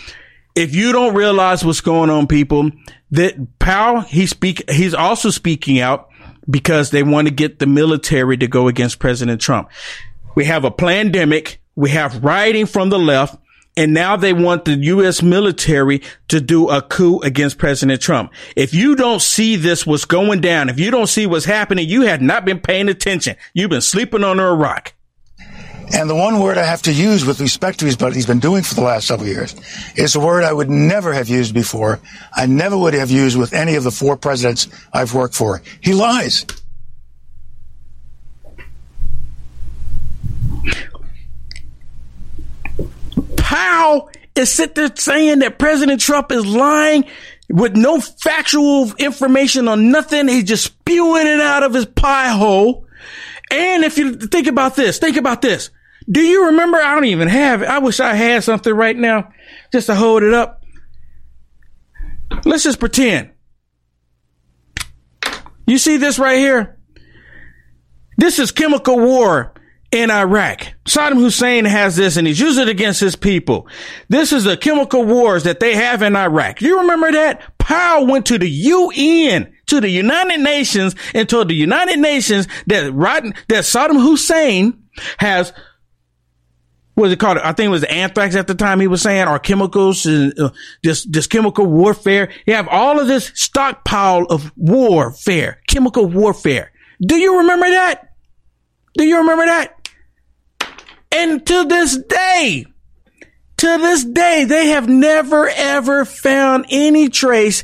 If 0.55 0.73
you 0.73 0.93
don't 0.93 1.13
realize 1.13 1.65
what's 1.65 1.81
going 1.81 2.09
on, 2.09 2.27
people, 2.27 2.71
that 3.11 3.59
Powell, 3.59 4.01
he 4.01 4.25
speak, 4.25 4.69
he's 4.69 4.93
also 4.93 5.29
speaking 5.29 5.81
out 5.81 6.09
because 6.49 6.91
they 6.91 7.03
want 7.03 7.27
to 7.27 7.33
get 7.33 7.59
the 7.59 7.65
military 7.65 8.37
to 8.37 8.47
go 8.47 8.69
against 8.69 8.99
President 8.99 9.41
Trump. 9.41 9.69
We 10.36 10.45
have 10.45 10.63
a 10.63 10.71
pandemic. 10.71 11.61
We 11.75 11.89
have 11.91 12.23
rioting 12.23 12.65
from 12.65 12.89
the 12.89 12.99
left. 12.99 13.39
And 13.77 13.93
now 13.93 14.15
they 14.15 14.31
want 14.31 14.63
the 14.63 14.75
U.S. 14.75 15.21
military 15.21 16.01
to 16.29 16.39
do 16.39 16.69
a 16.69 16.81
coup 16.81 17.19
against 17.19 17.57
President 17.57 18.01
Trump. 18.01 18.31
If 18.55 18.73
you 18.73 18.95
don't 18.95 19.21
see 19.21 19.57
this, 19.57 19.86
what's 19.86 20.05
going 20.05 20.39
down, 20.39 20.69
if 20.69 20.79
you 20.79 20.91
don't 20.91 21.07
see 21.07 21.25
what's 21.25 21.43
happening, 21.43 21.89
you 21.89 22.03
have 22.03 22.21
not 22.21 22.45
been 22.45 22.59
paying 22.59 22.88
attention. 22.88 23.36
You've 23.53 23.69
been 23.69 23.81
sleeping 23.81 24.23
under 24.23 24.47
a 24.47 24.55
rock. 24.55 24.93
And 25.93 26.09
the 26.09 26.15
one 26.15 26.39
word 26.39 26.57
I 26.57 26.63
have 26.63 26.81
to 26.83 26.93
use 26.93 27.25
with 27.25 27.39
respect 27.39 27.79
to 27.79 27.95
what 27.97 28.15
he's 28.15 28.25
been 28.25 28.39
doing 28.39 28.63
for 28.63 28.75
the 28.75 28.81
last 28.81 29.07
several 29.07 29.29
years 29.29 29.55
is 29.95 30.15
a 30.15 30.19
word 30.19 30.43
I 30.43 30.53
would 30.53 30.69
never 30.69 31.13
have 31.13 31.29
used 31.29 31.53
before. 31.53 31.99
I 32.33 32.47
never 32.47 32.77
would 32.77 32.93
have 32.93 33.11
used 33.11 33.38
with 33.38 33.53
any 33.53 33.75
of 33.75 33.83
the 33.83 33.91
four 33.91 34.17
presidents 34.17 34.67
I've 34.93 35.13
worked 35.13 35.36
for. 35.36 35.61
He 35.81 35.93
lies. 35.93 36.45
Powell 43.66 44.09
is 44.36 44.51
sit 44.51 44.76
there 44.76 44.91
saying 44.95 45.39
that 45.39 45.57
President 45.57 45.99
Trump 45.99 46.32
is 46.32 46.45
lying 46.45 47.05
with 47.49 47.76
no 47.76 47.99
factual 47.99 48.91
information 48.97 49.68
on 49.68 49.89
nothing. 49.91 50.28
He's 50.28 50.43
just 50.43 50.66
spewing 50.66 51.26
it 51.26 51.39
out 51.39 51.63
of 51.63 51.74
his 51.74 51.86
pie 51.86 52.30
hole. 52.30 52.86
And 53.51 53.84
if 53.84 53.97
you 53.97 54.16
think 54.16 54.47
about 54.47 54.76
this, 54.76 54.99
think 54.99 55.18
about 55.18 55.41
this. 55.41 55.72
Do 56.09 56.22
you 56.22 56.47
remember? 56.47 56.78
I 56.78 56.93
don't 56.93 57.05
even 57.05 57.28
have 57.28 57.63
it. 57.63 57.68
I 57.68 57.80
wish 57.80 57.99
I 57.99 58.13
had 58.13 58.43
something 58.43 58.74
right 58.74 58.95
now 58.95 59.32
just 59.72 59.88
to 59.88 59.95
hold 59.95 60.22
it 60.22 60.34
up. 60.34 60.63
Let's 62.43 62.63
just 62.63 62.80
pretend. 62.80 63.32
You 65.66 65.80
see 65.80 65.97
this 65.97 66.20
right 66.20 66.38
here? 66.38 66.78
This 68.18 68.38
is 68.38 68.51
chemical 68.51 68.99
war 68.99 69.55
in 69.95 70.11
Iraq. 70.11 70.73
Saddam 70.85 71.15
Hussein 71.15 71.63
has 71.65 71.95
this 71.95 72.17
and 72.17 72.27
he's 72.27 72.39
used 72.39 72.59
it 72.59 72.67
against 72.67 72.99
his 72.99 73.15
people. 73.15 73.67
This 74.09 74.33
is 74.33 74.43
the 74.43 74.57
chemical 74.57 75.05
wars 75.05 75.43
that 75.43 75.61
they 75.61 75.73
have 75.75 76.01
in 76.01 76.15
Iraq. 76.15 76.61
You 76.61 76.81
remember 76.81 77.11
that? 77.13 77.41
Powell 77.57 78.05
went 78.05 78.25
to 78.27 78.37
the 78.37 78.49
UN, 78.49 79.53
to 79.67 79.79
the 79.79 79.89
United 79.89 80.41
Nations 80.41 80.95
and 81.13 81.27
told 81.29 81.47
the 81.47 81.55
United 81.55 81.99
Nations 81.99 82.47
that 82.67 82.91
that 83.47 83.63
Saddam 83.63 84.01
Hussein 84.01 84.83
has 85.17 85.53
what 86.95 87.03
was 87.03 87.11
it 87.11 87.19
called? 87.19 87.37
I 87.37 87.51
think 87.51 87.67
it 87.67 87.71
was 87.71 87.83
anthrax 87.83 88.35
at 88.35 88.47
the 88.47 88.55
time 88.55 88.79
he 88.79 88.87
was 88.87 89.01
saying, 89.01 89.27
or 89.27 89.37
chemicals, 89.37 90.05
and 90.05 90.37
uh, 90.39 90.51
this, 90.81 91.03
this 91.03 91.27
chemical 91.27 91.65
warfare. 91.65 92.31
You 92.45 92.53
have 92.53 92.69
all 92.69 93.01
of 93.01 93.07
this 93.07 93.33
stockpile 93.35 94.23
of 94.29 94.53
warfare, 94.55 95.59
chemical 95.67 96.05
warfare. 96.05 96.71
Do 97.05 97.17
you 97.17 97.39
remember 97.39 97.69
that? 97.69 98.13
Do 98.97 99.03
you 99.03 99.17
remember 99.17 99.45
that? 99.45 99.84
And 101.18 101.45
to 101.45 101.63
this 101.66 101.97
day, 101.97 102.66
to 103.57 103.78
this 103.78 104.03
day, 104.03 104.43
they 104.43 104.68
have 104.68 104.89
never 104.89 105.47
ever 105.47 106.03
found 106.03 106.66
any 106.70 107.07
trace, 107.07 107.63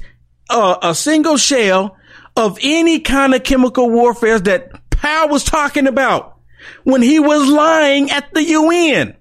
uh, 0.49 0.77
a 0.81 0.95
single 0.95 1.35
shell 1.35 1.97
of 2.37 2.57
any 2.61 3.01
kind 3.01 3.33
of 3.35 3.43
chemical 3.43 3.89
warfare 3.89 4.39
that 4.39 4.89
Powell 4.89 5.27
was 5.27 5.43
talking 5.43 5.85
about 5.85 6.39
when 6.85 7.01
he 7.01 7.19
was 7.19 7.47
lying 7.49 8.09
at 8.09 8.33
the 8.33 8.43
UN. 8.43 9.17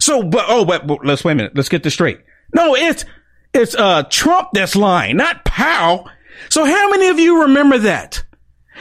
So, 0.00 0.24
but, 0.24 0.46
oh, 0.48 0.64
but, 0.64 0.86
but 0.86 1.06
let's 1.06 1.24
wait 1.24 1.32
a 1.32 1.36
minute. 1.36 1.52
Let's 1.54 1.68
get 1.68 1.84
this 1.84 1.94
straight. 1.94 2.18
No, 2.52 2.74
it's, 2.74 3.04
it's, 3.54 3.76
uh, 3.76 4.02
Trump 4.10 4.48
that's 4.54 4.74
lying, 4.74 5.16
not 5.16 5.44
Powell. 5.44 6.10
So 6.48 6.64
how 6.64 6.90
many 6.90 7.08
of 7.08 7.20
you 7.20 7.42
remember 7.42 7.78
that? 7.78 8.24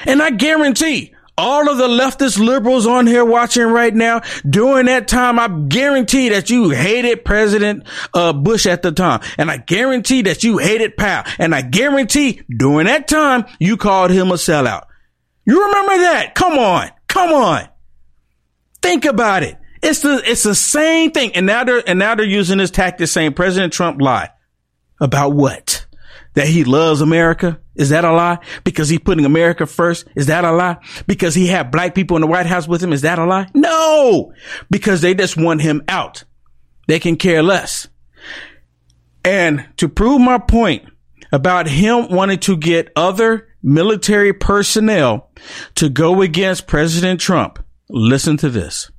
And 0.06 0.24
I 0.24 0.32
guarantee 0.32 1.15
all 1.38 1.70
of 1.70 1.78
the 1.78 1.88
leftist 1.88 2.40
liberals 2.40 2.88
on 2.88 3.08
here 3.08 3.26
watching 3.26 3.66
right 3.66 3.94
now, 3.94 4.22
during 4.50 4.86
that 4.86 5.08
time, 5.08 5.38
I 5.40 5.48
guarantee 5.48 6.30
that 6.30 6.50
you 6.50 6.70
hated 6.70 7.26
President 7.26 7.84
uh, 8.14 8.34
Bush 8.34 8.66
at 8.66 8.82
the 8.82 8.92
time. 8.92 9.22
And 9.38 9.52
I 9.52 9.58
guarantee 9.58 10.22
that 10.24 10.44
you 10.44 10.58
hated 10.58 10.98
Powell. 10.98 11.26
And 11.38 11.54
I 11.54 11.62
guarantee 11.62 12.42
during 12.50 12.86
that 12.86 13.08
time, 13.08 13.46
you 13.60 13.78
called 13.78 14.12
him 14.12 14.32
a 14.32 14.36
sellout. 14.36 14.86
You 15.46 15.64
remember 15.66 15.98
that? 16.04 16.36
Come 16.36 16.58
on. 16.58 16.90
Come 17.08 17.34
on. 17.34 17.68
Think 18.82 19.06
about 19.06 19.44
it. 19.44 19.58
It's 19.84 20.02
the, 20.02 20.22
it's 20.26 20.44
the 20.44 20.56
same 20.56 21.12
thing. 21.12 21.36
And 21.36 21.46
now 21.46 21.64
they're, 21.64 21.84
and 21.88 22.00
now 22.00 22.16
they're 22.16 22.26
using 22.26 22.58
this 22.58 22.72
tactic 22.72 23.08
saying 23.08 23.34
President 23.34 23.74
Trump 23.74 24.02
lied 24.02 24.30
about 25.00 25.34
what? 25.34 25.85
That 26.36 26.48
he 26.48 26.64
loves 26.64 27.02
America? 27.02 27.60
Is 27.76 27.90
that 27.90 28.06
a 28.06 28.12
lie? 28.12 28.40
Because 28.64 28.90
he's 28.90 29.00
putting 29.00 29.26
America 29.26 29.66
first? 29.66 30.06
Is 30.16 30.28
that 30.28 30.46
a 30.46 30.52
lie? 30.52 30.78
Because 31.08 31.34
he 31.34 31.48
had 31.48 31.72
black 31.72 31.96
people 31.96 32.18
in 32.18 32.22
the 32.22 32.28
White 32.28 32.46
House 32.46 32.68
with 32.68 32.84
him? 32.84 32.94
Is 32.94 33.02
that 33.02 33.20
a 33.20 33.26
lie? 33.26 33.48
No! 33.54 34.34
Because 34.70 35.02
they 35.02 35.14
just 35.14 35.38
want 35.38 35.62
him 35.62 35.84
out. 35.88 36.24
They 36.88 37.00
can 37.00 37.16
care 37.16 37.42
less. 37.42 37.88
And 39.24 39.68
to 39.78 39.90
prove 39.90 40.22
my 40.22 40.38
point 40.38 40.86
about 41.32 41.68
him 41.68 42.10
wanting 42.10 42.40
to 42.40 42.56
get 42.56 42.92
other 42.96 43.48
military 43.64 44.34
personnel 44.34 45.32
to 45.76 45.90
go 45.90 46.22
against 46.22 46.68
President 46.68 47.20
Trump, 47.20 47.64
listen 47.90 48.38
to 48.38 48.50
this. 48.50 48.92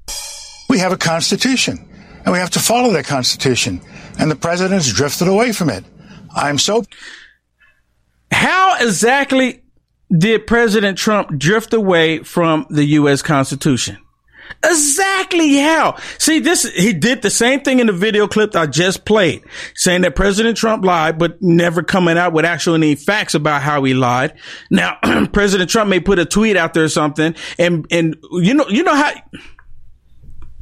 We 0.68 0.78
have 0.80 0.92
a 0.92 0.96
constitution 0.96 1.88
and 2.24 2.32
we 2.32 2.40
have 2.40 2.50
to 2.50 2.58
follow 2.58 2.92
that 2.92 3.06
constitution. 3.06 3.80
And 4.18 4.30
the 4.30 4.36
president's 4.36 4.92
drifted 4.92 5.28
away 5.28 5.52
from 5.52 5.70
it. 5.70 5.84
I'm 6.34 6.58
so 6.58 6.84
how 8.36 8.76
exactly 8.78 9.62
did 10.16 10.46
President 10.46 10.98
Trump 10.98 11.38
drift 11.38 11.72
away 11.72 12.18
from 12.22 12.66
the 12.68 12.84
U.S. 12.84 13.22
Constitution? 13.22 13.96
Exactly 14.62 15.56
how. 15.56 15.96
See, 16.18 16.38
this, 16.40 16.62
he 16.62 16.92
did 16.92 17.22
the 17.22 17.30
same 17.30 17.60
thing 17.60 17.80
in 17.80 17.86
the 17.86 17.94
video 17.94 18.28
clip 18.28 18.54
I 18.54 18.66
just 18.66 19.06
played, 19.06 19.42
saying 19.74 20.02
that 20.02 20.14
President 20.14 20.56
Trump 20.56 20.84
lied, 20.84 21.18
but 21.18 21.40
never 21.40 21.82
coming 21.82 22.18
out 22.18 22.34
with 22.34 22.44
actual 22.44 22.74
any 22.74 22.94
facts 22.94 23.34
about 23.34 23.62
how 23.62 23.82
he 23.84 23.94
lied. 23.94 24.34
Now, 24.70 24.98
President 25.32 25.70
Trump 25.70 25.88
may 25.88 26.00
put 26.00 26.18
a 26.18 26.26
tweet 26.26 26.56
out 26.56 26.74
there 26.74 26.84
or 26.84 26.88
something, 26.88 27.34
and, 27.58 27.86
and 27.90 28.16
you 28.32 28.52
know, 28.52 28.68
you 28.68 28.82
know 28.82 28.94
how, 28.94 29.12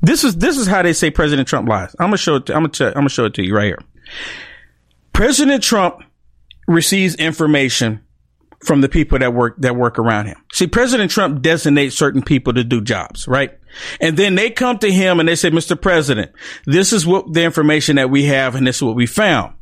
this 0.00 0.22
is, 0.22 0.36
this 0.36 0.58
is 0.58 0.68
how 0.68 0.82
they 0.82 0.92
say 0.92 1.10
President 1.10 1.48
Trump 1.48 1.68
lies. 1.68 1.94
I'm 1.98 2.06
gonna 2.06 2.18
show 2.18 2.36
it, 2.36 2.46
to, 2.46 2.54
I'm 2.54 2.66
gonna, 2.66 2.88
I'm 2.90 2.94
gonna 2.94 3.08
show 3.08 3.24
it 3.24 3.34
to 3.34 3.44
you 3.44 3.54
right 3.54 3.66
here. 3.66 3.82
President 5.12 5.62
Trump 5.62 6.02
receives 6.66 7.14
information 7.16 8.00
from 8.64 8.80
the 8.80 8.88
people 8.88 9.18
that 9.18 9.34
work 9.34 9.56
that 9.58 9.76
work 9.76 9.98
around 9.98 10.26
him. 10.26 10.36
See, 10.52 10.66
President 10.66 11.10
Trump 11.10 11.42
designates 11.42 11.96
certain 11.96 12.22
people 12.22 12.54
to 12.54 12.64
do 12.64 12.80
jobs, 12.80 13.28
right? 13.28 13.58
And 14.00 14.16
then 14.16 14.34
they 14.34 14.50
come 14.50 14.78
to 14.78 14.90
him 14.90 15.20
and 15.20 15.28
they 15.28 15.34
say, 15.34 15.50
Mr. 15.50 15.80
President, 15.80 16.32
this 16.64 16.92
is 16.92 17.06
what 17.06 17.32
the 17.32 17.42
information 17.44 17.96
that 17.96 18.10
we 18.10 18.24
have 18.24 18.54
and 18.54 18.66
this 18.66 18.76
is 18.76 18.82
what 18.82 18.96
we 18.96 19.06
found. 19.06 19.54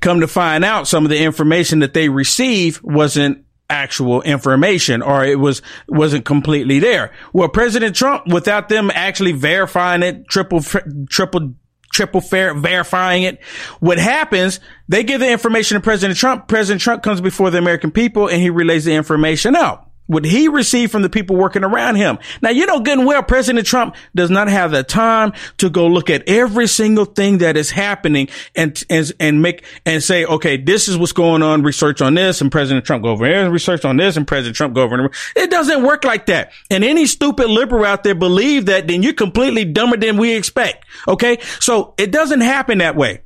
Come 0.00 0.20
to 0.20 0.28
find 0.28 0.64
out 0.64 0.86
some 0.86 1.04
of 1.04 1.10
the 1.10 1.22
information 1.22 1.80
that 1.80 1.94
they 1.94 2.08
received 2.08 2.82
wasn't 2.82 3.44
actual 3.70 4.20
information 4.22 5.00
or 5.00 5.24
it 5.24 5.40
was 5.40 5.62
wasn't 5.88 6.24
completely 6.24 6.78
there. 6.78 7.12
Well, 7.32 7.48
President 7.48 7.96
Trump 7.96 8.26
without 8.28 8.68
them 8.68 8.90
actually 8.94 9.32
verifying 9.32 10.02
it, 10.02 10.28
triple 10.28 10.60
triple 11.08 11.54
triple 11.94 12.20
fair, 12.20 12.52
verifying 12.54 13.22
it. 13.22 13.42
What 13.80 13.98
happens, 13.98 14.60
they 14.88 15.04
give 15.04 15.20
the 15.20 15.30
information 15.30 15.76
to 15.76 15.80
President 15.80 16.18
Trump. 16.18 16.48
President 16.48 16.82
Trump 16.82 17.02
comes 17.02 17.20
before 17.20 17.50
the 17.50 17.58
American 17.58 17.90
people 17.90 18.28
and 18.28 18.42
he 18.42 18.50
relays 18.50 18.84
the 18.84 18.94
information 18.94 19.56
out 19.56 19.83
what 20.06 20.24
he 20.24 20.48
received 20.48 20.92
from 20.92 21.02
the 21.02 21.08
people 21.08 21.36
working 21.36 21.64
around 21.64 21.96
him. 21.96 22.18
Now, 22.42 22.50
you 22.50 22.66
know 22.66 22.80
good 22.80 22.98
and 22.98 23.06
well, 23.06 23.22
President 23.22 23.66
Trump 23.66 23.96
does 24.14 24.30
not 24.30 24.48
have 24.48 24.70
the 24.70 24.82
time 24.82 25.32
to 25.58 25.70
go 25.70 25.86
look 25.86 26.10
at 26.10 26.28
every 26.28 26.68
single 26.68 27.04
thing 27.04 27.38
that 27.38 27.56
is 27.56 27.70
happening 27.70 28.28
and, 28.54 28.82
and, 28.88 29.10
and 29.18 29.42
make, 29.42 29.64
and 29.84 30.02
say, 30.02 30.24
okay, 30.24 30.56
this 30.56 30.88
is 30.88 30.96
what's 30.96 31.12
going 31.12 31.42
on, 31.42 31.62
research 31.62 32.00
on 32.00 32.14
this, 32.14 32.40
and 32.40 32.52
President 32.52 32.84
Trump 32.84 33.02
go 33.02 33.10
over 33.10 33.26
here 33.26 33.40
and 33.40 33.52
research 33.52 33.84
on 33.84 33.96
this, 33.96 34.16
and 34.16 34.26
President 34.26 34.56
Trump 34.56 34.74
go 34.74 34.82
over 34.82 34.96
there. 34.96 35.10
It 35.36 35.50
doesn't 35.50 35.82
work 35.82 36.04
like 36.04 36.26
that. 36.26 36.52
And 36.70 36.84
any 36.84 37.06
stupid 37.06 37.48
liberal 37.48 37.84
out 37.84 38.04
there 38.04 38.14
believe 38.14 38.66
that, 38.66 38.86
then 38.86 39.02
you're 39.02 39.14
completely 39.14 39.64
dumber 39.64 39.96
than 39.96 40.16
we 40.16 40.34
expect. 40.34 40.84
Okay. 41.08 41.38
So 41.60 41.94
it 41.98 42.12
doesn't 42.12 42.40
happen 42.40 42.78
that 42.78 42.96
way. 42.96 43.23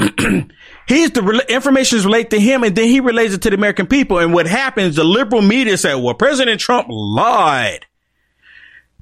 He's 0.86 1.10
the 1.12 1.46
information 1.48 1.98
is 1.98 2.04
related 2.04 2.30
to 2.30 2.40
him 2.40 2.64
and 2.64 2.74
then 2.74 2.88
he 2.88 2.98
relates 3.00 3.34
it 3.34 3.42
to 3.42 3.50
the 3.50 3.56
American 3.56 3.86
people. 3.86 4.18
And 4.18 4.34
what 4.34 4.46
happens, 4.46 4.96
the 4.96 5.04
liberal 5.04 5.42
media 5.42 5.76
said, 5.76 5.94
well, 5.94 6.14
President 6.14 6.60
Trump 6.60 6.88
lied 6.90 7.86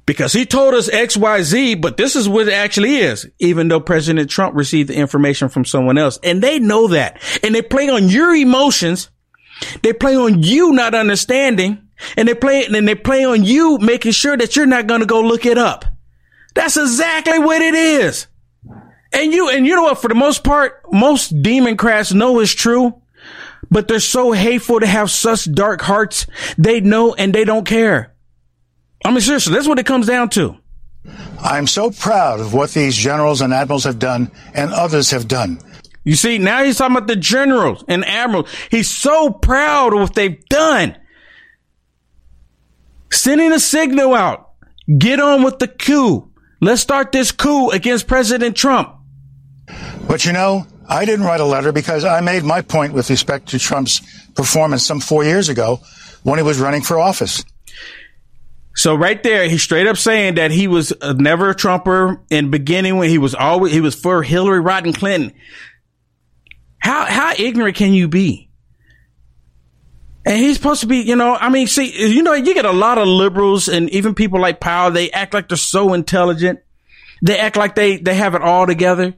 because 0.05 0.33
he 0.33 0.45
told 0.45 0.75
us 0.75 0.89
X, 0.89 1.17
Y, 1.17 1.41
Z, 1.41 1.75
but 1.75 1.97
this 1.97 2.15
is 2.15 2.29
what 2.29 2.47
it 2.47 2.53
actually 2.53 2.97
is, 2.97 3.27
even 3.39 3.69
though 3.69 3.79
President 3.79 4.29
Trump 4.29 4.55
received 4.55 4.89
the 4.89 4.95
information 4.95 5.49
from 5.49 5.65
someone 5.65 5.97
else. 5.97 6.19
And 6.23 6.43
they 6.43 6.59
know 6.59 6.89
that. 6.89 7.21
And 7.43 7.55
they 7.55 7.63
play 7.63 7.89
on 7.89 8.09
your 8.09 8.35
emotions. 8.35 9.09
They 9.81 9.93
play 9.93 10.15
on 10.15 10.43
you 10.43 10.73
not 10.73 10.93
understanding 10.93 11.89
and 12.15 12.27
they 12.27 12.35
play, 12.35 12.65
and 12.65 12.87
they 12.87 12.95
play 12.95 13.25
on 13.25 13.43
you 13.43 13.77
making 13.79 14.11
sure 14.11 14.37
that 14.37 14.55
you're 14.55 14.65
not 14.65 14.87
going 14.87 15.01
to 15.01 15.07
go 15.07 15.21
look 15.21 15.45
it 15.45 15.57
up. 15.57 15.85
That's 16.53 16.77
exactly 16.77 17.39
what 17.39 17.61
it 17.61 17.75
is. 17.75 18.27
And 19.11 19.33
you, 19.33 19.49
and 19.49 19.65
you 19.65 19.75
know 19.75 19.83
what? 19.83 20.01
For 20.01 20.07
the 20.07 20.15
most 20.15 20.43
part, 20.43 20.83
most 20.91 21.29
Democrats 21.41 22.13
know 22.13 22.39
it's 22.39 22.51
true, 22.51 23.01
but 23.71 23.87
they're 23.87 23.99
so 23.99 24.31
hateful 24.31 24.79
to 24.79 24.87
have 24.87 25.09
such 25.09 25.51
dark 25.51 25.81
hearts. 25.81 26.27
They 26.57 26.79
know 26.79 27.15
and 27.15 27.33
they 27.33 27.43
don't 27.43 27.65
care. 27.65 28.13
I 29.03 29.11
mean, 29.11 29.21
seriously, 29.21 29.53
that's 29.53 29.67
what 29.67 29.79
it 29.79 29.85
comes 29.85 30.07
down 30.07 30.29
to. 30.31 30.57
I'm 31.41 31.67
so 31.67 31.89
proud 31.89 32.39
of 32.39 32.53
what 32.53 32.71
these 32.71 32.95
generals 32.95 33.41
and 33.41 33.53
admirals 33.53 33.85
have 33.85 33.97
done 33.97 34.31
and 34.53 34.71
others 34.73 35.11
have 35.11 35.27
done. 35.27 35.59
You 36.03 36.15
see, 36.15 36.37
now 36.37 36.63
he's 36.63 36.77
talking 36.77 36.95
about 36.95 37.07
the 37.07 37.15
generals 37.15 37.83
and 37.87 38.05
admirals. 38.05 38.49
He's 38.69 38.89
so 38.89 39.31
proud 39.31 39.93
of 39.93 39.99
what 39.99 40.15
they've 40.15 40.43
done. 40.49 40.97
Sending 43.11 43.51
a 43.51 43.59
signal 43.59 44.13
out. 44.13 44.51
Get 44.97 45.19
on 45.19 45.43
with 45.43 45.59
the 45.59 45.67
coup. 45.67 46.31
Let's 46.61 46.81
start 46.81 47.11
this 47.11 47.31
coup 47.31 47.69
against 47.69 48.07
President 48.07 48.55
Trump. 48.55 48.98
But 50.09 50.25
you 50.25 50.33
know, 50.33 50.65
I 50.87 51.05
didn't 51.05 51.27
write 51.27 51.39
a 51.39 51.45
letter 51.45 51.71
because 51.71 52.03
I 52.03 52.21
made 52.21 52.43
my 52.43 52.63
point 52.63 52.93
with 52.93 53.11
respect 53.11 53.49
to 53.49 53.59
Trump's 53.59 54.01
performance 54.33 54.83
some 54.83 54.99
four 54.99 55.23
years 55.23 55.49
ago 55.49 55.81
when 56.23 56.39
he 56.39 56.43
was 56.43 56.59
running 56.59 56.81
for 56.81 56.97
office. 56.97 57.45
So 58.75 58.95
right 58.95 59.21
there, 59.21 59.47
he's 59.47 59.61
straight 59.61 59.85
up 59.85 59.97
saying 59.97 60.35
that 60.35 60.49
he 60.49 60.67
was 60.67 60.91
never 61.03 61.51
a 61.51 61.55
Trumper 61.55 62.21
in 62.31 62.49
beginning 62.49 62.97
when 62.97 63.07
he 63.07 63.19
was 63.19 63.35
always, 63.35 63.71
he 63.71 63.81
was 63.81 63.93
for 63.93 64.23
Hillary 64.23 64.63
Rodham 64.63 64.95
Clinton. 64.95 65.31
How, 66.79 67.05
how 67.05 67.33
ignorant 67.37 67.75
can 67.75 67.93
you 67.93 68.07
be? 68.07 68.49
And 70.25 70.37
he's 70.39 70.55
supposed 70.55 70.81
to 70.81 70.87
be, 70.87 71.01
you 71.01 71.15
know, 71.15 71.35
I 71.35 71.49
mean, 71.49 71.67
see, 71.67 72.15
you 72.15 72.23
know, 72.23 72.33
you 72.33 72.55
get 72.55 72.65
a 72.65 72.71
lot 72.71 72.97
of 72.97 73.07
liberals 73.07 73.67
and 73.67 73.91
even 73.91 74.15
people 74.15 74.39
like 74.39 74.59
Powell, 74.59 74.89
they 74.89 75.11
act 75.11 75.35
like 75.35 75.49
they're 75.49 75.57
so 75.57 75.93
intelligent. 75.93 76.61
They 77.21 77.37
act 77.37 77.57
like 77.57 77.75
they, 77.75 77.97
they 77.97 78.15
have 78.15 78.33
it 78.33 78.41
all 78.41 78.65
together. 78.65 79.13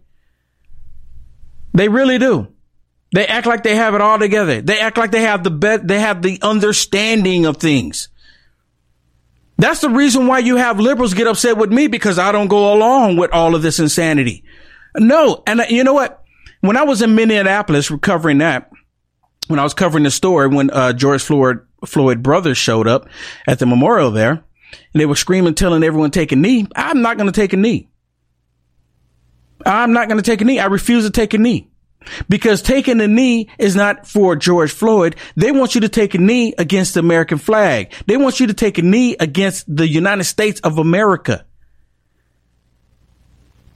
They 1.74 1.88
really 1.90 2.18
do. 2.18 2.48
They 3.14 3.28
act 3.28 3.46
like 3.46 3.64
they 3.64 3.76
have 3.76 3.94
it 3.94 4.02
all 4.02 4.20
together. 4.20 4.62
They 4.62 4.80
act 4.80 4.98
like 4.98 5.12
they 5.12 5.22
have 5.22 5.44
the 5.44 5.52
bet, 5.52 5.88
they 5.88 6.00
have 6.00 6.22
the 6.22 6.40
understanding 6.42 7.46
of 7.46 7.58
things. 7.58 8.10
That's 9.58 9.82
the 9.82 9.90
reason 9.90 10.26
why 10.28 10.40
you 10.40 10.56
have 10.56 10.80
liberals 10.80 11.14
get 11.14 11.28
upset 11.28 11.56
with 11.56 11.72
me 11.72 11.88
because 11.88 12.18
I 12.18 12.32
don't 12.32 12.48
go 12.48 12.74
along 12.74 13.18
with 13.18 13.32
all 13.32 13.54
of 13.54 13.62
this 13.62 13.80
insanity. 13.80 14.44
No. 14.98 15.44
And 15.46 15.62
uh, 15.62 15.66
you 15.70 15.84
know 15.84 15.94
what? 15.94 16.24
When 16.62 16.78
I 16.78 16.84
was 16.84 17.04
in 17.04 17.14
Minneapolis 17.14 17.92
recovering 17.92 18.40
that, 18.40 18.72
when 19.48 19.60
I 19.60 19.64
was 19.64 19.76
covering 19.76 20.04
the 20.04 20.12
story, 20.12 20.48
when 20.48 20.72
uh, 20.72 20.94
George 20.94 21.22
Floyd, 21.22 21.60
Floyd 21.86 22.24
brothers 22.24 22.58
showed 22.58 22.88
up 22.88 23.08
at 23.46 23.60
the 23.60 23.68
memorial 23.68 24.10
there, 24.10 24.32
and 24.32 25.02
they 25.02 25.06
were 25.06 25.16
screaming, 25.16 25.54
telling 25.54 25.84
everyone 25.84 26.10
take 26.10 26.32
a 26.32 26.36
knee. 26.36 26.68
I'm 26.76 27.02
not 27.04 27.18
going 27.18 27.32
to 27.32 27.40
take 27.40 27.54
a 27.54 27.58
knee. 27.58 27.91
I'm 29.66 29.94
not 29.94 30.08
going 30.08 30.18
to 30.18 30.24
take 30.24 30.42
a 30.42 30.46
knee. 30.46 30.60
I 30.60 30.66
refuse 30.66 31.06
to 31.06 31.12
take 31.12 31.34
a 31.34 31.38
knee 31.38 31.70
because 32.30 32.62
taking 32.62 33.00
a 33.02 33.08
knee 33.08 33.50
is 33.58 33.76
not 33.76 34.08
for 34.08 34.36
George 34.36 34.72
Floyd. 34.72 35.16
They 35.36 35.52
want 35.52 35.76
you 35.76 35.82
to 35.82 35.90
take 35.90 36.14
a 36.16 36.18
knee 36.18 36.54
against 36.58 36.94
the 36.94 37.00
American 37.00 37.38
flag. 37.38 37.94
They 38.08 38.18
want 38.18 38.40
you 38.40 38.48
to 38.48 38.54
take 38.54 38.78
a 38.78 38.82
knee 38.82 39.16
against 39.20 39.74
the 39.74 39.88
United 39.88 40.24
States 40.26 40.60
of 40.62 40.78
America. 40.78 41.46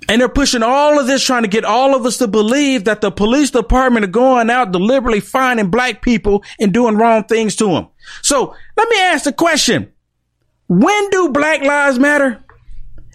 And 0.08 0.22
they're 0.22 0.30
pushing 0.30 0.62
all 0.62 1.00
of 1.00 1.08
this, 1.08 1.24
trying 1.24 1.44
to 1.44 1.50
get 1.50 1.66
all 1.66 1.96
of 1.96 2.06
us 2.06 2.18
to 2.18 2.28
believe 2.28 2.86
that 2.86 3.02
the 3.02 3.12
police 3.12 3.50
department 3.50 4.06
are 4.06 4.10
going 4.10 4.52
out 4.52 4.72
deliberately 4.72 5.20
finding 5.20 5.72
black 5.72 6.04
people 6.04 6.44
and 6.60 6.72
doing 6.72 6.96
wrong 6.96 7.24
things 7.24 7.56
to 7.56 7.66
them. 7.68 7.88
So 8.22 8.56
let 8.78 8.90
me 8.90 9.00
ask 9.00 9.24
the 9.24 9.34
question. 9.34 9.92
When 10.68 11.10
do 11.10 11.30
black 11.30 11.62
lives 11.62 11.98
matter? 11.98 12.44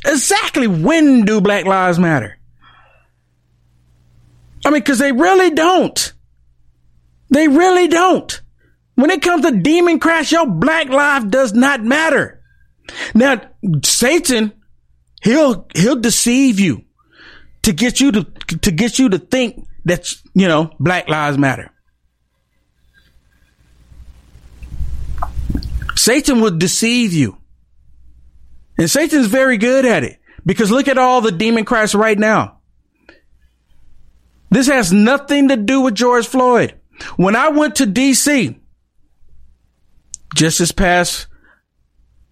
Exactly 0.05 0.66
when 0.66 1.25
do 1.25 1.41
black 1.41 1.64
lives 1.64 1.99
matter? 1.99 2.39
I 4.65 4.71
mean, 4.71 4.83
cause 4.83 4.99
they 4.99 5.13
really 5.13 5.51
don't. 5.51 6.13
They 7.31 7.49
really 7.49 7.89
don't. 7.89 8.41
When 8.95 9.11
it 9.11 9.23
comes 9.23 9.45
to 9.45 9.53
Democrats, 9.53 10.31
your 10.31 10.47
black 10.47 10.89
life 10.89 11.29
does 11.29 11.55
not 11.55 11.83
matter. 11.83 12.43
Now, 13.15 13.41
Satan, 13.85 14.53
he'll, 15.23 15.67
he'll 15.75 15.97
deceive 15.97 16.61
you 16.61 16.85
to 17.63 17.73
get 17.73 18.01
you 18.01 18.13
to, 18.13 18.25
to 18.25 18.71
get 18.71 18.99
you 18.99 19.09
to 19.11 19.19
think 19.19 19.67
that, 19.85 20.13
you 20.35 20.49
know, 20.49 20.73
black 20.79 21.09
lives 21.09 21.39
matter. 21.39 21.71
Satan 25.97 26.41
will 26.41 26.57
deceive 26.57 27.13
you. 27.13 27.37
And 28.79 28.91
Satan's 28.91 29.27
very 29.27 29.59
good 29.59 29.85
at 29.85 30.03
it 30.03 30.19
because 30.47 30.71
look 30.71 30.89
at 30.89 30.97
all 30.97 31.21
the 31.21 31.33
Democrats 31.33 31.95
right 31.95 32.19
now. 32.19 32.60
This 34.51 34.67
has 34.67 34.93
nothing 34.93 35.49
to 35.49 35.57
do 35.57 35.81
with 35.83 35.95
George 35.95 36.27
Floyd. 36.27 36.75
When 37.17 37.37
I 37.37 37.49
went 37.49 37.77
to 37.77 37.87
DC, 37.87 38.59
just 40.35 40.59
this 40.59 40.73
past, 40.73 41.29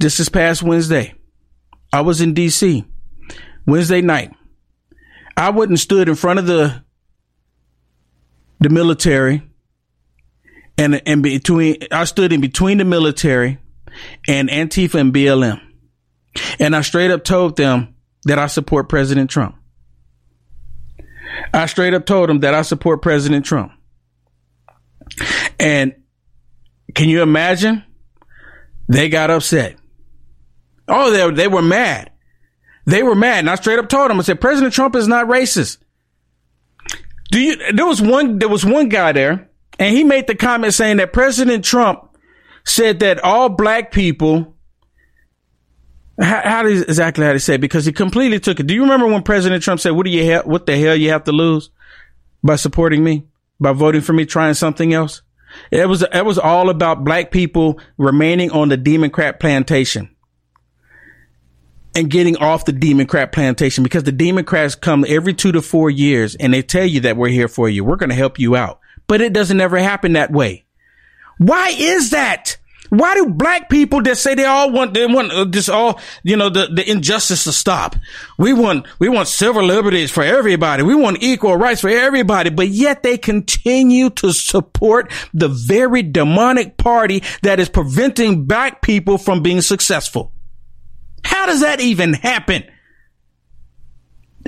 just 0.01 0.19
this 0.19 0.29
past 0.29 0.63
Wednesday, 0.63 1.15
I 1.93 2.03
was 2.03 2.21
in 2.21 2.35
DC 2.35 2.85
Wednesday 3.67 4.01
night. 4.01 4.33
I 5.37 5.51
wouldn't 5.51 5.79
stood 5.79 6.09
in 6.09 6.17
front 6.17 6.41
of 6.41 6.47
the, 6.47 6.83
the 8.61 8.69
military 8.69 9.43
and, 10.77 11.01
and 11.07 11.23
between, 11.23 11.77
I 11.91 12.05
stood 12.05 12.33
in 12.33 12.41
between 12.41 12.79
the 12.79 12.85
military 12.85 13.59
and 14.29 14.49
Antifa 14.49 15.01
and 15.01 15.13
BLM. 15.13 15.61
And 16.59 16.75
I 16.75 16.83
straight 16.83 17.11
up 17.11 17.25
told 17.25 17.57
them 17.57 17.95
that 18.25 18.39
I 18.39 18.47
support 18.47 18.89
President 18.89 19.31
Trump. 19.31 19.57
I 21.53 21.67
straight 21.67 21.95
up 21.95 22.07
told 22.07 22.31
him 22.31 22.41
that 22.41 22.55
I 22.55 22.63
support 22.63 23.03
President 23.03 23.45
Trump. 23.45 23.73
And 25.59 25.95
can 26.95 27.09
you 27.09 27.23
imagine? 27.23 27.85
They 28.89 29.09
got 29.09 29.31
upset. 29.31 29.77
Oh, 30.87 31.11
they, 31.11 31.31
they 31.35 31.49
were 31.49 31.63
mad. 31.63 32.11
They 32.87 33.03
were 33.03 33.15
mad. 33.15 33.41
And 33.41 33.51
I 33.51 33.57
straight 33.57 33.79
up 33.79 33.89
told 33.89 34.11
them, 34.11 34.19
I 34.19 34.23
said, 34.23 34.41
President 34.41 34.73
Trump 34.73 34.97
is 34.97 35.07
not 35.07 35.27
racist. 35.27 35.79
Do 37.31 37.41
you, 37.41 37.73
there 37.75 37.87
was 37.87 38.01
one, 38.01 38.39
there 38.39 38.49
was 38.49 38.65
one 38.65 38.89
guy 38.89 39.13
there 39.13 39.49
and 39.79 39.95
he 39.95 40.05
made 40.05 40.27
the 40.27 40.35
comment 40.35 40.75
saying 40.75 40.97
that 40.97 41.13
President 41.13 41.65
Trump 41.65 42.17
said 42.65 43.01
that 43.01 43.23
all 43.23 43.49
black 43.49 43.93
people, 43.93 44.57
how, 46.21 46.41
how 46.45 46.63
does 46.63 46.83
exactly 46.83 47.25
how 47.25 47.33
to 47.33 47.41
say 47.41 47.55
it? 47.55 47.61
Because 47.61 47.85
he 47.87 47.93
completely 47.93 48.41
took 48.41 48.61
it. 48.61 48.67
Do 48.67 48.75
you 48.75 48.83
remember 48.83 49.07
when 49.07 49.23
President 49.23 49.63
Trump 49.63 49.81
said, 49.81 49.91
what 49.91 50.05
do 50.05 50.11
you, 50.11 50.35
ha- 50.35 50.43
what 50.45 50.67
the 50.67 50.77
hell 50.77 50.97
you 50.97 51.11
have 51.11 51.25
to 51.25 51.33
lose 51.33 51.71
by 52.43 52.57
supporting 52.57 53.03
me, 53.05 53.27
by 53.61 53.73
voting 53.73 54.01
for 54.01 54.13
me, 54.13 54.27
trying 54.27 54.55
something 54.55 54.93
else? 54.93 55.23
It 55.71 55.89
was, 55.89 56.03
it 56.03 56.25
was 56.25 56.39
all 56.39 56.71
about 56.71 57.05
black 57.05 57.31
people 57.31 57.81
remaining 57.97 58.51
on 58.51 58.69
the 58.69 58.77
Democrat 58.77 59.41
plantation 59.41 60.15
and 61.95 62.11
getting 62.11 62.37
off 62.37 62.65
the 62.65 62.73
Democrat 62.73 63.33
plantation 63.33 63.83
because 63.83 64.05
the 64.05 64.13
Democrats 64.13 64.75
come 64.75 65.05
every 65.09 65.35
two 65.35 65.53
to 65.53 65.63
four 65.63 65.89
years 65.91 66.37
and 66.37 66.53
they 66.53 66.63
tell 66.63 66.85
you 66.85 67.01
that 67.01 67.17
we're 67.17 67.29
here 67.29 67.49
for 67.49 67.69
you. 67.69 67.83
We're 67.83 67.97
going 67.97 68.11
to 68.11 68.15
help 68.15 68.39
you 68.39 68.55
out, 68.57 68.79
but 69.07 69.21
it 69.21 69.33
doesn't 69.33 69.61
ever 69.61 69.79
happen 69.79 70.13
that 70.13 70.31
way. 70.31 70.67
Why 71.39 71.75
is 71.77 72.11
that? 72.11 72.58
Why 72.91 73.15
do 73.15 73.27
black 73.27 73.69
people 73.69 74.03
that 74.03 74.17
say 74.17 74.35
they 74.35 74.45
all 74.45 74.71
want, 74.71 74.95
they 74.95 75.07
want 75.07 75.33
uh, 75.33 75.45
this 75.45 75.69
all, 75.69 76.01
you 76.23 76.37
know, 76.37 76.49
the, 76.49 76.67
the 76.67 76.89
injustice 76.91 77.45
to 77.45 77.53
stop? 77.53 77.97
We 78.39 78.53
want, 78.53 78.87
we 78.99 79.09
want 79.09 79.29
civil 79.29 79.63
liberties 79.63 80.11
for 80.11 80.23
everybody. 80.23 80.83
We 80.83 80.95
want 80.95 81.23
equal 81.23 81.57
rights 81.57 81.81
for 81.81 81.91
everybody, 81.91 82.51
but 82.51 82.69
yet 82.69 83.03
they 83.03 83.19
continue 83.19 84.11
to 84.11 84.33
support 84.33 85.13
the 85.35 85.49
very 85.49 86.03
demonic 86.03 86.77
party 86.77 87.23
that 87.43 87.61
is 87.61 87.69
preventing 87.69 88.45
black 88.45 88.83
people 88.83 89.19
from 89.19 89.43
being 89.43 89.61
successful. 89.61 90.33
How 91.25 91.47
does 91.47 91.61
that 91.61 91.81
even 91.81 92.15
happen? 92.15 92.65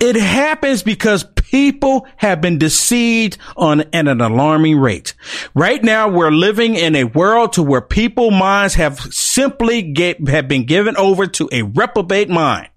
It 0.01 0.17
happens 0.17 0.83
because 0.83 1.25
people 1.51 2.07
have 2.17 2.41
been 2.41 2.59
deceived 2.59 3.37
on 3.57 3.81
at 3.81 4.07
an 4.07 4.21
alarming 4.21 4.79
rate. 4.79 5.15
Right 5.53 5.83
now, 5.83 6.09
we're 6.09 6.31
living 6.31 6.77
in 6.77 6.95
a 6.95 7.05
world 7.05 7.55
to 7.55 7.63
where 7.63 7.81
people 7.81 8.31
minds 8.31 8.75
have 8.75 9.01
simply 9.11 9.83
get, 9.83 10.29
have 10.29 10.47
been 10.47 10.65
given 10.65 10.97
over 10.97 11.27
to 11.27 11.49
a 11.51 11.63
reprobate 11.63 12.29
mind. 12.29 12.69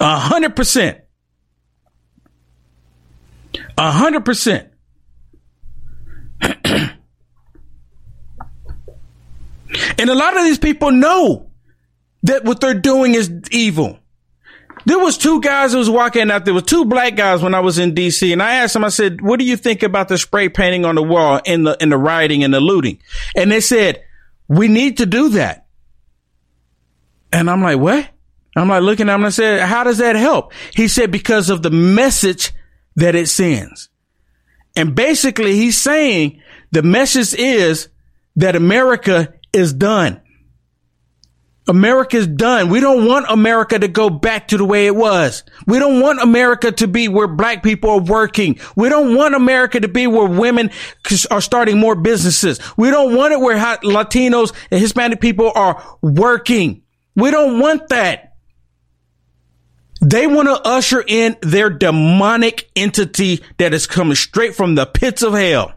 A 0.00 0.16
hundred 0.16 0.56
percent. 0.56 1.00
A 3.76 3.90
hundred 3.90 4.24
percent. 4.24 4.70
And 9.98 10.08
a 10.08 10.14
lot 10.14 10.36
of 10.36 10.44
these 10.44 10.58
people 10.58 10.92
know 10.92 11.50
that 12.22 12.44
what 12.44 12.60
they're 12.60 12.74
doing 12.74 13.14
is 13.14 13.30
evil. 13.50 13.98
There 14.86 14.98
was 14.98 15.16
two 15.16 15.40
guys 15.40 15.72
that 15.72 15.78
was 15.78 15.88
walking 15.88 16.30
out. 16.30 16.44
There 16.44 16.54
was 16.54 16.64
two 16.64 16.84
black 16.84 17.16
guys 17.16 17.42
when 17.42 17.54
I 17.54 17.60
was 17.60 17.78
in 17.78 17.94
DC, 17.94 18.32
and 18.32 18.42
I 18.42 18.56
asked 18.56 18.74
them. 18.74 18.84
I 18.84 18.90
said, 18.90 19.20
"What 19.20 19.38
do 19.38 19.44
you 19.44 19.56
think 19.56 19.82
about 19.82 20.08
the 20.08 20.18
spray 20.18 20.48
painting 20.48 20.84
on 20.84 20.94
the 20.94 21.02
wall 21.02 21.40
and 21.46 21.66
the 21.66 21.76
in 21.80 21.88
the 21.88 21.96
rioting 21.96 22.44
and 22.44 22.52
the 22.52 22.60
looting?" 22.60 22.98
And 23.34 23.50
they 23.50 23.60
said, 23.60 24.02
"We 24.48 24.68
need 24.68 24.98
to 24.98 25.06
do 25.06 25.30
that." 25.30 25.66
And 27.32 27.50
I'm 27.50 27.62
like, 27.62 27.78
"What?" 27.78 28.08
I'm 28.56 28.68
like 28.68 28.82
looking 28.82 29.08
at 29.08 29.14
him 29.14 29.20
and 29.22 29.26
I 29.26 29.30
said, 29.30 29.60
"How 29.60 29.84
does 29.84 29.98
that 29.98 30.16
help?" 30.16 30.52
He 30.74 30.88
said, 30.88 31.10
"Because 31.10 31.50
of 31.50 31.62
the 31.62 31.70
message 31.70 32.52
that 32.96 33.14
it 33.14 33.28
sends." 33.28 33.88
And 34.76 34.94
basically, 34.94 35.56
he's 35.56 35.80
saying 35.80 36.40
the 36.72 36.82
message 36.82 37.34
is 37.38 37.88
that 38.36 38.56
America 38.56 39.32
is 39.52 39.72
done. 39.72 40.20
America's 41.66 42.26
done. 42.26 42.68
We 42.68 42.80
don't 42.80 43.06
want 43.06 43.26
America 43.28 43.78
to 43.78 43.88
go 43.88 44.10
back 44.10 44.48
to 44.48 44.58
the 44.58 44.64
way 44.64 44.86
it 44.86 44.94
was. 44.94 45.44
We 45.66 45.78
don't 45.78 46.00
want 46.00 46.20
America 46.20 46.70
to 46.72 46.86
be 46.86 47.08
where 47.08 47.26
black 47.26 47.62
people 47.62 47.90
are 47.90 48.00
working. 48.00 48.58
We 48.76 48.90
don't 48.90 49.14
want 49.14 49.34
America 49.34 49.80
to 49.80 49.88
be 49.88 50.06
where 50.06 50.28
women 50.28 50.70
are 51.30 51.40
starting 51.40 51.78
more 51.78 51.94
businesses. 51.94 52.60
We 52.76 52.90
don't 52.90 53.16
want 53.16 53.32
it 53.32 53.40
where 53.40 53.56
Latinos 53.56 54.52
and 54.70 54.80
Hispanic 54.80 55.20
people 55.20 55.52
are 55.54 55.82
working. 56.02 56.82
We 57.16 57.30
don't 57.30 57.58
want 57.60 57.88
that. 57.88 58.34
They 60.02 60.26
want 60.26 60.48
to 60.48 60.68
usher 60.68 61.02
in 61.06 61.36
their 61.40 61.70
demonic 61.70 62.70
entity 62.76 63.42
that 63.56 63.72
is 63.72 63.86
coming 63.86 64.16
straight 64.16 64.54
from 64.54 64.74
the 64.74 64.84
pits 64.84 65.22
of 65.22 65.32
hell. 65.32 65.72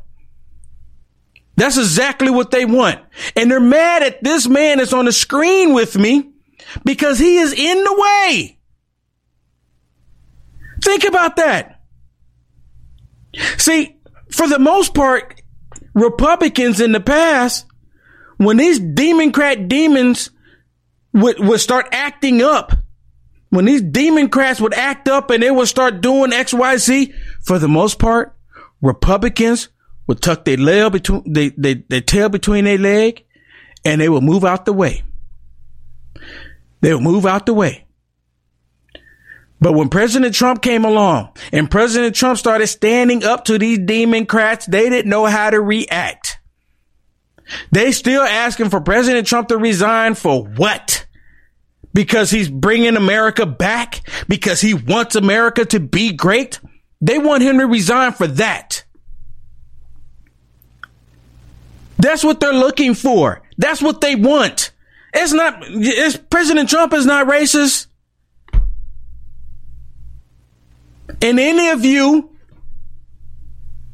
That's 1.58 1.78
exactly 1.78 2.30
what 2.30 2.52
they 2.52 2.66
want. 2.66 3.00
And 3.36 3.50
they're 3.50 3.60
mad 3.60 4.04
at 4.04 4.24
this 4.24 4.48
man 4.48 4.78
that's 4.78 4.94
on 4.94 5.06
the 5.06 5.12
screen 5.12 5.74
with 5.74 5.98
me 5.98 6.32
because 6.86 7.18
he 7.18 7.40
is 7.40 7.52
in 7.52 7.84
the 7.84 7.94
way. 7.98 8.60
Think 10.84 11.04
about 11.04 11.36
that. 11.38 11.82
See, 13.58 14.00
for 14.32 14.48
the 14.48 14.60
most 14.60 14.94
part, 14.94 15.42
Republicans 15.96 16.80
in 16.80 16.92
the 16.92 17.00
past, 17.00 17.66
when 18.38 18.58
these 18.58 18.80
Democrat 18.80 19.68
demons 19.68 20.30
would, 21.14 21.40
would 21.40 21.60
start 21.60 21.88
acting 21.92 22.44
up, 22.44 22.72
when 23.50 23.66
these 23.66 23.82
Democrats 23.82 24.62
would 24.62 24.76
act 24.76 25.08
up 25.08 25.32
and 25.32 25.42
they 25.42 25.50
would 25.50 25.68
start 25.68 26.02
doing 26.02 26.34
X, 26.34 26.54
Y, 26.54 26.78
Z, 26.78 27.14
for 27.42 27.58
the 27.58 27.68
most 27.68 27.98
part, 27.98 28.38
Republicans 28.80 29.70
would 30.08 30.22
tuck 30.22 30.46
their 30.46 30.58
leg 30.58 30.92
between 30.92 31.32
they, 31.32 31.50
they, 31.50 31.76
their 31.76 32.02
tail 32.02 32.30
between 32.30 32.66
their 32.66 32.78
leg 32.78 33.26
and 33.86 34.02
they 34.02 34.10
would 34.10 34.24
move 34.24 34.44
out 34.44 34.66
the 34.66 34.74
way. 34.74 35.04
They 36.82 36.94
would 36.94 37.04
move 37.04 37.26
out 37.26 37.46
the 37.46 37.54
way. 37.54 37.86
But 39.60 39.74
when 39.74 39.90
President 39.90 40.36
Trump 40.36 40.62
came 40.62 40.86
along 40.86 41.30
and 41.52 41.70
President 41.70 42.16
Trump 42.16 42.38
started 42.38 42.68
standing 42.68 43.24
up 43.24 43.46
to 43.46 43.58
these 43.58 43.80
Democrats, 43.80 44.66
they 44.66 44.90
didn't 44.90 45.10
know 45.10 45.26
how 45.26 45.50
to 45.50 45.60
react. 45.60 46.40
They 47.72 47.92
still 47.92 48.24
asking 48.24 48.70
for 48.70 48.82
President 48.82 49.26
Trump 49.26 49.48
to 49.48 49.58
resign 49.58 50.14
for 50.16 50.44
what? 50.44 51.08
Because 51.94 52.30
he's 52.30 52.50
bringing 52.50 52.96
America 52.96 53.46
back? 53.46 54.02
Because 54.28 54.62
he 54.62 54.74
wants 54.74 55.16
America 55.16 55.66
to 55.66 55.80
be 55.80 56.14
great? 56.14 56.60
They 57.02 57.18
want 57.18 57.42
him 57.42 57.58
to 57.58 57.66
resign 57.66 58.12
for 58.12 58.28
that. 58.28 58.84
That's 61.98 62.24
what 62.24 62.40
they're 62.40 62.54
looking 62.54 62.94
for. 62.94 63.42
That's 63.58 63.82
what 63.82 64.02
they 64.02 64.16
want. 64.16 64.72
It's 65.14 65.34
not, 65.34 65.64
it's, 65.66 66.18
President 66.18 66.70
Trump 66.70 66.94
is 66.94 67.06
not 67.06 67.28
racist. 67.28 67.88
And 71.22 71.40
any 71.40 71.70
of 71.70 71.84
you, 71.84 72.30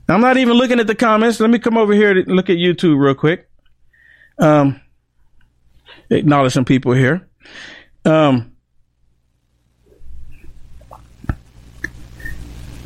I'm 0.10 0.22
not 0.22 0.38
even 0.38 0.54
looking 0.58 0.80
at 0.80 0.88
the 0.88 0.96
comments. 0.96 1.40
Let 1.40 1.50
me 1.50 1.60
come 1.60 1.78
over 1.78 1.94
here 1.94 2.14
to 2.14 2.22
look 2.30 2.50
at 2.50 2.58
YouTube 2.58 3.00
real 3.00 3.16
quick. 3.16 3.50
Um, 4.38 4.82
acknowledge 6.10 6.54
some 6.54 6.66
people 6.66 6.94
here. 6.94 7.28
Um, 8.04 8.54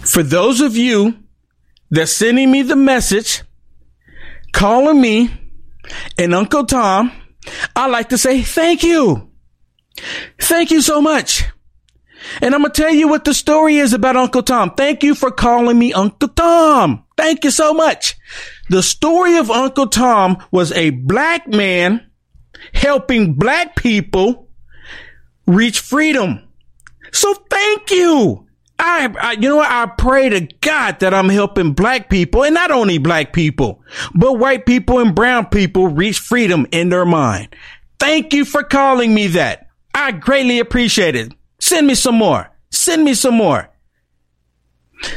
for 0.02 0.22
those 0.22 0.62
of 0.62 0.78
you 0.78 1.18
that's 1.90 2.12
sending 2.12 2.52
me 2.52 2.62
the 2.62 2.76
message 2.76 3.42
calling 4.52 5.00
me 5.00 5.32
and 6.18 6.34
Uncle 6.34 6.66
Tom, 6.66 7.12
I 7.76 7.88
like 7.88 8.10
to 8.10 8.18
say 8.18 8.42
thank 8.42 8.84
you. 8.84 9.30
Thank 10.40 10.72
you 10.72 10.82
so 10.82 11.02
much. 11.02 11.44
And 12.42 12.54
I'm 12.54 12.62
going 12.62 12.72
to 12.72 12.82
tell 12.82 12.94
you 12.94 13.08
what 13.08 13.26
the 13.26 13.34
story 13.34 13.78
is 13.78 13.94
about 13.94 14.18
Uncle 14.18 14.44
Tom. 14.44 14.72
Thank 14.76 15.04
you 15.04 15.16
for 15.16 15.32
calling 15.32 15.78
me 15.78 15.94
Uncle 15.94 16.30
Tom. 16.30 17.06
Thank 17.16 17.44
you 17.44 17.52
so 17.52 17.74
much. 17.74 18.16
The 18.70 18.84
story 18.84 19.38
of 19.38 19.50
Uncle 19.50 19.88
Tom 19.88 20.44
was 20.52 20.72
a 20.74 20.90
black 20.90 21.48
man 21.48 22.10
helping 22.74 23.36
black 23.36 23.76
people 23.76 24.50
reach 25.46 25.80
freedom. 25.80 26.48
So 27.12 27.34
thank 27.50 27.92
you. 27.92 28.47
I, 28.80 29.14
I, 29.20 29.32
you 29.34 29.50
know 29.50 29.58
what? 29.58 29.72
I 29.72 29.88
pray 29.88 30.30
to 30.30 30.42
God 30.62 31.00
that 31.00 31.14
I'm 31.14 31.30
helping 31.30 31.74
black 31.74 32.10
people 32.10 32.44
and 32.44 32.54
not 32.54 32.72
only 32.72 33.00
black 33.00 33.34
people, 33.34 33.84
but 34.14 34.34
white 34.34 34.66
people 34.66 35.00
and 35.00 35.16
brown 35.16 35.48
people 35.48 35.88
reach 35.88 36.20
freedom 36.20 36.68
in 36.72 36.90
their 36.90 37.06
mind. 37.06 37.56
Thank 38.00 38.34
you 38.34 38.46
for 38.46 38.64
calling 38.64 39.14
me 39.14 39.28
that. 39.28 39.68
I 39.96 40.12
greatly 40.12 40.60
appreciate 40.60 41.16
it. 41.16 41.34
Send 41.60 41.88
me 41.88 41.96
some 41.96 42.16
more. 42.16 42.52
Send 42.70 43.04
me 43.04 43.16
some 43.16 43.34
more. 43.34 43.70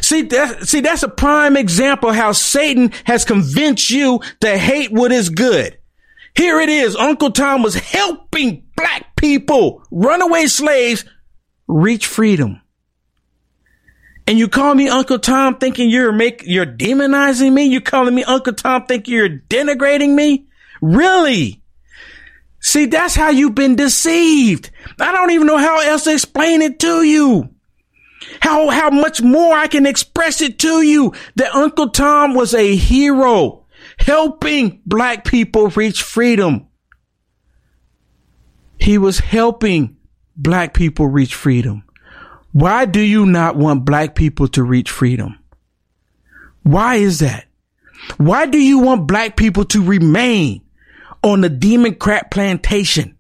See, 0.01 0.23
that, 0.23 0.67
see, 0.67 0.81
that's 0.81 1.03
a 1.03 1.09
prime 1.09 1.57
example 1.57 2.13
how 2.13 2.33
Satan 2.33 2.93
has 3.05 3.25
convinced 3.25 3.91
you 3.91 4.21
to 4.41 4.59
hate 4.59 4.91
what 4.91 5.13
is 5.13 5.29
good. 5.29 5.79
Here 6.35 6.61
it 6.61 6.69
is. 6.69 6.97
Uncle 6.97 7.31
Tom 7.31 7.63
was 7.63 7.75
helping 7.75 8.65
black 8.77 9.17
people, 9.17 9.83
runaway 9.91 10.47
slaves, 10.47 11.05
reach 11.67 12.07
freedom 12.07 12.60
and 14.31 14.39
you 14.39 14.47
call 14.47 14.77
me 14.77 14.89
Uncle 14.89 15.19
Tom 15.19 15.57
thinking 15.57 15.91
you're 15.91 16.13
make 16.13 16.45
you're 16.47 16.65
demonizing 16.65 17.53
me? 17.53 17.65
You 17.65 17.81
calling 17.81 18.15
me 18.15 18.23
Uncle 18.23 18.53
Tom 18.53 18.87
thinking 18.87 19.13
you're 19.13 19.29
denigrating 19.29 20.15
me? 20.15 20.47
Really? 20.81 21.65
See, 22.61 22.87
that's 22.87 23.17
how 23.17 23.31
you've 23.31 23.57
been 23.57 23.75
deceived. 23.75 24.71
I 25.01 25.11
don't 25.11 25.33
even 25.33 25.49
know 25.49 25.59
how 25.59 25.81
else 25.81 26.05
to 26.05 26.13
explain 26.13 26.63
it 26.63 26.79
to 26.79 27.03
you. 27.03 27.53
How, 28.39 28.71
how 28.71 28.91
much 28.91 29.21
more 29.21 29.53
I 29.53 29.67
can 29.67 29.85
express 29.85 30.41
it 30.41 30.61
to 30.61 30.81
you 30.81 31.13
that 31.35 31.53
Uncle 31.53 31.89
Tom 31.89 32.35
was 32.35 32.55
a 32.55 32.77
hero 32.77 33.67
helping 33.99 34.81
black 34.87 35.25
people 35.25 35.71
reach 35.71 36.05
freedom. 36.05 36.69
He 38.79 38.97
was 38.97 39.19
helping 39.19 39.97
black 40.37 40.73
people 40.73 41.09
reach 41.09 41.35
freedom. 41.35 41.83
Why 42.53 42.85
do 42.85 43.01
you 43.01 43.27
not 43.27 43.57
want 43.57 43.85
black 43.85 44.15
people 44.15 44.49
to 44.49 44.63
reach 44.63 44.91
freedom? 44.91 45.39
Why 46.63 46.97
is 46.97 47.21
that? 47.21 47.47
Why 48.17 48.47
do 48.47 48.59
you 48.59 48.81
want 48.81 49.07
black 49.07 49.37
people 49.37 49.65
to 49.67 49.83
remain 49.83 50.63
on 51.23 51.43
the 51.43 51.49
Democrat 51.49 52.31
plantation? 52.31 53.17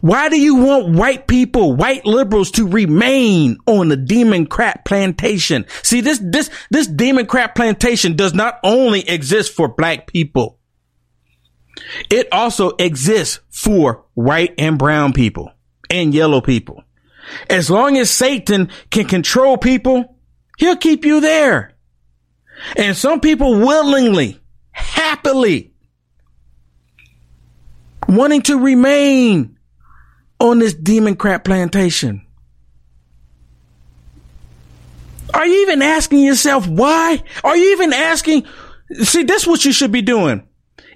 Why 0.00 0.28
do 0.28 0.38
you 0.38 0.56
want 0.56 0.94
white 0.94 1.26
people, 1.26 1.74
white 1.74 2.04
liberals 2.04 2.50
to 2.52 2.66
remain 2.66 3.58
on 3.66 3.88
the 3.88 3.96
Democrat 3.96 4.84
plantation? 4.84 5.64
See, 5.82 6.00
this, 6.00 6.20
this, 6.22 6.50
this 6.70 6.86
Democrat 6.86 7.54
plantation 7.54 8.16
does 8.16 8.34
not 8.34 8.58
only 8.62 9.08
exist 9.08 9.54
for 9.54 9.68
black 9.68 10.06
people. 10.06 10.58
It 12.10 12.28
also 12.32 12.70
exists 12.78 13.40
for 13.50 14.04
white 14.14 14.54
and 14.58 14.78
brown 14.78 15.12
people 15.12 15.52
and 15.90 16.12
yellow 16.12 16.40
people. 16.40 16.82
As 17.48 17.70
long 17.70 17.96
as 17.96 18.10
Satan 18.10 18.70
can 18.90 19.06
control 19.06 19.56
people, 19.56 20.16
he'll 20.58 20.76
keep 20.76 21.04
you 21.04 21.20
there. 21.20 21.72
And 22.76 22.96
some 22.96 23.20
people 23.20 23.58
willingly, 23.60 24.40
happily, 24.70 25.74
wanting 28.08 28.42
to 28.42 28.58
remain 28.58 29.58
on 30.38 30.58
this 30.58 30.74
demon 30.74 31.16
crap 31.16 31.44
plantation. 31.44 32.22
Are 35.34 35.46
you 35.46 35.62
even 35.62 35.82
asking 35.82 36.20
yourself 36.20 36.66
why? 36.66 37.22
Are 37.44 37.56
you 37.56 37.72
even 37.72 37.92
asking? 37.92 38.46
See, 39.02 39.24
this 39.24 39.42
is 39.42 39.48
what 39.48 39.64
you 39.64 39.72
should 39.72 39.92
be 39.92 40.02
doing. 40.02 40.46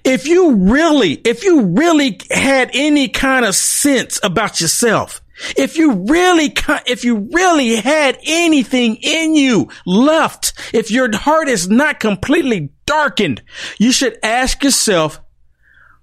If 0.03 0.25
you 0.25 0.55
really, 0.55 1.13
if 1.13 1.43
you 1.43 1.65
really 1.65 2.19
had 2.31 2.71
any 2.73 3.09
kind 3.09 3.45
of 3.45 3.55
sense 3.55 4.19
about 4.23 4.59
yourself, 4.59 5.20
if 5.57 5.77
you 5.77 6.05
really, 6.07 6.53
if 6.85 7.03
you 7.03 7.29
really 7.31 7.75
had 7.75 8.17
anything 8.23 8.97
in 8.97 9.35
you 9.35 9.69
left, 9.85 10.53
if 10.73 10.91
your 10.91 11.15
heart 11.15 11.47
is 11.47 11.69
not 11.69 11.99
completely 11.99 12.69
darkened, 12.85 13.41
you 13.77 13.91
should 13.91 14.17
ask 14.23 14.63
yourself, 14.63 15.19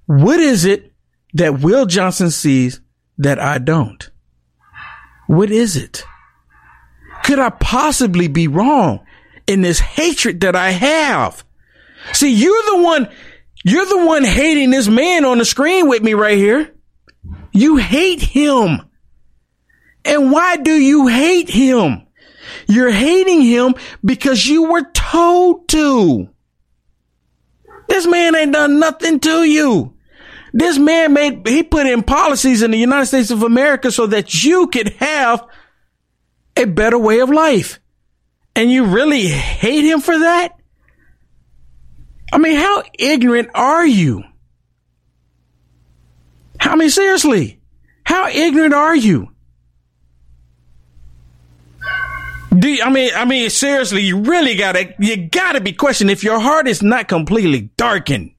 what 0.06 0.40
is 0.40 0.64
it 0.64 0.92
that 1.34 1.60
Will 1.60 1.86
Johnson 1.86 2.30
sees 2.30 2.80
that 3.18 3.38
I 3.38 3.58
don't? 3.58 4.10
What 5.26 5.50
is 5.50 5.76
it? 5.76 6.04
Could 7.24 7.38
I 7.38 7.50
possibly 7.50 8.28
be 8.28 8.48
wrong 8.48 9.04
in 9.46 9.60
this 9.60 9.80
hatred 9.80 10.40
that 10.40 10.56
I 10.56 10.70
have? 10.70 11.44
See, 12.12 12.32
you're 12.32 12.62
the 12.70 12.82
one, 12.82 13.08
you're 13.64 13.86
the 13.86 14.06
one 14.06 14.24
hating 14.24 14.70
this 14.70 14.88
man 14.88 15.24
on 15.24 15.38
the 15.38 15.44
screen 15.44 15.88
with 15.88 16.02
me 16.02 16.14
right 16.14 16.38
here. 16.38 16.74
You 17.52 17.76
hate 17.76 18.22
him. 18.22 18.87
And 20.08 20.32
why 20.32 20.56
do 20.56 20.72
you 20.72 21.06
hate 21.06 21.50
him? 21.50 22.06
You're 22.66 22.90
hating 22.90 23.42
him 23.42 23.74
because 24.02 24.46
you 24.46 24.70
were 24.70 24.90
told 24.94 25.68
to. 25.68 26.30
This 27.88 28.06
man 28.06 28.34
ain't 28.34 28.54
done 28.54 28.80
nothing 28.80 29.20
to 29.20 29.44
you. 29.44 29.94
This 30.54 30.78
man 30.78 31.12
made, 31.12 31.46
he 31.46 31.62
put 31.62 31.86
in 31.86 32.02
policies 32.02 32.62
in 32.62 32.70
the 32.70 32.78
United 32.78 33.04
States 33.04 33.30
of 33.30 33.42
America 33.42 33.92
so 33.92 34.06
that 34.06 34.42
you 34.42 34.68
could 34.68 34.88
have 34.94 35.46
a 36.56 36.64
better 36.64 36.98
way 36.98 37.20
of 37.20 37.28
life. 37.28 37.78
And 38.56 38.72
you 38.72 38.86
really 38.86 39.26
hate 39.26 39.84
him 39.84 40.00
for 40.00 40.18
that? 40.18 40.54
I 42.32 42.38
mean, 42.38 42.56
how 42.56 42.82
ignorant 42.98 43.50
are 43.54 43.86
you? 43.86 44.24
I 46.58 46.76
mean, 46.76 46.90
seriously, 46.90 47.60
how 48.04 48.28
ignorant 48.28 48.72
are 48.72 48.96
you? 48.96 49.28
Do 52.56 52.68
you, 52.68 52.82
I 52.82 52.90
mean, 52.90 53.10
I 53.14 53.24
mean, 53.24 53.50
seriously, 53.50 54.02
you 54.02 54.20
really 54.20 54.54
gotta, 54.54 54.94
you 54.98 55.28
gotta 55.28 55.60
be 55.60 55.72
questioned 55.72 56.10
if 56.10 56.24
your 56.24 56.40
heart 56.40 56.66
is 56.66 56.82
not 56.82 57.08
completely 57.08 57.70
darkened. 57.76 58.32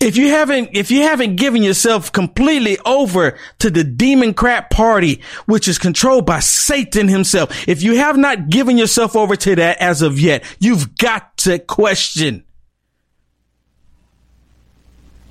If 0.00 0.16
you 0.16 0.28
haven't, 0.28 0.70
if 0.74 0.90
you 0.92 1.02
haven't 1.02 1.36
given 1.36 1.62
yourself 1.62 2.12
completely 2.12 2.78
over 2.84 3.36
to 3.58 3.70
the 3.70 3.82
demon 3.82 4.32
crap 4.32 4.70
party, 4.70 5.22
which 5.46 5.66
is 5.66 5.76
controlled 5.78 6.24
by 6.24 6.38
Satan 6.38 7.08
himself, 7.08 7.68
if 7.68 7.82
you 7.82 7.96
have 7.96 8.16
not 8.16 8.48
given 8.48 8.78
yourself 8.78 9.16
over 9.16 9.34
to 9.34 9.56
that 9.56 9.78
as 9.78 10.02
of 10.02 10.20
yet, 10.20 10.44
you've 10.60 10.96
got 10.96 11.36
to 11.38 11.58
question 11.58 12.44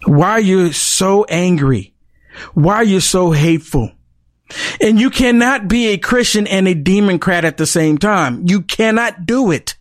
why 0.06 0.38
you're 0.40 0.74
so 0.74 1.24
angry, 1.26 1.94
why 2.54 2.82
you're 2.82 3.02
so 3.02 3.32
hateful. 3.32 3.92
And 4.82 5.00
you 5.00 5.10
cannot 5.10 5.68
be 5.68 5.88
a 5.88 5.98
Christian 5.98 6.48
and 6.48 6.68
a 6.68 6.74
Democrat 6.74 7.46
at 7.46 7.58
the 7.58 7.66
same 7.66 7.98
time. 7.98 8.44
You 8.48 8.62
cannot 8.62 9.26
do 9.26 9.52
it. 9.52 9.76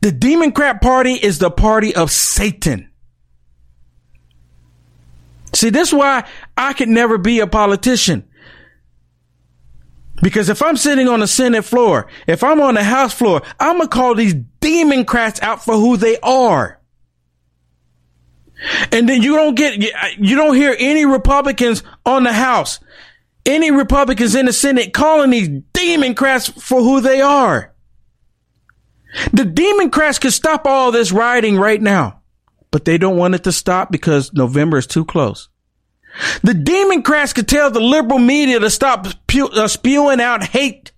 The 0.00 0.12
Democrat 0.12 0.80
party 0.80 1.14
is 1.14 1.38
the 1.38 1.50
party 1.50 1.94
of 1.94 2.10
Satan. 2.10 2.90
See, 5.54 5.70
this 5.70 5.88
is 5.88 5.94
why 5.94 6.26
I 6.56 6.72
could 6.72 6.88
never 6.88 7.18
be 7.18 7.40
a 7.40 7.46
politician. 7.46 8.24
Because 10.22 10.48
if 10.48 10.62
I'm 10.62 10.76
sitting 10.76 11.08
on 11.08 11.20
the 11.20 11.26
Senate 11.26 11.64
floor, 11.64 12.06
if 12.26 12.44
I'm 12.44 12.60
on 12.60 12.74
the 12.74 12.84
House 12.84 13.12
floor, 13.12 13.42
I'm 13.58 13.78
going 13.78 13.88
to 13.88 13.94
call 13.94 14.14
these 14.14 14.34
Democrats 14.60 15.42
out 15.42 15.64
for 15.64 15.74
who 15.74 15.96
they 15.96 16.18
are. 16.20 16.80
And 18.92 19.08
then 19.08 19.22
you 19.22 19.34
don't 19.34 19.56
get, 19.56 19.76
you 20.18 20.36
don't 20.36 20.54
hear 20.54 20.76
any 20.78 21.04
Republicans 21.04 21.82
on 22.06 22.22
the 22.22 22.32
House, 22.32 22.78
any 23.44 23.70
Republicans 23.70 24.34
in 24.34 24.46
the 24.46 24.52
Senate 24.52 24.92
calling 24.92 25.30
these 25.30 25.48
Democrats 25.72 26.48
for 26.48 26.80
who 26.80 27.00
they 27.00 27.20
are. 27.20 27.74
The 29.32 29.44
Democrats 29.44 30.18
could 30.18 30.32
stop 30.32 30.66
all 30.66 30.90
this 30.90 31.12
rioting 31.12 31.58
right 31.58 31.80
now, 31.80 32.22
but 32.70 32.84
they 32.84 32.98
don't 32.98 33.16
want 33.16 33.34
it 33.34 33.44
to 33.44 33.52
stop 33.52 33.90
because 33.90 34.32
November 34.32 34.78
is 34.78 34.86
too 34.86 35.04
close. 35.04 35.48
The 36.42 36.54
Democrats 36.54 37.32
could 37.32 37.48
tell 37.48 37.70
the 37.70 37.80
liberal 37.80 38.18
media 38.18 38.60
to 38.60 38.70
stop 38.70 39.06
uh, 39.06 39.68
spewing 39.68 40.20
out 40.20 40.44
hate 40.44 40.92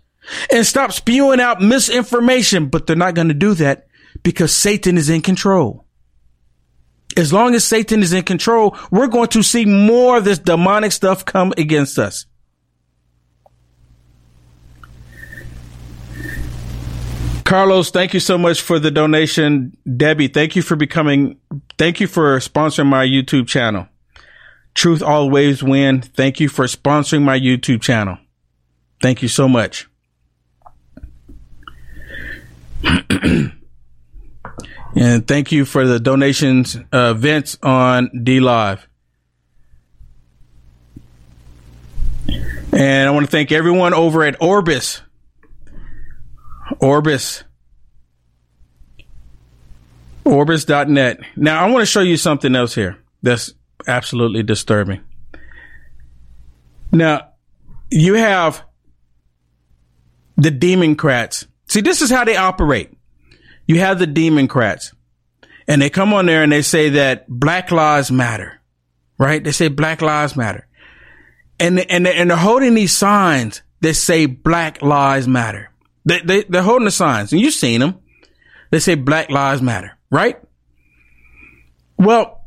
and 0.53 0.67
stop 0.67 0.93
spewing 0.93 1.41
out 1.41 1.61
misinformation, 1.61 2.69
but 2.69 2.87
they're 2.87 2.97
not 2.97 3.15
going 3.15 3.29
to 3.29 3.35
do 3.35 3.55
that 3.55 3.87
because 4.23 4.55
Satan 4.55 4.97
is 4.97 5.09
in 5.09 5.21
control 5.21 5.85
as 7.17 7.33
long 7.33 7.55
as 7.55 7.65
Satan 7.65 8.03
is 8.03 8.13
in 8.13 8.23
control, 8.23 8.77
we're 8.91 9.07
going 9.07 9.29
to 9.29 9.43
see 9.43 9.65
more 9.65 10.19
of 10.19 10.25
this 10.25 10.39
demonic 10.39 10.93
stuff 10.93 11.25
come 11.25 11.53
against 11.57 11.99
us. 11.99 12.27
Carlos, 17.45 17.91
thank 17.91 18.15
you 18.15 18.21
so 18.21 18.39
much 18.39 18.63
for 18.63 18.79
the 18.79 18.91
donation. 18.91 19.77
Debbie, 19.97 20.29
thank 20.29 20.57
you 20.57 20.63
for 20.63 20.77
becoming, 20.77 21.39
thank 21.79 22.01
you 22.01 22.07
for 22.07 22.39
sponsoring 22.39 22.87
my 22.87 23.07
YouTube 23.07 23.47
channel. 23.47 23.87
Truth 24.75 25.03
always 25.03 25.63
win. 25.63 26.03
Thank 26.03 26.41
you 26.41 26.49
for 26.49 26.65
sponsoring 26.65 27.23
my 27.23 27.39
YouTube 27.39 27.83
channel. 27.83 28.19
Thank 29.01 29.23
you 29.23 29.29
so 29.29 29.49
much. 29.49 29.89
And 34.97 35.27
thank 35.27 35.51
you 35.51 35.65
for 35.65 35.87
the 35.87 35.99
donations, 35.99 36.77
uh, 36.93 37.15
Vince 37.15 37.59
on 37.63 38.11
D 38.23 38.39
Live. 38.39 38.87
And 42.73 43.09
I 43.09 43.11
want 43.11 43.27
to 43.27 43.31
thank 43.31 43.51
everyone 43.51 43.93
over 43.93 44.23
at 44.23 44.39
Orbys. 44.39 45.01
Orbys. 46.81 47.45
Orbys.net. 50.25 51.21
Now, 51.37 51.65
I 51.65 51.71
want 51.71 51.83
to 51.83 51.87
show 51.87 52.01
you 52.01 52.17
something 52.17 52.55
else 52.57 52.75
here 52.75 52.99
that's 53.23 53.53
absolutely 53.87 54.43
disturbing. 54.43 55.01
Now, 56.91 57.29
you 57.91 58.15
have 58.15 58.65
the 60.37 60.51
Democrats. 60.51 61.47
See, 61.69 61.81
this 61.81 62.03
is 62.03 62.11
how 62.11 62.25
they 62.25 62.37
operate 62.37 62.91
you 63.67 63.81
have 63.81 63.99
the 63.99 64.07
Democrats 64.07 64.93
and 65.67 65.81
they 65.81 65.91
come 65.91 66.13
on 66.13 66.27
there 66.27 66.43
and 66.43 66.53
they 66.53 66.63
say 66.63 66.91
that 66.91 67.27
black 67.29 67.71
lives 67.71 68.11
matter, 68.11 68.61
right? 69.19 69.43
They 69.43 69.53
say 69.53 69.69
black 69.69 70.03
lives 70.03 70.37
matter. 70.37 70.67
And, 71.59 71.79
and, 71.91 72.07
and 72.07 72.31
they're 72.31 72.37
holding 72.37 72.75
these 72.75 72.97
signs 72.97 73.63
that 73.81 73.95
say 73.95 74.27
black 74.27 74.83
lives 74.83 75.27
matter. 75.27 75.71
They, 76.05 76.21
they, 76.21 76.43
they're 76.45 76.63
holding 76.63 76.85
the 76.85 76.91
signs 76.91 77.33
and 77.33 77.41
you've 77.41 77.55
seen 77.55 77.81
them. 77.81 77.99
They 78.71 78.79
say 78.79 78.95
black 78.95 79.31
lives 79.31 79.63
matter, 79.63 79.97
right? 80.11 80.39
Well, 81.97 82.45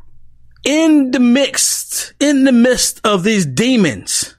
in 0.66 1.12
the 1.12 1.20
mix, 1.20 2.14
in 2.20 2.44
the 2.44 2.52
midst 2.52 3.00
of 3.06 3.24
these 3.24 3.46
demons 3.46 4.38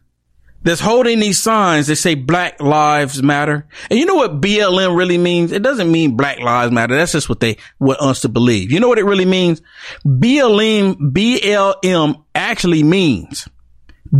that's 0.63 0.81
holding 0.81 1.21
these 1.21 1.39
signs 1.39 1.87
that 1.87 1.97
say 1.97 2.15
Black 2.15 2.61
Lives 2.61 3.23
Matter. 3.23 3.67
And 3.89 3.99
you 3.99 4.05
know 4.05 4.17
what 4.17 4.41
BLM 4.41 4.97
really 4.97 5.17
means? 5.17 5.53
It 5.53 5.63
doesn't 5.63 5.91
mean 5.91 6.17
Black 6.17 6.41
Lives 6.41 6.73
Matter. 6.73 6.97
That's 6.97 7.13
just 7.13 7.29
what 7.29 7.41
they 7.41 7.57
want 7.79 8.01
us 8.01 8.21
to 8.23 8.29
believe. 8.29 8.73
You 8.73 8.81
know 8.81 8.89
what 8.89 8.99
it 8.99 9.05
really 9.05 9.25
means? 9.25 9.63
BLM, 10.05 10.97
BLM 11.13 12.25
actually 12.35 12.83
means 12.83 13.49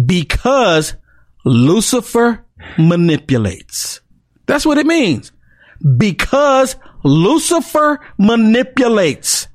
because 0.07 0.95
Lucifer 1.45 2.45
manipulates. 2.79 4.01
That's 4.49 4.67
what 4.67 4.79
it 4.79 4.87
means. 4.87 5.31
Because 5.97 6.75
Lucifer 7.05 8.01
manipulates. 8.19 9.47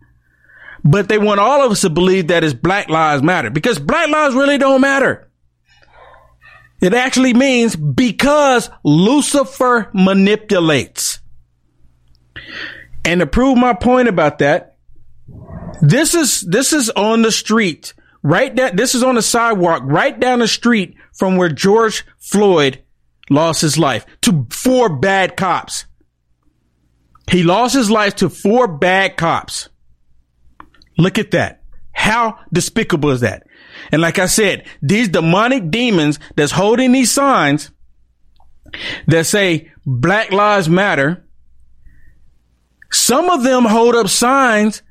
But 0.86 1.10
they 1.10 1.18
want 1.18 1.40
all 1.40 1.66
of 1.66 1.72
us 1.72 1.82
to 1.82 1.90
believe 1.90 2.28
that 2.28 2.44
it's 2.44 2.54
Black 2.54 2.90
Lives 2.90 3.24
Matter 3.24 3.50
because 3.50 3.80
Black 3.80 4.10
Lives 4.10 4.36
really 4.36 4.58
don't 4.58 4.82
matter. 4.82 5.30
It 6.80 6.94
actually 6.94 7.34
means 7.34 7.76
because 7.76 8.70
Lucifer 8.84 9.90
manipulates. 9.94 11.20
And 13.06 13.22
to 13.22 13.26
prove 13.26 13.58
my 13.58 13.74
point 13.74 14.10
about 14.10 14.40
that, 14.40 14.78
this 15.82 16.14
is, 16.14 16.42
this 16.42 16.74
is 16.74 16.90
on 16.90 17.22
the 17.22 17.32
street, 17.32 17.94
right? 18.22 18.54
That 18.56 18.76
this 18.76 18.96
is 18.96 19.04
on 19.04 19.16
the 19.16 19.22
sidewalk, 19.22 19.84
right 19.86 20.18
down 20.18 20.40
the 20.40 20.48
street 20.48 20.96
from 21.14 21.38
where 21.38 21.50
George 21.50 22.06
Floyd 22.20 22.83
lost 23.30 23.62
his 23.62 23.78
life 23.78 24.06
to 24.22 24.46
four 24.50 24.90
bad 24.98 25.36
cops. 25.38 25.86
He 27.32 27.44
lost 27.44 27.76
his 27.76 27.90
life 27.90 28.16
to 28.18 28.30
four 28.30 28.68
bad 28.68 29.18
cops. 29.18 29.70
Look 30.98 31.18
at 31.18 31.32
that. 31.32 31.64
How 31.92 32.40
despicable 32.52 33.12
is 33.12 33.22
that? 33.22 33.48
And 33.92 34.02
like 34.02 34.20
I 34.20 34.26
said, 34.26 34.66
these 34.82 35.10
demonic 35.10 35.70
demons 35.72 36.20
that's 36.36 36.52
holding 36.52 36.92
these 36.92 37.12
signs 37.12 37.72
that 39.08 39.26
say 39.26 39.72
Black 39.86 40.32
Lives 40.32 40.70
Matter, 40.70 41.26
some 42.92 43.30
of 43.30 43.44
them 43.44 43.66
hold 43.66 43.96
up 43.96 44.08
signs 44.08 44.82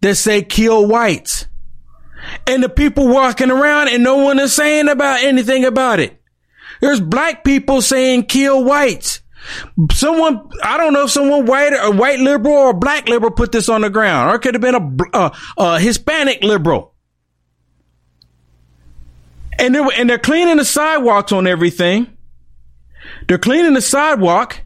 that 0.00 0.16
say 0.16 0.42
kill 0.42 0.86
whites. 0.86 1.46
And 2.46 2.62
the 2.62 2.68
people 2.68 3.08
walking 3.08 3.50
around 3.50 3.88
and 3.88 4.04
no 4.04 4.16
one 4.16 4.38
is 4.38 4.54
saying 4.54 4.88
about 4.88 5.22
anything 5.22 5.64
about 5.64 6.00
it. 6.00 6.19
There's 6.80 7.00
black 7.00 7.44
people 7.44 7.82
saying 7.82 8.24
kill 8.24 8.64
whites. 8.64 9.20
Someone, 9.92 10.48
I 10.62 10.76
don't 10.76 10.92
know 10.92 11.04
if 11.04 11.10
someone 11.10 11.46
white, 11.46 11.72
a 11.72 11.90
white 11.90 12.18
liberal 12.18 12.54
or 12.54 12.74
black 12.74 13.08
liberal 13.08 13.32
put 13.32 13.52
this 13.52 13.68
on 13.68 13.82
the 13.82 13.90
ground, 13.90 14.30
or 14.30 14.36
it 14.36 14.40
could 14.40 14.54
have 14.54 14.60
been 14.60 14.74
a, 14.74 15.18
a, 15.18 15.18
uh, 15.18 15.30
a 15.56 15.80
Hispanic 15.80 16.42
liberal. 16.42 16.94
And 19.58 19.74
they're, 19.74 19.88
and 19.96 20.08
they're 20.08 20.18
cleaning 20.18 20.56
the 20.56 20.64
sidewalks 20.64 21.32
on 21.32 21.46
everything. 21.46 22.16
They're 23.28 23.38
cleaning 23.38 23.74
the 23.74 23.82
sidewalk, 23.82 24.60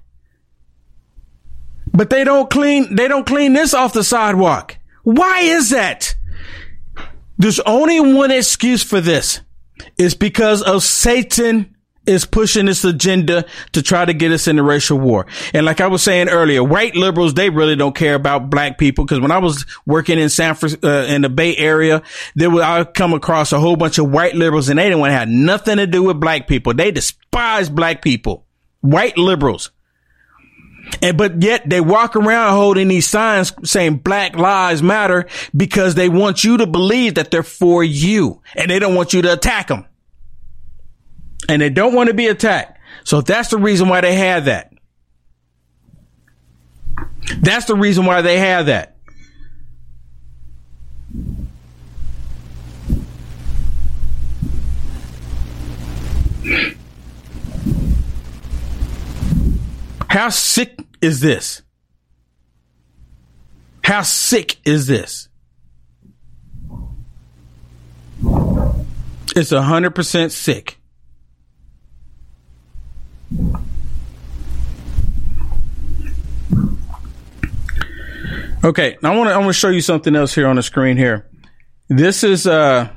but 1.92 2.10
they 2.10 2.24
don't 2.24 2.50
clean, 2.50 2.94
they 2.94 3.08
don't 3.08 3.26
clean 3.26 3.52
this 3.52 3.74
off 3.74 3.92
the 3.92 4.04
sidewalk. 4.04 4.76
Why 5.02 5.40
is 5.40 5.70
that? 5.70 6.14
There's 7.38 7.60
only 7.60 8.00
one 8.00 8.30
excuse 8.30 8.82
for 8.82 9.00
this. 9.00 9.40
It's 9.98 10.14
because 10.14 10.62
of 10.62 10.82
Satan 10.82 11.73
is 12.06 12.24
pushing 12.24 12.66
this 12.66 12.84
agenda 12.84 13.44
to 13.72 13.82
try 13.82 14.04
to 14.04 14.12
get 14.12 14.32
us 14.32 14.46
in 14.46 14.58
a 14.58 14.62
racial 14.62 14.98
war. 14.98 15.26
And 15.52 15.64
like 15.64 15.80
I 15.80 15.86
was 15.86 16.02
saying 16.02 16.28
earlier, 16.28 16.62
white 16.62 16.94
liberals, 16.94 17.34
they 17.34 17.50
really 17.50 17.76
don't 17.76 17.94
care 17.94 18.14
about 18.14 18.50
black 18.50 18.78
people. 18.78 19.06
Cause 19.06 19.20
when 19.20 19.30
I 19.30 19.38
was 19.38 19.64
working 19.86 20.18
in 20.18 20.28
San 20.28 20.54
Francisco, 20.54 20.86
uh, 20.88 21.04
in 21.06 21.22
the 21.22 21.28
Bay 21.28 21.56
Area, 21.56 22.02
there 22.34 22.50
was, 22.50 22.62
I 22.62 22.84
come 22.84 23.14
across 23.14 23.52
a 23.52 23.60
whole 23.60 23.76
bunch 23.76 23.98
of 23.98 24.10
white 24.10 24.34
liberals 24.34 24.68
and 24.68 24.78
they 24.78 24.84
didn't 24.84 25.00
want 25.00 25.10
to 25.10 25.18
have 25.18 25.28
nothing 25.28 25.78
to 25.78 25.86
do 25.86 26.02
with 26.02 26.20
black 26.20 26.46
people. 26.46 26.74
They 26.74 26.90
despise 26.90 27.68
black 27.68 28.02
people, 28.02 28.46
white 28.80 29.16
liberals. 29.16 29.70
And, 31.00 31.16
but 31.16 31.42
yet 31.42 31.68
they 31.68 31.80
walk 31.80 32.14
around 32.14 32.52
holding 32.52 32.88
these 32.88 33.08
signs 33.08 33.52
saying 33.64 33.96
black 33.98 34.36
lives 34.36 34.82
matter 34.82 35.26
because 35.56 35.94
they 35.94 36.10
want 36.10 36.44
you 36.44 36.58
to 36.58 36.66
believe 36.66 37.14
that 37.14 37.30
they're 37.30 37.42
for 37.42 37.82
you 37.82 38.42
and 38.54 38.70
they 38.70 38.78
don't 38.78 38.94
want 38.94 39.14
you 39.14 39.22
to 39.22 39.32
attack 39.32 39.68
them 39.68 39.86
and 41.48 41.60
they 41.62 41.70
don't 41.70 41.94
want 41.94 42.08
to 42.08 42.14
be 42.14 42.26
attacked. 42.26 42.78
So 43.04 43.20
that's 43.20 43.50
the 43.50 43.58
reason 43.58 43.88
why 43.88 44.00
they 44.00 44.14
have 44.14 44.46
that. 44.46 44.72
That's 47.38 47.66
the 47.66 47.74
reason 47.74 48.06
why 48.06 48.22
they 48.22 48.38
have 48.38 48.66
that. 48.66 48.96
How 60.08 60.28
sick 60.28 60.78
is 61.00 61.20
this? 61.20 61.62
How 63.82 64.02
sick 64.02 64.58
is 64.64 64.86
this? 64.86 65.28
It's 69.36 69.52
a 69.52 69.62
hundred 69.62 69.94
percent 69.94 70.32
sick. 70.32 70.78
Okay, 78.64 78.96
I 79.02 79.14
want 79.14 79.28
to 79.28 79.34
I 79.34 79.36
want 79.36 79.50
to 79.50 79.52
show 79.52 79.68
you 79.68 79.82
something 79.82 80.16
else 80.16 80.34
here 80.34 80.46
on 80.46 80.56
the 80.56 80.62
screen 80.62 80.96
here. 80.96 81.26
This 81.88 82.24
is 82.24 82.46
uh 82.46 82.88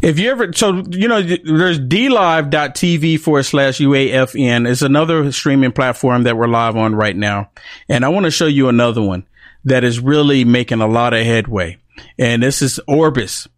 if 0.00 0.20
you 0.20 0.30
ever 0.30 0.52
so 0.52 0.84
you 0.88 1.08
know 1.08 1.20
there's 1.20 1.80
dlive.tv 1.80 3.18
forward 3.18 3.42
slash 3.42 3.78
UAFN. 3.78 4.70
It's 4.70 4.82
another 4.82 5.32
streaming 5.32 5.72
platform 5.72 6.22
that 6.24 6.36
we're 6.36 6.46
live 6.46 6.76
on 6.76 6.94
right 6.94 7.16
now. 7.16 7.50
And 7.88 8.04
I 8.04 8.08
want 8.08 8.24
to 8.24 8.30
show 8.30 8.46
you 8.46 8.68
another 8.68 9.02
one 9.02 9.26
that 9.64 9.82
is 9.82 9.98
really 9.98 10.44
making 10.44 10.80
a 10.80 10.86
lot 10.86 11.12
of 11.12 11.26
headway. 11.26 11.78
And 12.20 12.40
this 12.44 12.62
is 12.62 12.78
Orbys. 12.88 13.48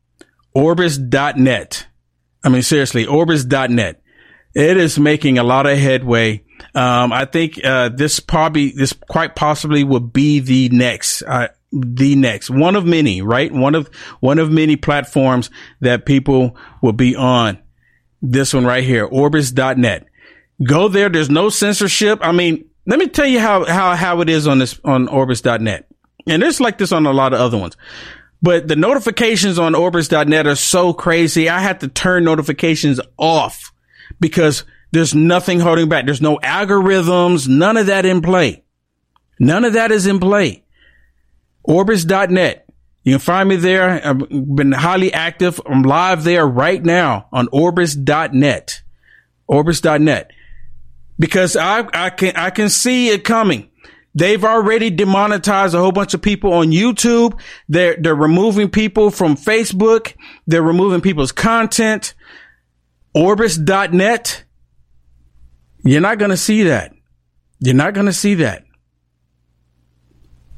Orbys.net. 0.57 1.87
I 2.43 2.49
mean 2.49 2.63
seriously, 2.63 3.05
Orbys.net. 3.05 4.01
It 4.55 4.77
is 4.77 4.99
making 4.99 5.39
a 5.39 5.45
lot 5.45 5.67
of 5.67 5.77
headway. 5.79 6.45
Um, 6.75 7.13
I 7.13 7.25
think, 7.25 7.63
uh, 7.65 7.89
this 7.89 8.21
probably, 8.21 8.71
this 8.71 8.93
quite 8.93 9.35
possibly 9.35 9.83
would 9.83 10.13
be 10.13 10.41
the 10.41 10.69
next, 10.69 11.23
uh, 11.23 11.49
the 11.73 12.15
next 12.15 12.51
one 12.51 12.77
of 12.77 12.87
many, 12.87 13.21
right? 13.21 13.53
One 13.53 13.75
of, 13.75 13.89
one 14.21 14.39
of 14.39 14.51
many 14.51 14.77
platforms 14.77 15.51
that 15.81 16.07
people 16.07 16.57
will 16.83 16.93
be 16.93 17.17
on. 17.17 17.59
This 18.23 18.55
one 18.55 18.65
right 18.65 18.85
here, 18.85 19.09
orbys.net. 19.09 20.07
Go 20.63 20.89
there. 20.89 21.09
There's 21.09 21.31
no 21.31 21.49
censorship. 21.49 22.21
I 22.23 22.33
mean, 22.33 22.65
let 22.87 22.99
me 22.99 23.09
tell 23.09 23.27
you 23.27 23.41
how, 23.41 23.65
how, 23.65 23.97
how 23.97 24.21
it 24.21 24.29
is 24.29 24.47
on 24.47 24.61
this, 24.61 24.79
on 24.85 25.09
orbys.net. 25.09 25.89
And 26.27 26.43
it's 26.43 26.61
like 26.61 26.79
this 26.79 26.93
on 26.93 27.07
a 27.07 27.13
lot 27.13 27.35
of 27.35 27.41
other 27.41 27.59
ones. 27.59 27.77
But 28.41 28.69
the 28.69 28.77
notifications 28.77 29.59
on 29.59 29.73
orbys.net 29.73 30.47
are 30.47 30.55
so 30.55 30.93
crazy. 30.93 31.49
I 31.49 31.61
had 31.61 31.81
to 31.81 31.89
turn 31.89 32.25
notifications 32.25 33.01
off 33.17 33.64
because 34.21 34.65
there's 34.93 35.15
nothing 35.15 35.61
holding 35.61 35.89
back. 35.89 36.07
There's 36.07 36.23
no 36.23 36.39
algorithms, 36.39 37.49
none 37.49 37.77
of 37.77 37.87
that 37.87 38.07
in 38.07 38.21
play. 38.23 38.63
None 39.41 39.65
of 39.65 39.73
that 39.73 39.91
is 39.91 40.07
in 40.07 40.21
play. 40.21 40.65
Orbys.net. 41.69 42.67
You 43.03 43.15
can 43.15 43.21
find 43.21 43.49
me 43.49 43.57
there. 43.57 44.07
I've 44.07 44.29
been 44.29 44.73
highly 44.73 45.13
active. 45.13 45.61
I'm 45.67 45.83
live 45.83 46.25
there 46.25 46.47
right 46.47 46.83
now 46.83 47.29
on 47.33 47.49
Orbys.net. 47.49 48.83
Orbys.net. 49.51 50.31
Because 51.19 51.57
I, 51.57 51.87
I 51.93 52.11
can, 52.11 52.35
I 52.37 52.51
can 52.51 52.69
see 52.71 53.09
it 53.09 53.25
coming. 53.25 53.71
They've 54.15 54.45
already 54.45 54.91
demonetized 54.91 55.75
a 55.75 55.81
whole 55.81 55.93
bunch 55.93 56.15
of 56.15 56.23
people 56.23 56.53
on 56.53 56.69
YouTube. 56.69 57.39
They're, 57.69 57.97
they're 58.01 58.15
removing 58.15 58.71
people 58.71 59.11
from 59.11 59.37
Facebook. 59.37 60.15
They're 60.47 60.63
removing 60.63 61.01
people's 61.01 61.33
content. 61.33 62.15
Orbys.net. 63.17 64.45
You're 65.85 66.01
not 66.01 66.19
going 66.19 66.31
to 66.31 66.37
see 66.37 66.65
that. 66.65 66.93
You're 67.61 67.75
not 67.75 67.95
going 67.95 68.07
to 68.07 68.13
see 68.13 68.35
that. 68.35 68.65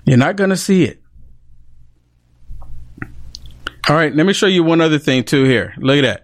You're 0.04 0.16
not 0.16 0.36
going 0.36 0.50
to 0.50 0.56
see 0.56 0.84
it. 0.84 1.02
All 3.88 3.96
right. 3.96 4.14
Let 4.14 4.26
me 4.26 4.32
show 4.32 4.46
you 4.46 4.62
one 4.62 4.80
other 4.80 4.98
thing 4.98 5.24
too 5.24 5.44
here. 5.44 5.74
Look 5.78 5.98
at 5.98 6.02
that. 6.02 6.22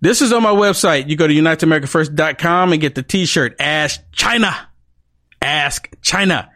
This 0.00 0.20
is 0.20 0.32
on 0.32 0.42
my 0.42 0.50
website. 0.50 1.08
You 1.08 1.16
go 1.16 1.28
to 1.28 1.34
unitedamericafirst.com 1.34 2.72
and 2.72 2.80
get 2.80 2.96
the 2.96 3.04
t-shirt 3.04 3.54
Ask 3.60 4.00
China. 4.10 4.68
Ask 5.40 5.88
China. 6.02 6.50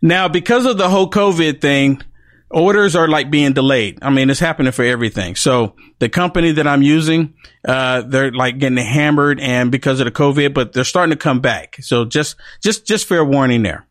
Now, 0.00 0.28
because 0.28 0.64
of 0.64 0.78
the 0.78 0.88
whole 0.88 1.10
COVID 1.10 1.60
thing, 1.60 2.02
orders 2.50 2.96
are 2.96 3.08
like 3.08 3.30
being 3.30 3.52
delayed. 3.52 3.98
I 4.02 4.10
mean, 4.10 4.30
it's 4.30 4.40
happening 4.40 4.72
for 4.72 4.84
everything. 4.84 5.36
So 5.36 5.74
the 5.98 6.08
company 6.08 6.52
that 6.52 6.66
I'm 6.66 6.82
using, 6.82 7.34
uh, 7.66 8.02
they're 8.02 8.32
like 8.32 8.58
getting 8.58 8.78
hammered 8.78 9.40
and 9.40 9.70
because 9.70 10.00
of 10.00 10.06
the 10.06 10.10
COVID, 10.10 10.54
but 10.54 10.72
they're 10.72 10.84
starting 10.84 11.10
to 11.10 11.18
come 11.18 11.40
back. 11.40 11.76
So 11.80 12.04
just, 12.04 12.36
just, 12.62 12.86
just 12.86 13.06
fair 13.06 13.24
warning 13.24 13.62
there. 13.62 13.86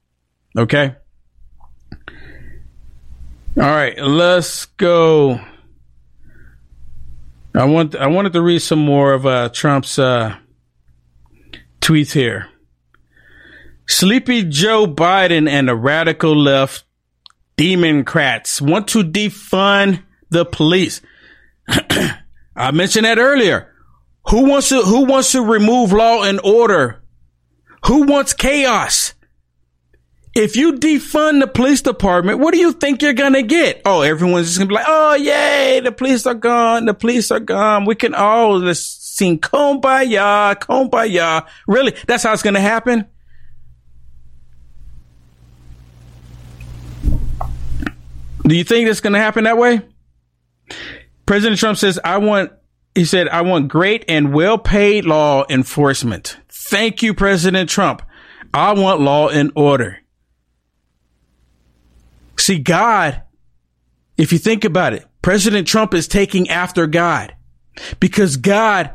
Okay. 0.57 0.95
All 3.59 3.63
right, 3.63 3.97
let's 3.99 4.65
go. 4.65 5.39
I 7.55 7.65
want 7.65 7.95
I 7.95 8.05
wanted 8.05 8.33
to 8.33 8.41
read 8.43 8.59
some 8.59 8.77
more 8.77 9.13
of 9.13 9.25
uh, 9.25 9.49
Trump's 9.49 9.97
uh, 9.97 10.35
tweets 11.81 12.11
here. 12.11 12.49
Sleepy 13.87 14.43
Joe 14.43 14.85
Biden 14.85 15.49
and 15.49 15.67
the 15.67 15.75
radical 15.75 16.35
left 16.35 16.83
Democrats 17.57 18.61
want 18.61 18.87
to 18.89 19.03
defund 19.03 20.03
the 20.29 20.45
police. 20.45 21.01
I 21.67 22.71
mentioned 22.71 23.05
that 23.05 23.17
earlier. 23.17 23.73
Who 24.29 24.49
wants 24.49 24.69
to 24.69 24.81
who 24.81 25.05
wants 25.05 25.31
to 25.31 25.41
remove 25.41 25.91
law 25.91 26.23
and 26.23 26.39
order? 26.43 27.01
Who 27.85 28.03
wants 28.03 28.33
chaos? 28.33 29.13
If 30.35 30.55
you 30.55 30.73
defund 30.73 31.39
the 31.39 31.47
police 31.47 31.81
department, 31.81 32.37
what 32.39 32.53
do 32.53 32.59
you 32.59 32.73
think 32.73 33.01
you're 33.01 33.13
gonna 33.13 33.41
get? 33.41 33.81
Oh, 33.85 34.01
everyone's 34.01 34.47
just 34.47 34.59
gonna 34.59 34.67
be 34.67 34.75
like, 34.75 34.85
"Oh, 34.87 35.15
yay, 35.15 35.79
the 35.79 35.91
police 35.91 36.27
are 36.27 36.35
gone. 36.35 36.85
The 36.85 36.93
police 36.93 37.31
are 37.31 37.39
gone. 37.39 37.85
We 37.85 37.95
can 37.95 38.13
all 38.13 38.61
just 38.61 39.17
sing 39.17 39.39
kumbaya, 39.39 40.55
kumbaya." 40.59 41.47
Really, 41.67 41.95
that's 42.05 42.23
how 42.23 42.33
it's 42.33 42.43
gonna 42.43 42.59
happen. 42.59 43.07
Do 48.47 48.55
you 48.55 48.63
think 48.63 48.87
it's 48.87 49.01
gonna 49.01 49.19
happen 49.19 49.43
that 49.43 49.57
way? 49.57 49.81
President 51.25 51.59
Trump 51.59 51.77
says, 51.77 51.99
"I 52.03 52.17
want." 52.17 52.51
He 52.95 53.05
said, 53.05 53.27
"I 53.27 53.41
want 53.41 53.67
great 53.67 54.05
and 54.07 54.33
well-paid 54.33 55.05
law 55.05 55.45
enforcement." 55.49 56.37
Thank 56.49 57.03
you, 57.03 57.13
President 57.13 57.69
Trump. 57.69 58.01
I 58.53 58.73
want 58.73 59.01
law 59.01 59.27
and 59.29 59.51
order. 59.55 59.99
See, 62.37 62.59
God, 62.59 63.21
if 64.17 64.31
you 64.31 64.39
think 64.39 64.63
about 64.63 64.93
it, 64.93 65.05
President 65.21 65.67
Trump 65.67 65.93
is 65.93 66.07
taking 66.07 66.49
after 66.49 66.87
God 66.87 67.35
because 67.99 68.37
God 68.37 68.91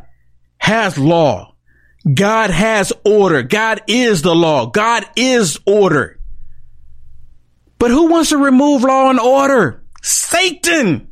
has 0.59 0.99
law. 0.99 1.55
God 2.15 2.51
has 2.51 2.93
order. 3.05 3.43
God 3.43 3.83
is 3.87 4.23
the 4.23 4.35
law. 4.35 4.67
God 4.67 5.05
is 5.15 5.59
order. 5.67 6.19
But 7.83 7.91
who 7.91 8.07
wants 8.07 8.29
to 8.29 8.37
remove 8.37 8.85
law 8.85 9.11
and 9.11 9.19
order? 9.19 9.83
Satan. 10.03 11.09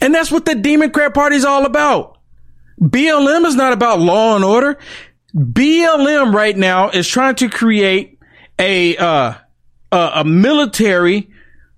And 0.00 0.14
that's 0.14 0.32
what 0.32 0.46
the 0.46 0.54
Democrat 0.54 1.12
Party 1.12 1.36
is 1.36 1.44
all 1.44 1.66
about. 1.66 2.16
BLM 2.80 3.44
is 3.44 3.56
not 3.56 3.74
about 3.74 4.00
law 4.00 4.36
and 4.36 4.44
order. 4.46 4.78
BLM 5.36 6.32
right 6.32 6.56
now 6.56 6.88
is 6.88 7.06
trying 7.06 7.34
to 7.34 7.50
create 7.50 8.18
a 8.58 8.96
uh, 8.96 9.34
a, 9.92 10.10
a 10.14 10.24
military 10.24 11.28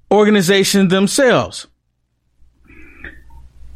organization 0.08 0.86
themselves. 0.86 1.66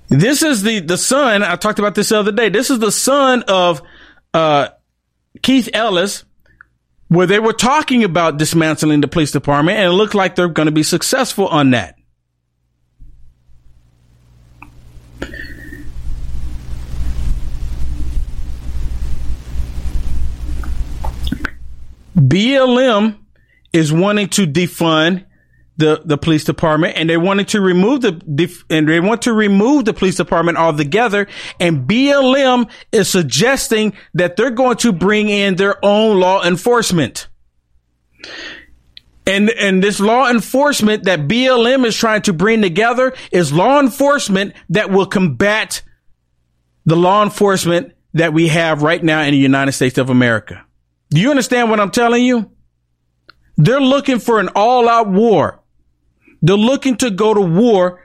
This 0.07 0.41
is 0.45 0.63
the 0.63 0.79
the 0.79 0.99
son. 0.99 1.43
I 1.43 1.57
talked 1.57 1.81
about 1.81 1.97
this 1.97 2.11
the 2.11 2.21
other 2.21 2.31
day. 2.31 2.49
This 2.49 2.71
is 2.71 2.79
the 2.79 2.93
son 2.93 3.43
of 3.49 3.83
uh, 4.33 4.69
Keith 5.43 5.69
Ellis, 5.73 6.25
where 7.09 7.27
they 7.27 7.39
were 7.39 7.53
talking 7.53 8.05
about 8.05 8.39
dismantling 8.39 9.01
the 9.01 9.09
police 9.09 9.31
department, 9.31 9.79
and 9.79 9.87
it 9.87 9.95
looked 9.95 10.15
like 10.15 10.35
they're 10.35 10.49
going 10.49 10.67
to 10.67 10.73
be 10.73 10.83
successful 10.83 11.47
on 11.49 11.71
that. 11.71 11.97
BLM 22.17 23.19
is 23.73 23.93
wanting 23.93 24.29
to 24.29 24.47
defund 24.47 25.25
the, 25.77 26.03
the 26.05 26.17
police 26.17 26.45
department 26.45 26.97
and 26.97 27.11
they 27.11 27.17
wanted 27.17 27.49
to 27.49 27.61
remove 27.61 28.03
the, 28.03 28.65
and 28.71 28.89
they 28.89 29.01
want 29.01 29.23
to 29.23 29.33
remove 29.33 29.85
the 29.85 29.95
police 29.95 30.17
department 30.17 30.59
altogether. 30.59 31.27
And 31.59 31.89
BLM 31.89 32.71
is 32.93 33.09
suggesting 33.09 33.95
that 34.15 34.37
they're 34.37 34.51
going 34.51 34.77
to 34.79 34.93
bring 34.93 35.29
in 35.29 35.57
their 35.57 35.85
own 35.85 36.21
law 36.21 36.45
enforcement. 36.45 37.29
And, 39.27 39.51
and 39.51 39.83
this 39.83 40.01
law 40.01 40.31
enforcement 40.31 41.05
that 41.05 41.21
BLM 41.21 41.87
is 41.87 41.97
trying 41.97 42.23
to 42.23 42.33
bring 42.33 42.61
together 42.61 43.15
is 43.33 43.53
law 43.53 43.81
enforcement 43.81 44.55
that 44.69 44.91
will 44.91 45.07
combat 45.07 45.83
the 46.85 46.97
law 46.97 47.23
enforcement 47.23 47.95
that 48.13 48.33
we 48.33 48.49
have 48.49 48.83
right 48.83 49.03
now 49.03 49.23
in 49.23 49.33
the 49.33 49.39
United 49.39 49.73
States 49.73 49.99
of 49.99 50.11
America. 50.11 50.65
Do 51.11 51.21
you 51.21 51.31
understand 51.31 51.71
what 51.71 51.81
I'm 51.81 51.91
telling 51.91 52.23
you? 52.23 52.51
They're 53.57 53.81
looking 53.81 54.19
for 54.19 54.41
an 54.41 54.51
all 54.55 54.89
out 54.89 55.09
war. 55.09 55.61
They're 56.45 56.57
looking 56.57 56.97
to 56.99 57.11
go 57.11 57.33
to 57.33 57.41
war 57.41 58.03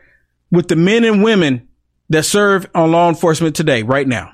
with 0.50 0.70
the 0.70 0.78
men 0.78 1.04
and 1.04 1.22
women 1.22 1.68
that 2.08 2.24
serve 2.24 2.70
on 2.74 2.90
law 2.90 3.10
enforcement 3.10 3.54
today, 3.54 3.84
right 3.84 4.08
now. 4.08 4.32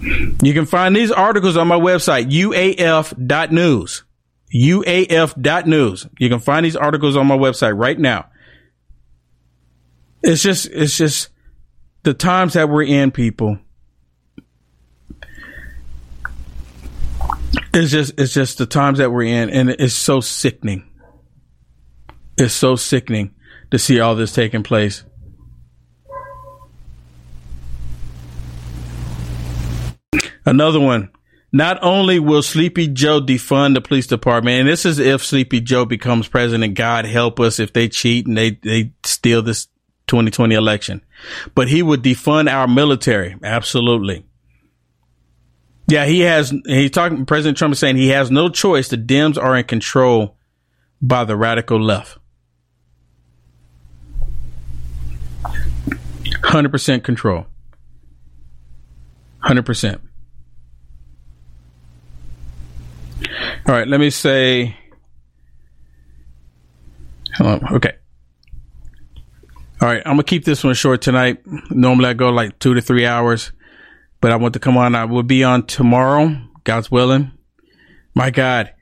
You 0.00 0.54
can 0.54 0.64
find 0.64 0.94
these 0.94 1.10
articles 1.10 1.56
on 1.56 1.66
my 1.66 1.78
website, 1.78 2.30
uaf.news. 2.30 4.04
uaf.news. 4.54 6.06
You 6.20 6.28
can 6.28 6.38
find 6.38 6.64
these 6.64 6.76
articles 6.76 7.16
on 7.16 7.26
my 7.26 7.36
website 7.36 7.76
right 7.76 7.98
now. 7.98 8.26
It's 10.22 10.40
just, 10.40 10.66
it's 10.66 10.96
just 10.96 11.30
the 12.04 12.14
times 12.14 12.52
that 12.52 12.68
we're 12.68 12.84
in, 12.84 13.10
people. 13.10 13.58
It's 17.74 17.90
just 17.90 18.20
it's 18.20 18.34
just 18.34 18.58
the 18.58 18.66
times 18.66 18.98
that 18.98 19.10
we're 19.10 19.22
in, 19.24 19.50
and 19.50 19.70
it's 19.70 19.94
so 19.94 20.20
sickening. 20.20 20.84
It's 22.36 22.54
so 22.54 22.76
sickening 22.76 23.34
to 23.70 23.78
see 23.78 24.00
all 24.00 24.14
this 24.14 24.32
taking 24.32 24.62
place. 24.62 25.04
Another 30.44 30.80
one. 30.80 31.10
Not 31.54 31.78
only 31.82 32.18
will 32.18 32.42
Sleepy 32.42 32.88
Joe 32.88 33.20
defund 33.20 33.74
the 33.74 33.82
police 33.82 34.06
department, 34.06 34.60
and 34.60 34.68
this 34.68 34.86
is 34.86 34.98
if 34.98 35.22
Sleepy 35.22 35.60
Joe 35.60 35.84
becomes 35.84 36.26
president, 36.26 36.74
God 36.74 37.04
help 37.04 37.38
us 37.40 37.58
if 37.58 37.74
they 37.74 37.88
cheat 37.88 38.26
and 38.26 38.38
they, 38.38 38.52
they 38.52 38.92
steal 39.04 39.42
this 39.42 39.68
2020 40.06 40.54
election, 40.54 41.04
but 41.54 41.68
he 41.68 41.82
would 41.82 42.02
defund 42.02 42.50
our 42.50 42.66
military. 42.66 43.36
Absolutely. 43.42 44.24
Yeah, 45.88 46.06
he 46.06 46.20
has. 46.20 46.54
He's 46.64 46.90
talking. 46.90 47.26
President 47.26 47.58
Trump 47.58 47.72
is 47.72 47.78
saying 47.78 47.96
he 47.96 48.08
has 48.08 48.30
no 48.30 48.48
choice. 48.48 48.88
The 48.88 48.96
Dems 48.96 49.36
are 49.36 49.56
in 49.56 49.64
control 49.64 50.38
by 51.02 51.24
the 51.24 51.36
radical 51.36 51.78
left. 51.78 52.18
Hundred 56.52 56.70
percent 56.70 57.02
control. 57.02 57.46
Hundred 59.40 59.66
percent. 59.66 60.00
All 63.66 63.74
right. 63.74 63.88
Let 63.88 63.98
me 63.98 64.10
say. 64.10 64.76
Okay. 67.40 67.92
All 69.80 69.88
right. 69.88 70.02
I'm 70.04 70.12
gonna 70.12 70.22
keep 70.22 70.44
this 70.44 70.62
one 70.62 70.74
short 70.74 71.02
tonight. 71.02 71.42
Normally 71.70 72.10
I 72.10 72.12
go 72.12 72.28
like 72.28 72.58
two 72.60 72.74
to 72.74 72.80
three 72.80 73.06
hours 73.06 73.50
but 74.22 74.30
I 74.30 74.36
want 74.36 74.54
to 74.54 74.60
come 74.60 74.78
on. 74.78 74.94
I 74.94 75.04
will 75.04 75.24
be 75.24 75.44
on 75.44 75.66
tomorrow, 75.66 76.34
God's 76.64 76.90
willing. 76.90 77.32
My 78.14 78.30
God. 78.30 78.72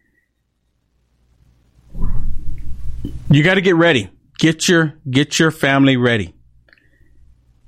You 3.30 3.42
got 3.42 3.54
to 3.54 3.62
get 3.62 3.74
ready. 3.74 4.10
Get 4.38 4.68
your, 4.68 4.94
get 5.10 5.38
your 5.38 5.50
family 5.50 5.96
ready. 5.96 6.34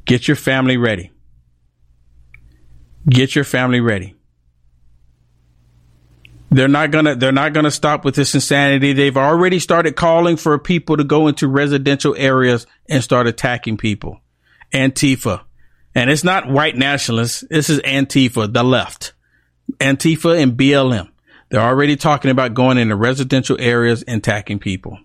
Get 0.04 0.26
your 0.28 0.36
family 0.36 0.76
ready. 0.76 1.10
Get 3.08 3.34
your 3.34 3.44
family 3.44 3.80
ready. 3.80 4.14
They're 6.50 6.68
not 6.68 6.90
gonna, 6.90 7.16
they're 7.16 7.32
not 7.32 7.54
gonna 7.54 7.70
stop 7.70 8.04
with 8.04 8.14
this 8.14 8.34
insanity. 8.34 8.92
They've 8.92 9.16
already 9.16 9.58
started 9.58 9.96
calling 9.96 10.36
for 10.36 10.58
people 10.58 10.98
to 10.98 11.04
go 11.04 11.26
into 11.26 11.48
residential 11.48 12.14
areas 12.16 12.66
and 12.88 13.02
start 13.02 13.26
attacking 13.26 13.78
people. 13.78 14.20
Antifa. 14.72 15.42
And 15.94 16.10
it's 16.10 16.24
not 16.24 16.48
white 16.48 16.76
nationalists. 16.76 17.44
This 17.48 17.70
is 17.70 17.80
Antifa, 17.80 18.52
the 18.52 18.62
left. 18.62 19.14
Antifa 19.78 20.42
and 20.42 20.56
BLM. 20.56 21.08
They're 21.48 21.60
already 21.60 21.96
talking 21.96 22.30
about 22.30 22.54
going 22.54 22.78
into 22.78 22.96
residential 22.96 23.56
areas 23.60 24.02
and 24.02 24.18
attacking 24.18 24.58
people. 24.58 24.98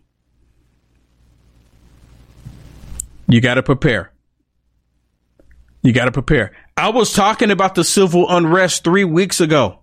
You 3.28 3.41
got 3.41 3.56
to 3.56 3.64
prepare. 3.64 4.11
You 5.88 5.93
got 5.93 6.03
to 6.03 6.11
prepare. 6.11 6.51
I 6.76 6.89
was 6.89 7.14
talking 7.14 7.49
about 7.49 7.76
the 7.76 7.84
civil 7.85 8.30
unrest 8.30 8.84
three 8.84 9.05
weeks 9.05 9.39
ago. 9.39 9.80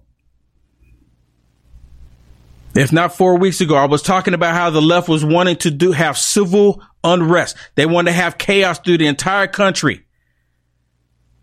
If 2.74 2.92
not 2.92 3.16
four 3.16 3.38
weeks 3.38 3.62
ago, 3.62 3.74
I 3.74 3.86
was 3.86 4.02
talking 4.02 4.34
about 4.34 4.54
how 4.54 4.68
the 4.68 4.82
left 4.82 5.08
was 5.08 5.24
wanting 5.24 5.56
to 5.56 5.70
do 5.70 5.92
have 5.92 6.18
civil 6.18 6.82
unrest. 7.02 7.56
They 7.74 7.86
wanted 7.86 8.10
to 8.10 8.16
have 8.16 8.36
chaos 8.36 8.80
through 8.80 8.98
the 8.98 9.06
entire 9.06 9.46
country. 9.46 10.04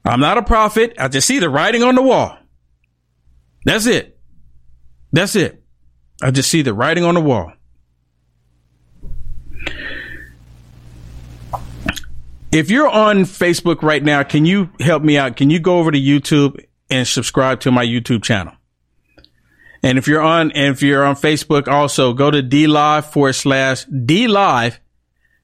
I'm 0.06 0.20
not 0.20 0.38
a 0.38 0.44
prophet. 0.44 0.94
I 1.00 1.08
just 1.08 1.26
see 1.26 1.40
the 1.40 1.50
writing 1.50 1.82
on 1.82 1.96
the 1.96 2.04
wall. 2.04 2.38
That's 3.66 3.88
it. 3.88 4.20
That's 5.12 5.36
it. 5.36 5.64
I 6.22 6.30
just 6.30 6.52
see 6.52 6.62
the 6.62 6.76
writing 6.76 7.04
on 7.04 7.16
the 7.16 7.22
wall. 7.22 7.52
If 12.52 12.70
you're 12.70 12.90
on 12.90 13.24
Facebook 13.24 13.82
right 13.82 14.04
now, 14.04 14.24
can 14.24 14.46
you 14.46 14.70
help 14.82 15.04
me 15.04 15.18
out? 15.18 15.38
Can 15.38 15.50
you 15.50 15.60
go 15.60 15.80
over 15.80 15.90
to 15.90 15.98
YouTube 15.98 16.62
and 16.90 17.08
subscribe 17.08 17.62
to 17.62 17.72
my 17.72 17.86
YouTube 17.86 18.24
channel? 18.24 18.54
And 19.82 19.98
if 19.98 20.06
you're 20.06 20.22
on, 20.22 20.52
and 20.52 20.76
if 20.76 20.84
you're 20.84 21.04
on 21.04 21.16
Facebook, 21.16 21.70
also 21.70 22.14
go 22.14 22.30
to 22.30 22.44
DLive 22.44 23.06
forward 23.06 23.34
slash 23.34 23.86
DLive. 23.86 24.78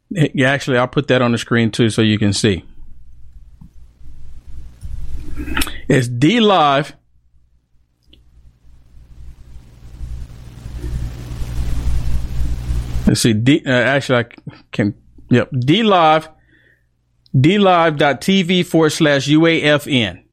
Yeah, 0.10 0.52
actually, 0.52 0.78
I'll 0.78 0.88
put 0.88 1.08
that 1.08 1.22
on 1.22 1.32
the 1.32 1.38
screen 1.38 1.72
too 1.72 1.90
so 1.90 2.02
you 2.02 2.20
can 2.20 2.34
see. 2.34 2.66
It's 5.88 6.10
DLive. 6.10 6.92
Let's 13.08 13.22
see. 13.22 13.32
D, 13.32 13.64
uh, 13.66 13.70
actually, 13.70 14.20
I 14.20 14.26
can. 14.74 14.94
Yep. 15.30 15.52
DLive. 15.52 16.28
DLive.tv 17.38 18.66
forward 18.66 18.90
slash 18.92 19.28
UAFN. 19.28 20.24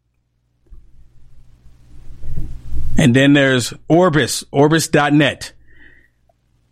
And 2.96 3.14
then 3.14 3.32
there's 3.32 3.70
Orbys, 3.90 4.44
Orbys.net. 4.52 5.52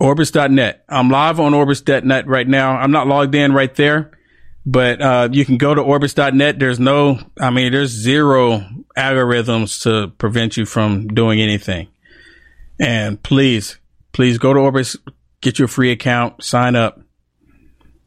Orbys.net. 0.00 0.84
I'm 0.88 1.10
live 1.10 1.40
on 1.40 1.52
Orbys.net 1.52 2.26
right 2.26 2.48
now. 2.48 2.76
I'm 2.76 2.90
not 2.90 3.06
logged 3.06 3.34
in 3.34 3.52
right 3.52 3.74
there, 3.74 4.12
but 4.64 5.00
uh, 5.00 5.28
you 5.30 5.44
can 5.44 5.58
go 5.58 5.74
to 5.74 5.82
Orbys.net. 5.82 6.58
There's 6.58 6.80
no, 6.80 7.18
I 7.38 7.50
mean, 7.50 7.72
there's 7.72 7.90
zero 7.90 8.64
algorithms 8.96 9.82
to 9.82 10.08
prevent 10.18 10.56
you 10.56 10.64
from 10.64 11.08
doing 11.08 11.40
anything. 11.40 11.88
And 12.80 13.22
please, 13.22 13.78
please 14.12 14.38
go 14.38 14.52
to 14.52 14.60
Orbys, 14.60 14.96
get 15.40 15.58
your 15.58 15.68
free 15.68 15.90
account, 15.90 16.42
sign 16.42 16.74
up. 16.76 17.00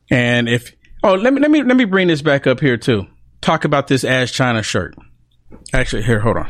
And 0.10 0.50
if, 0.50 0.75
oh, 1.06 1.14
let 1.14 1.34
me, 1.34 1.40
let 1.40 1.52
me, 1.52 1.64
let 1.64 1.78
me 1.78 1.86
bring 1.86 2.08
this 2.08 2.22
back 2.22 2.48
up 2.48 2.60
here 2.60 2.78
too. 2.78 3.06
Talk 3.40 3.64
about 3.64 3.88
this 3.88 4.04
Ask 4.04 4.34
China 4.34 4.64
shirt. 4.64 4.96
Actually, 5.72 6.04
here, 6.04 6.20
hold 6.20 6.38
on. 6.38 6.50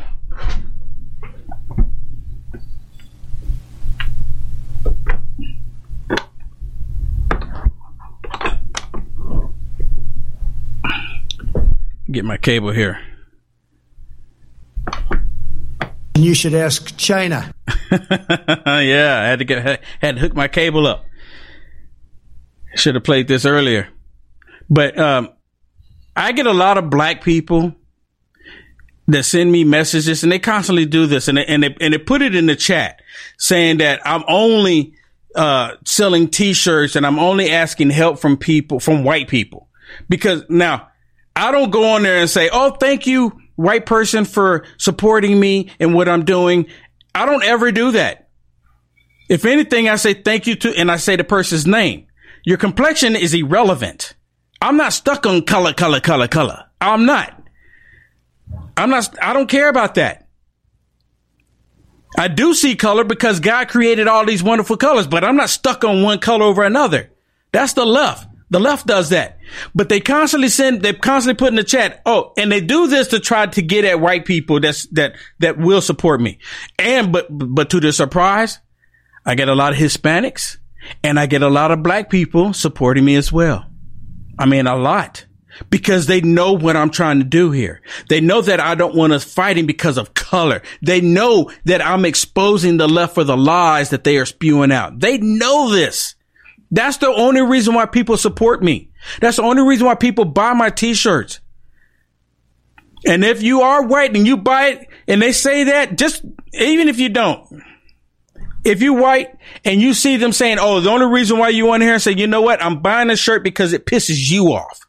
Get 12.09 12.23
my 12.23 12.37
cable 12.37 12.71
here. 12.71 12.97
And 16.15 16.23
you 16.23 16.33
should 16.33 16.53
ask 16.53 16.95
China. 16.95 17.53
yeah, 17.91 19.19
I 19.21 19.27
had 19.27 19.39
to 19.39 19.45
get 19.45 19.81
had 19.99 20.15
to 20.15 20.21
hook 20.21 20.33
my 20.33 20.47
cable 20.47 20.87
up. 20.87 21.03
Should 22.75 22.95
have 22.95 23.03
played 23.03 23.27
this 23.27 23.45
earlier. 23.45 23.89
But 24.69 24.97
um, 24.97 25.29
I 26.15 26.31
get 26.31 26.47
a 26.47 26.53
lot 26.53 26.77
of 26.77 26.89
black 26.89 27.23
people 27.23 27.75
that 29.07 29.23
send 29.23 29.51
me 29.51 29.63
messages, 29.63 30.23
and 30.23 30.31
they 30.31 30.39
constantly 30.39 30.85
do 30.85 31.05
this, 31.05 31.27
and 31.27 31.37
they, 31.37 31.45
and 31.45 31.63
they, 31.63 31.75
and 31.79 31.93
they 31.93 31.97
put 31.97 32.21
it 32.21 32.35
in 32.35 32.47
the 32.47 32.55
chat 32.55 33.01
saying 33.37 33.77
that 33.77 34.01
I'm 34.05 34.23
only 34.27 34.95
uh, 35.35 35.75
selling 35.85 36.29
T-shirts 36.29 36.95
and 36.95 37.05
I'm 37.05 37.19
only 37.19 37.51
asking 37.51 37.89
help 37.89 38.19
from 38.19 38.37
people 38.37 38.79
from 38.79 39.03
white 39.03 39.27
people 39.27 39.67
because 40.07 40.43
now 40.49 40.87
I 41.35 41.51
don't 41.51 41.71
go 41.71 41.91
on 41.93 42.03
there 42.03 42.17
and 42.17 42.29
say, 42.29 42.49
"Oh, 42.51 42.71
thank 42.71 43.05
you, 43.05 43.37
white 43.55 43.85
person, 43.85 44.25
for 44.25 44.65
supporting 44.77 45.39
me 45.39 45.71
and 45.79 45.93
what 45.93 46.07
I'm 46.07 46.23
doing." 46.23 46.67
I 47.13 47.25
don't 47.25 47.43
ever 47.43 47.71
do 47.71 47.91
that. 47.91 48.29
If 49.29 49.45
anything, 49.45 49.89
I 49.89 49.95
say 49.95 50.13
thank 50.13 50.47
you 50.47 50.55
to, 50.55 50.73
and 50.77 50.91
I 50.91 50.97
say 50.97 51.15
the 51.15 51.23
person's 51.23 51.65
name. 51.65 52.07
Your 52.45 52.57
complexion 52.57 53.15
is 53.15 53.33
irrelevant. 53.33 54.15
I'm 54.65 54.77
not 54.77 54.93
stuck 54.93 55.27
on 55.27 55.43
color, 55.43 55.73
color, 55.73 55.99
color, 55.99 56.27
color. 56.27 56.65
I'm 56.81 57.05
not. 57.05 57.39
I'm 58.75 58.89
not, 58.89 59.15
I 59.21 59.31
don't 59.31 59.47
care 59.47 59.69
about 59.69 59.93
that. 59.93 60.27
I 62.17 62.29
do 62.29 62.55
see 62.55 62.75
color 62.75 63.03
because 63.03 63.39
God 63.39 63.67
created 63.67 64.07
all 64.07 64.25
these 64.25 64.41
wonderful 64.41 64.77
colors, 64.77 65.05
but 65.05 65.23
I'm 65.23 65.35
not 65.35 65.51
stuck 65.51 65.83
on 65.83 66.01
one 66.01 66.17
color 66.17 66.45
over 66.45 66.63
another. 66.63 67.11
That's 67.51 67.73
the 67.73 67.85
left. 67.85 68.27
The 68.49 68.59
left 68.59 68.87
does 68.87 69.09
that, 69.09 69.37
but 69.75 69.89
they 69.89 69.99
constantly 69.99 70.49
send, 70.49 70.81
they 70.81 70.93
constantly 70.93 71.37
put 71.37 71.49
in 71.49 71.57
the 71.57 71.63
chat. 71.63 72.01
Oh, 72.03 72.33
and 72.35 72.51
they 72.51 72.61
do 72.61 72.87
this 72.87 73.09
to 73.09 73.19
try 73.19 73.45
to 73.45 73.61
get 73.61 73.85
at 73.85 73.99
white 73.99 74.25
people 74.25 74.59
that's, 74.61 74.87
that, 74.93 75.15
that 75.39 75.59
will 75.59 75.81
support 75.81 76.19
me. 76.19 76.39
And, 76.79 77.11
but, 77.11 77.27
but 77.29 77.69
to 77.69 77.79
their 77.79 77.91
surprise, 77.91 78.57
I 79.27 79.35
get 79.35 79.47
a 79.47 79.53
lot 79.53 79.73
of 79.73 79.79
Hispanics 79.79 80.57
and 81.03 81.19
I 81.19 81.27
get 81.27 81.43
a 81.43 81.49
lot 81.49 81.69
of 81.69 81.83
black 81.83 82.09
people 82.09 82.51
supporting 82.53 83.05
me 83.05 83.15
as 83.15 83.31
well. 83.31 83.67
I 84.37 84.45
mean, 84.45 84.67
a 84.67 84.75
lot 84.75 85.25
because 85.69 86.07
they 86.07 86.21
know 86.21 86.53
what 86.53 86.75
I'm 86.75 86.89
trying 86.89 87.19
to 87.19 87.25
do 87.25 87.51
here. 87.51 87.81
They 88.09 88.21
know 88.21 88.41
that 88.41 88.59
I 88.59 88.75
don't 88.75 88.95
want 88.95 89.13
us 89.13 89.23
fighting 89.23 89.65
because 89.65 89.97
of 89.97 90.13
color. 90.13 90.61
They 90.81 91.01
know 91.01 91.51
that 91.65 91.85
I'm 91.85 92.05
exposing 92.05 92.77
the 92.77 92.87
left 92.87 93.15
for 93.15 93.23
the 93.23 93.37
lies 93.37 93.89
that 93.89 94.03
they 94.03 94.17
are 94.17 94.25
spewing 94.25 94.71
out. 94.71 94.99
They 94.99 95.17
know 95.17 95.71
this. 95.71 96.15
That's 96.71 96.97
the 96.97 97.07
only 97.07 97.41
reason 97.41 97.73
why 97.73 97.85
people 97.85 98.17
support 98.17 98.63
me. 98.63 98.89
That's 99.21 99.37
the 99.37 99.43
only 99.43 99.63
reason 99.63 99.85
why 99.85 99.95
people 99.95 100.25
buy 100.25 100.53
my 100.53 100.69
t-shirts. 100.69 101.39
And 103.07 103.23
if 103.23 103.43
you 103.43 103.61
are 103.61 103.85
white 103.85 104.15
and 104.15 104.25
you 104.25 104.35
buy 104.35 104.67
it 104.67 104.87
and 105.07 105.21
they 105.21 105.31
say 105.31 105.65
that, 105.65 105.97
just 105.97 106.23
even 106.53 106.87
if 106.87 106.99
you 106.99 107.09
don't, 107.09 107.47
if 108.65 108.81
you 108.81 108.95
white 108.95 109.37
and 109.63 109.79
you 109.79 109.93
see 109.93 110.17
them 110.17 110.33
saying, 110.33 110.57
Oh, 110.59 110.81
the 110.81 110.89
only 110.89 111.05
reason 111.05 111.37
why 111.37 111.49
you 111.49 111.71
on 111.71 111.81
here 111.81 111.93
and 111.93 112.01
say, 112.01 112.11
you 112.11 112.27
know 112.27 112.41
what? 112.41 112.61
I'm 112.61 112.81
buying 112.81 113.11
a 113.11 113.15
shirt 113.15 113.43
because 113.43 113.71
it 113.71 113.85
pisses 113.85 114.29
you 114.29 114.47
off. 114.47 114.81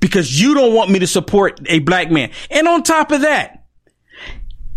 Because 0.00 0.40
you 0.40 0.54
don't 0.54 0.74
want 0.74 0.90
me 0.90 0.98
to 0.98 1.06
support 1.06 1.60
a 1.66 1.78
black 1.78 2.10
man. 2.10 2.30
And 2.50 2.68
on 2.68 2.82
top 2.82 3.12
of 3.12 3.22
that, 3.22 3.64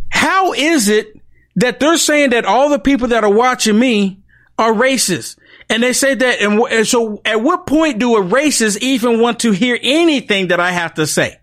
how 0.09 0.53
is 0.53 0.87
it 0.87 1.13
that 1.55 1.79
they're 1.79 1.97
saying 1.97 2.29
that 2.29 2.45
all 2.45 2.69
the 2.69 2.79
people 2.79 3.09
that 3.09 3.23
are 3.23 3.33
watching 3.33 3.77
me 3.77 4.21
are 4.57 4.71
racist? 4.71 5.37
And 5.69 5.83
they 5.83 5.93
say 5.93 6.15
that, 6.15 6.41
and, 6.41 6.59
and 6.71 6.87
so 6.87 7.21
at 7.25 7.41
what 7.41 7.67
point 7.67 7.99
do 7.99 8.15
a 8.15 8.21
racist 8.21 8.77
even 8.77 9.19
want 9.19 9.41
to 9.41 9.51
hear 9.51 9.77
anything 9.81 10.47
that 10.47 10.59
I 10.59 10.71
have 10.71 10.93
to 10.95 11.05
say? 11.05 11.39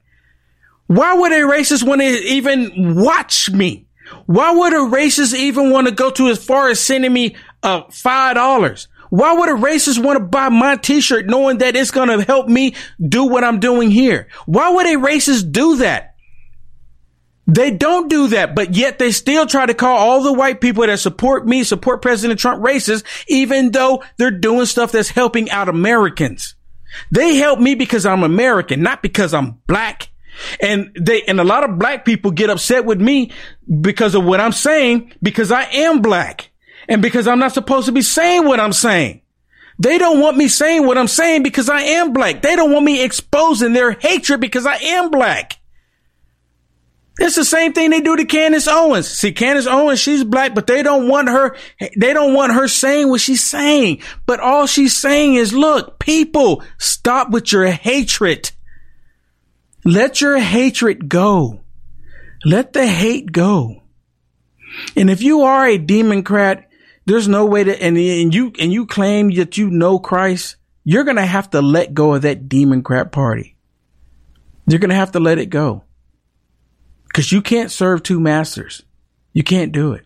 Why 0.87 1.15
would 1.15 1.33
a 1.33 1.41
racist 1.41 1.87
want 1.87 2.01
to 2.01 2.07
even 2.07 2.95
watch 2.95 3.51
me? 3.51 3.86
Why 4.27 4.53
would 4.53 4.73
a 4.73 4.97
racist 4.97 5.35
even 5.35 5.71
want 5.71 5.89
to 5.89 5.95
go 5.95 6.11
to 6.11 6.29
as 6.29 6.45
far 6.45 6.69
as 6.69 6.81
sending 6.81 7.13
me 7.13 7.37
uh, 7.63 7.83
five 7.91 8.35
dollars? 8.35 8.89
Why 9.11 9.33
would 9.35 9.49
a 9.49 9.53
racist 9.53 10.03
want 10.03 10.19
to 10.19 10.25
buy 10.25 10.49
my 10.49 10.77
t-shirt 10.77 11.27
knowing 11.27 11.59
that 11.59 11.77
it's 11.77 11.91
going 11.91 12.09
to 12.09 12.25
help 12.25 12.49
me 12.49 12.75
do 13.01 13.25
what 13.25 13.45
I'm 13.45 13.61
doing 13.61 13.91
here? 13.91 14.29
Why 14.47 14.71
would 14.71 14.87
a 14.87 14.99
racist 14.99 15.53
do 15.53 15.77
that? 15.77 16.15
They 17.47 17.71
don't 17.71 18.11
do 18.11 18.29
that, 18.29 18.57
but 18.57 18.75
yet 18.75 18.99
they 18.99 19.13
still 19.13 19.47
try 19.47 19.67
to 19.67 19.75
call 19.75 19.97
all 19.97 20.23
the 20.23 20.33
white 20.33 20.61
people 20.61 20.85
that 20.85 20.99
support 20.99 21.47
me, 21.47 21.63
support 21.63 22.03
President 22.03 22.41
Trump 22.41 22.63
racist, 22.65 23.05
even 23.29 23.71
though 23.71 24.03
they're 24.17 24.33
doing 24.33 24.67
stuff 24.67 24.91
that's 24.91 25.11
helping 25.11 25.49
out 25.51 25.69
Americans. 25.69 26.57
They 27.13 27.37
help 27.37 27.61
me 27.61 27.77
because 27.77 28.05
I'm 28.05 28.25
American, 28.25 28.83
not 28.83 29.01
because 29.01 29.33
I'm 29.33 29.61
black. 29.69 30.11
And 30.61 30.97
they, 30.99 31.23
and 31.23 31.41
a 31.41 31.45
lot 31.45 31.69
of 31.69 31.79
black 31.79 32.05
people 32.05 32.31
get 32.31 32.51
upset 32.51 32.85
with 32.85 33.01
me 33.01 33.33
because 33.81 34.15
of 34.15 34.25
what 34.25 34.41
I'm 34.41 34.53
saying, 34.53 35.13
because 35.23 35.51
I 35.51 35.65
am 35.65 36.03
black 36.03 36.51
and 36.89 37.03
because 37.03 37.27
I'm 37.27 37.39
not 37.39 37.53
supposed 37.53 37.87
to 37.87 37.93
be 37.93 38.03
saying 38.03 38.45
what 38.45 38.61
I'm 38.61 38.73
saying. 38.73 39.23
They 39.79 39.99
don't 39.99 40.21
want 40.21 40.37
me 40.37 40.49
saying 40.49 40.87
what 40.87 40.97
I'm 40.97 41.09
saying 41.09 41.43
because 41.43 41.69
I 41.69 41.81
am 41.83 42.13
black. 42.13 42.43
They 42.43 42.57
don't 42.57 42.73
want 42.73 42.85
me 42.85 43.03
exposing 43.03 43.73
their 43.73 43.93
hatred 43.93 44.41
because 44.41 44.65
I 44.65 44.77
am 44.77 45.11
black. 45.11 45.59
It's 47.19 47.37
the 47.37 47.45
same 47.45 47.73
thing 47.73 47.91
they 47.91 48.03
do 48.03 48.15
to 48.17 48.27
Candace 48.27 48.69
Owens. 48.69 49.09
See, 49.09 49.33
Candace 49.33 49.67
Owens, 49.67 49.99
she's 49.99 50.23
black, 50.23 50.55
but 50.55 50.67
they 50.67 50.83
don't 50.83 51.09
want 51.09 51.29
her, 51.29 51.57
they 51.97 52.13
don't 52.13 52.35
want 52.35 52.53
her 52.53 52.69
saying 52.69 53.09
what 53.09 53.23
she's 53.23 53.43
saying. 53.43 54.03
But 54.27 54.41
all 54.41 54.67
she's 54.67 54.95
saying 54.95 55.35
is, 55.35 55.55
look, 55.55 55.99
people, 55.99 56.63
stop 56.79 57.31
with 57.31 57.53
your 57.53 57.67
hatred. 57.67 58.51
Let 59.87 60.21
your 60.21 60.37
hatred 60.37 61.09
go. 61.09 61.61
Let 62.45 62.73
the 62.73 62.85
hate 62.85 63.31
go. 63.31 63.85
And 64.97 65.09
if 65.09 65.23
you 65.23 65.43
are 65.43 65.65
a 65.65 65.79
Democrat, 65.79 66.69
there's 67.05 67.29
no 67.29 67.47
way 67.47 67.63
to, 67.63 67.81
and, 67.81 67.97
and 67.97 68.35
you, 68.35 68.53
and 68.59 68.73
you 68.73 68.87
claim 68.87 69.31
that 69.37 69.57
you 69.57 69.71
know 69.71 70.01
Christ, 70.01 70.57
you're 70.83 71.05
going 71.05 71.19
to 71.19 71.25
have 71.25 71.51
to 71.51 71.63
let 71.63 71.95
go 71.95 72.15
of 72.15 72.23
that 72.23 72.49
Democrat 72.49 73.13
party. 73.13 73.55
You're 74.67 74.81
going 74.81 74.91
to 74.91 74.97
have 74.97 75.13
to 75.13 75.21
let 75.21 75.39
it 75.39 75.47
go. 75.47 75.85
Cause 77.13 77.31
you 77.31 77.41
can't 77.41 77.71
serve 77.71 78.03
two 78.03 78.19
masters. 78.19 78.83
You 79.33 79.45
can't 79.45 79.71
do 79.71 79.93
it. 79.93 80.05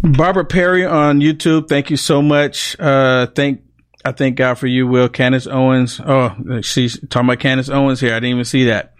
Barbara 0.00 0.44
Perry 0.44 0.86
on 0.86 1.20
YouTube. 1.20 1.68
Thank 1.68 1.90
you 1.90 1.96
so 1.96 2.22
much. 2.22 2.78
Uh, 2.78 3.26
thank, 3.26 3.65
I 4.06 4.12
thank 4.12 4.36
God 4.36 4.54
for 4.54 4.68
you, 4.68 4.86
Will. 4.86 5.08
Candace 5.08 5.46
Owens. 5.48 6.00
Oh, 6.04 6.60
she's 6.62 6.98
talking 7.08 7.28
about 7.28 7.40
Candace 7.40 7.68
Owens 7.68 8.00
here. 8.00 8.12
I 8.12 8.20
didn't 8.20 8.30
even 8.30 8.44
see 8.44 8.66
that. 8.66 8.94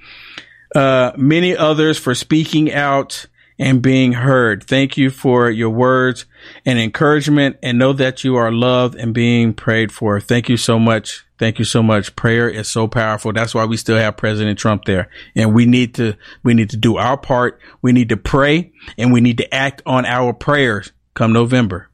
uh, 0.75 1.13
many 1.17 1.57
others 1.57 1.99
for 1.99 2.15
speaking 2.15 2.73
out 2.73 3.27
and 3.59 3.81
being 3.81 4.13
heard. 4.13 4.65
Thank 4.65 4.97
you 4.99 5.11
for 5.11 5.49
your 5.51 5.71
words 5.71 6.27
and 6.67 6.79
encouragement 6.79 7.57
and 7.63 7.79
know 7.79 7.93
that 7.95 8.25
you 8.25 8.37
are 8.37 8.53
loved 8.53 8.95
and 8.97 9.15
being 9.15 9.55
prayed 9.55 9.93
for. 9.93 10.21
Thank 10.21 10.49
you 10.49 10.57
so 10.59 10.79
much. 10.79 11.25
Thank 11.39 11.59
you 11.59 11.65
so 11.65 11.83
much. 11.83 12.17
Prayer 12.17 12.49
is 12.51 12.69
so 12.69 12.89
powerful. 12.89 13.33
That's 13.33 13.55
why 13.55 13.65
we 13.65 13.77
still 13.77 13.97
have 13.97 14.17
President 14.17 14.59
Trump 14.59 14.85
there. 14.87 15.09
And 15.35 15.55
we 15.55 15.67
need 15.67 15.95
to, 15.95 16.15
we 16.43 16.55
need 16.55 16.71
to 16.71 16.77
do 16.77 16.97
our 16.99 17.17
part. 17.17 17.61
We 17.83 17.93
need 17.93 18.09
to 18.11 18.17
pray 18.17 18.73
and 18.99 19.13
we 19.13 19.21
need 19.23 19.39
to 19.39 19.55
act 19.55 19.83
on 19.87 20.05
our 20.05 20.33
prayers 20.35 20.93
come 21.15 21.33
November. 21.33 21.89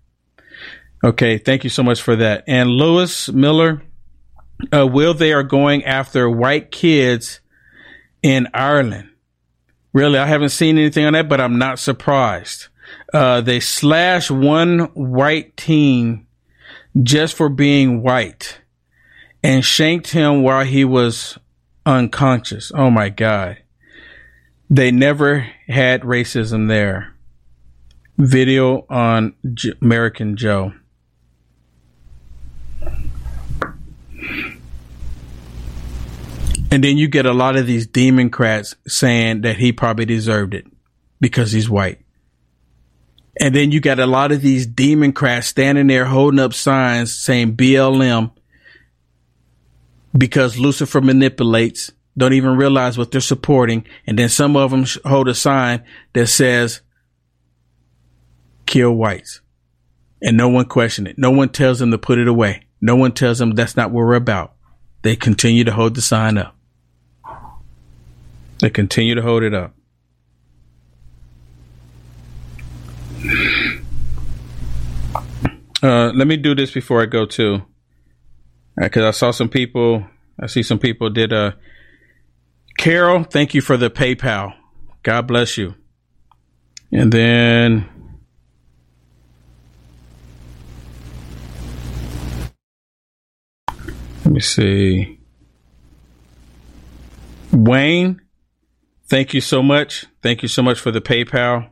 Okay. 1.05 1.39
Thank 1.39 1.65
you 1.65 1.71
so 1.71 1.83
much 1.83 2.01
for 2.03 2.17
that. 2.17 2.45
And 2.47 2.71
Lewis 2.71 3.29
Miller, 3.29 3.83
uh, 4.73 4.87
will 4.87 5.15
they 5.15 5.33
are 5.33 5.43
going 5.43 5.85
after 5.85 6.29
white 6.31 6.71
kids 6.71 7.41
in 8.23 8.49
Ireland. 8.55 9.11
Really, 9.93 10.19
I 10.19 10.27
haven't 10.27 10.51
seen 10.51 10.79
anything 10.79 11.05
on 11.05 11.13
that, 11.13 11.29
but 11.29 11.41
I'm 11.41 11.59
not 11.59 11.79
surprised. 11.79 12.69
Uh, 13.13 13.41
they 13.41 13.61
slashed 13.61 14.31
one 14.31 14.81
white 14.95 15.57
teen 15.57 16.27
just 17.03 17.35
for 17.35 17.49
being 17.49 18.03
white 18.03 18.61
and 19.43 19.65
shanked 19.65 20.11
him 20.11 20.43
while 20.43 20.65
he 20.65 20.85
was 20.85 21.39
unconscious. 21.85 22.71
Oh 22.75 22.91
my 22.91 23.09
God. 23.09 23.59
They 24.71 24.91
never 24.91 25.47
had 25.69 26.03
racism 26.03 26.69
there. 26.69 27.15
Video 28.17 28.87
on 28.89 29.35
J- 29.53 29.75
American 29.83 30.37
Joe. 30.37 30.73
And 36.71 36.83
then 36.83 36.97
you 36.97 37.07
get 37.09 37.27
a 37.27 37.35
lot 37.35 37.57
of 37.57 37.67
these 37.67 37.87
Democrats 37.87 38.75
saying 38.87 39.43
that 39.43 39.57
he 39.57 39.73
probably 39.73 40.07
deserved 40.07 40.55
it 40.55 40.65
because 41.21 41.53
he's 41.53 41.69
white. 41.69 42.01
And 43.39 43.55
then 43.55 43.73
you 43.73 43.81
got 43.81 43.99
a 43.99 44.07
lot 44.07 44.33
of 44.33 44.41
these 44.41 44.67
Democrats 44.67 45.49
standing 45.49 45.87
there 45.87 46.05
holding 46.05 46.41
up 46.41 46.55
signs 46.55 47.15
saying 47.15 47.57
BLM 47.57 48.31
because 50.17 50.59
Lucifer 50.59 51.01
manipulates, 51.01 51.93
don't 52.17 52.35
even 52.35 52.57
realize 52.57 52.99
what 52.99 53.11
they're 53.11 53.21
supporting. 53.21 53.87
And 54.07 54.19
then 54.19 54.29
some 54.29 54.57
of 54.57 54.71
them 54.71 54.85
hold 55.05 55.29
a 55.29 55.35
sign 55.35 55.85
that 56.13 56.27
says 56.27 56.83
kill 58.67 58.93
whites. 58.93 59.41
And 60.21 60.37
no 60.37 60.49
one 60.49 60.67
question 60.67 61.07
it. 61.07 61.19
No 61.19 61.31
one 61.31 61.49
tells 61.49 61.79
them 61.79 61.91
to 61.91 61.99
put 61.99 62.19
it 62.19 62.29
away. 62.29 62.65
No 62.83 62.97
one 62.97 63.13
tells 63.13 63.39
them 63.39 63.53
that's 63.53 63.77
not 63.77 63.93
what 63.93 64.01
we're 64.01 64.15
about. 64.15 64.55
They 65.03 65.15
continue 65.15 65.63
to 65.65 65.73
hold 65.73 65.95
the 65.95 66.03
sign 66.03 66.37
up. 66.37 66.57
They 68.59 68.71
continue 68.71 69.15
to 69.15 69.23
hold 69.23 69.45
it 69.45 69.55
up. 69.55 69.75
Uh, 75.83 76.13
let 76.13 76.27
me 76.27 76.37
do 76.37 76.55
this 76.55 76.73
before 76.73 77.03
I 77.03 77.07
go 77.07 77.25
too, 77.25 77.63
because 78.77 79.05
uh, 79.05 79.09
I 79.09 79.11
saw 79.13 79.31
some 79.31 79.49
people. 79.49 80.05
I 80.41 80.47
see 80.47 80.63
some 80.63 80.79
people 80.79 81.09
did. 81.11 81.33
Uh, 81.33 81.53
Carol, 82.79 83.25
thank 83.25 83.55
you 83.55 83.61
for 83.61 83.77
the 83.77 83.91
PayPal. 83.91 84.55
God 85.03 85.27
bless 85.27 85.57
you. 85.57 85.75
And 86.93 87.13
then 87.13 87.89
let 94.33 94.35
me 94.35 94.41
see. 94.41 95.19
Wayne, 97.53 98.23
Thank 99.13 99.35
you 99.35 99.43
so 99.43 99.63
much. 99.63 100.07
Thank 100.23 100.41
you 100.41 100.49
so 100.49 100.63
much 100.63 100.81
for 100.81 100.91
the 100.91 101.03
PayPal. 101.03 101.69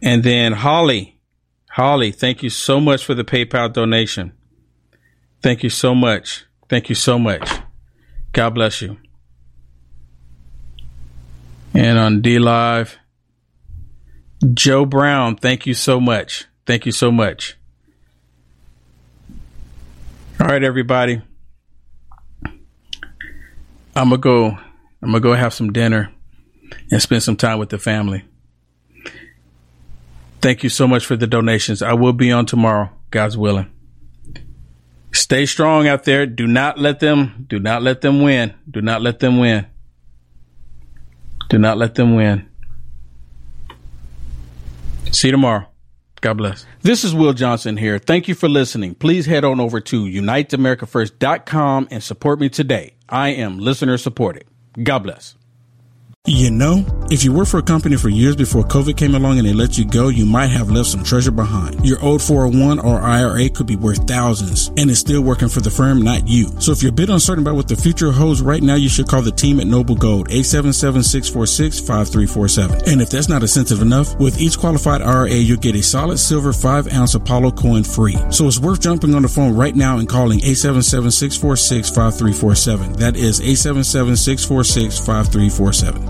And 0.00 0.24
then 0.24 0.52
Holly, 0.52 1.20
Holly, 1.68 2.12
thank 2.12 2.42
you 2.42 2.48
so 2.48 2.80
much 2.80 3.04
for 3.04 3.14
the 3.14 3.24
PayPal 3.24 3.70
donation. 3.70 4.32
Thank 5.42 5.62
you 5.62 5.68
so 5.68 5.94
much. 5.94 6.46
Thank 6.70 6.88
you 6.88 6.94
so 6.94 7.18
much. 7.18 7.46
God 8.32 8.54
bless 8.54 8.80
you. 8.80 8.96
And 11.74 11.98
on 11.98 12.22
D 12.22 12.38
Live, 12.38 12.96
Joe 14.54 14.86
Brown, 14.86 15.36
thank 15.36 15.66
you 15.66 15.74
so 15.74 16.00
much. 16.00 16.46
Thank 16.64 16.86
you 16.86 16.92
so 16.92 17.12
much. 17.12 17.58
All 20.40 20.46
right, 20.46 20.64
everybody. 20.64 21.20
I'm 23.94 24.10
gonna 24.10 24.18
go. 24.18 24.58
I'm 25.02 25.10
gonna 25.10 25.20
go 25.20 25.34
have 25.34 25.54
some 25.54 25.72
dinner 25.72 26.12
and 26.90 27.02
spend 27.02 27.22
some 27.22 27.36
time 27.36 27.58
with 27.58 27.70
the 27.70 27.78
family. 27.78 28.24
Thank 30.40 30.62
you 30.62 30.70
so 30.70 30.88
much 30.88 31.04
for 31.04 31.16
the 31.16 31.26
donations. 31.26 31.82
I 31.82 31.92
will 31.92 32.12
be 32.12 32.32
on 32.32 32.46
tomorrow, 32.46 32.90
God's 33.10 33.36
willing. 33.36 33.70
Stay 35.12 35.44
strong 35.44 35.86
out 35.88 36.04
there. 36.04 36.24
Do 36.24 36.46
not 36.46 36.78
let 36.78 37.00
them, 37.00 37.46
do 37.48 37.58
not 37.58 37.82
let 37.82 38.00
them 38.00 38.22
win. 38.22 38.54
Do 38.70 38.80
not 38.80 39.02
let 39.02 39.18
them 39.18 39.38
win. 39.38 39.66
Do 41.48 41.58
not 41.58 41.78
let 41.78 41.96
them 41.96 42.14
win. 42.14 42.48
See 45.10 45.28
you 45.28 45.32
tomorrow. 45.32 45.69
God 46.20 46.34
bless. 46.34 46.66
This 46.82 47.04
is 47.04 47.14
Will 47.14 47.32
Johnson 47.32 47.76
here. 47.76 47.98
Thank 47.98 48.28
you 48.28 48.34
for 48.34 48.48
listening. 48.48 48.94
Please 48.94 49.26
head 49.26 49.44
on 49.44 49.58
over 49.60 49.80
to 49.80 50.04
uniteamericafirst.com 50.04 51.88
and 51.90 52.02
support 52.02 52.40
me 52.40 52.48
today. 52.48 52.94
I 53.08 53.30
am 53.30 53.58
listener 53.58 53.96
supported. 53.96 54.44
God 54.82 55.00
bless. 55.00 55.34
You 56.26 56.50
know, 56.50 56.84
if 57.10 57.24
you 57.24 57.32
worked 57.32 57.50
for 57.50 57.56
a 57.58 57.62
company 57.62 57.96
for 57.96 58.10
years 58.10 58.36
before 58.36 58.62
COVID 58.62 58.94
came 58.96 59.14
along 59.14 59.38
and 59.38 59.48
they 59.48 59.54
let 59.54 59.78
you 59.78 59.86
go, 59.86 60.08
you 60.08 60.26
might 60.26 60.48
have 60.48 60.70
left 60.70 60.90
some 60.90 61.02
treasure 61.02 61.30
behind. 61.30 61.82
Your 61.84 61.98
old 62.02 62.20
401 62.22 62.78
or 62.78 63.00
IRA 63.00 63.48
could 63.48 63.66
be 63.66 63.74
worth 63.74 64.06
thousands 64.06 64.68
and 64.76 64.90
it's 64.90 65.00
still 65.00 65.22
working 65.22 65.48
for 65.48 65.60
the 65.60 65.70
firm, 65.70 66.02
not 66.02 66.28
you. 66.28 66.48
So 66.60 66.72
if 66.72 66.82
you're 66.82 66.90
a 66.90 66.94
bit 66.94 67.08
uncertain 67.08 67.42
about 67.42 67.54
what 67.56 67.68
the 67.68 67.74
future 67.74 68.12
holds 68.12 68.42
right 68.42 68.62
now, 68.62 68.74
you 68.74 68.90
should 68.90 69.08
call 69.08 69.22
the 69.22 69.32
team 69.32 69.60
at 69.60 69.66
Noble 69.66 69.94
Gold, 69.96 70.28
877-646-5347. 70.28 72.86
And 72.86 73.00
if 73.00 73.08
that's 73.08 73.30
not 73.30 73.40
incentive 73.42 73.80
enough, 73.80 74.14
with 74.20 74.38
each 74.40 74.58
qualified 74.58 75.00
IRA, 75.00 75.30
you'll 75.30 75.56
get 75.56 75.74
a 75.74 75.82
solid 75.82 76.18
silver 76.18 76.52
5 76.52 76.92
ounce 76.92 77.14
Apollo 77.14 77.52
coin 77.52 77.82
free. 77.82 78.18
So 78.30 78.46
it's 78.46 78.60
worth 78.60 78.82
jumping 78.82 79.14
on 79.14 79.22
the 79.22 79.28
phone 79.28 79.56
right 79.56 79.74
now 79.74 79.96
and 79.98 80.06
calling 80.08 80.40
877-646-5347. 80.40 82.98
That 82.98 83.16
is 83.16 83.40
877-646-5347. 83.40 86.09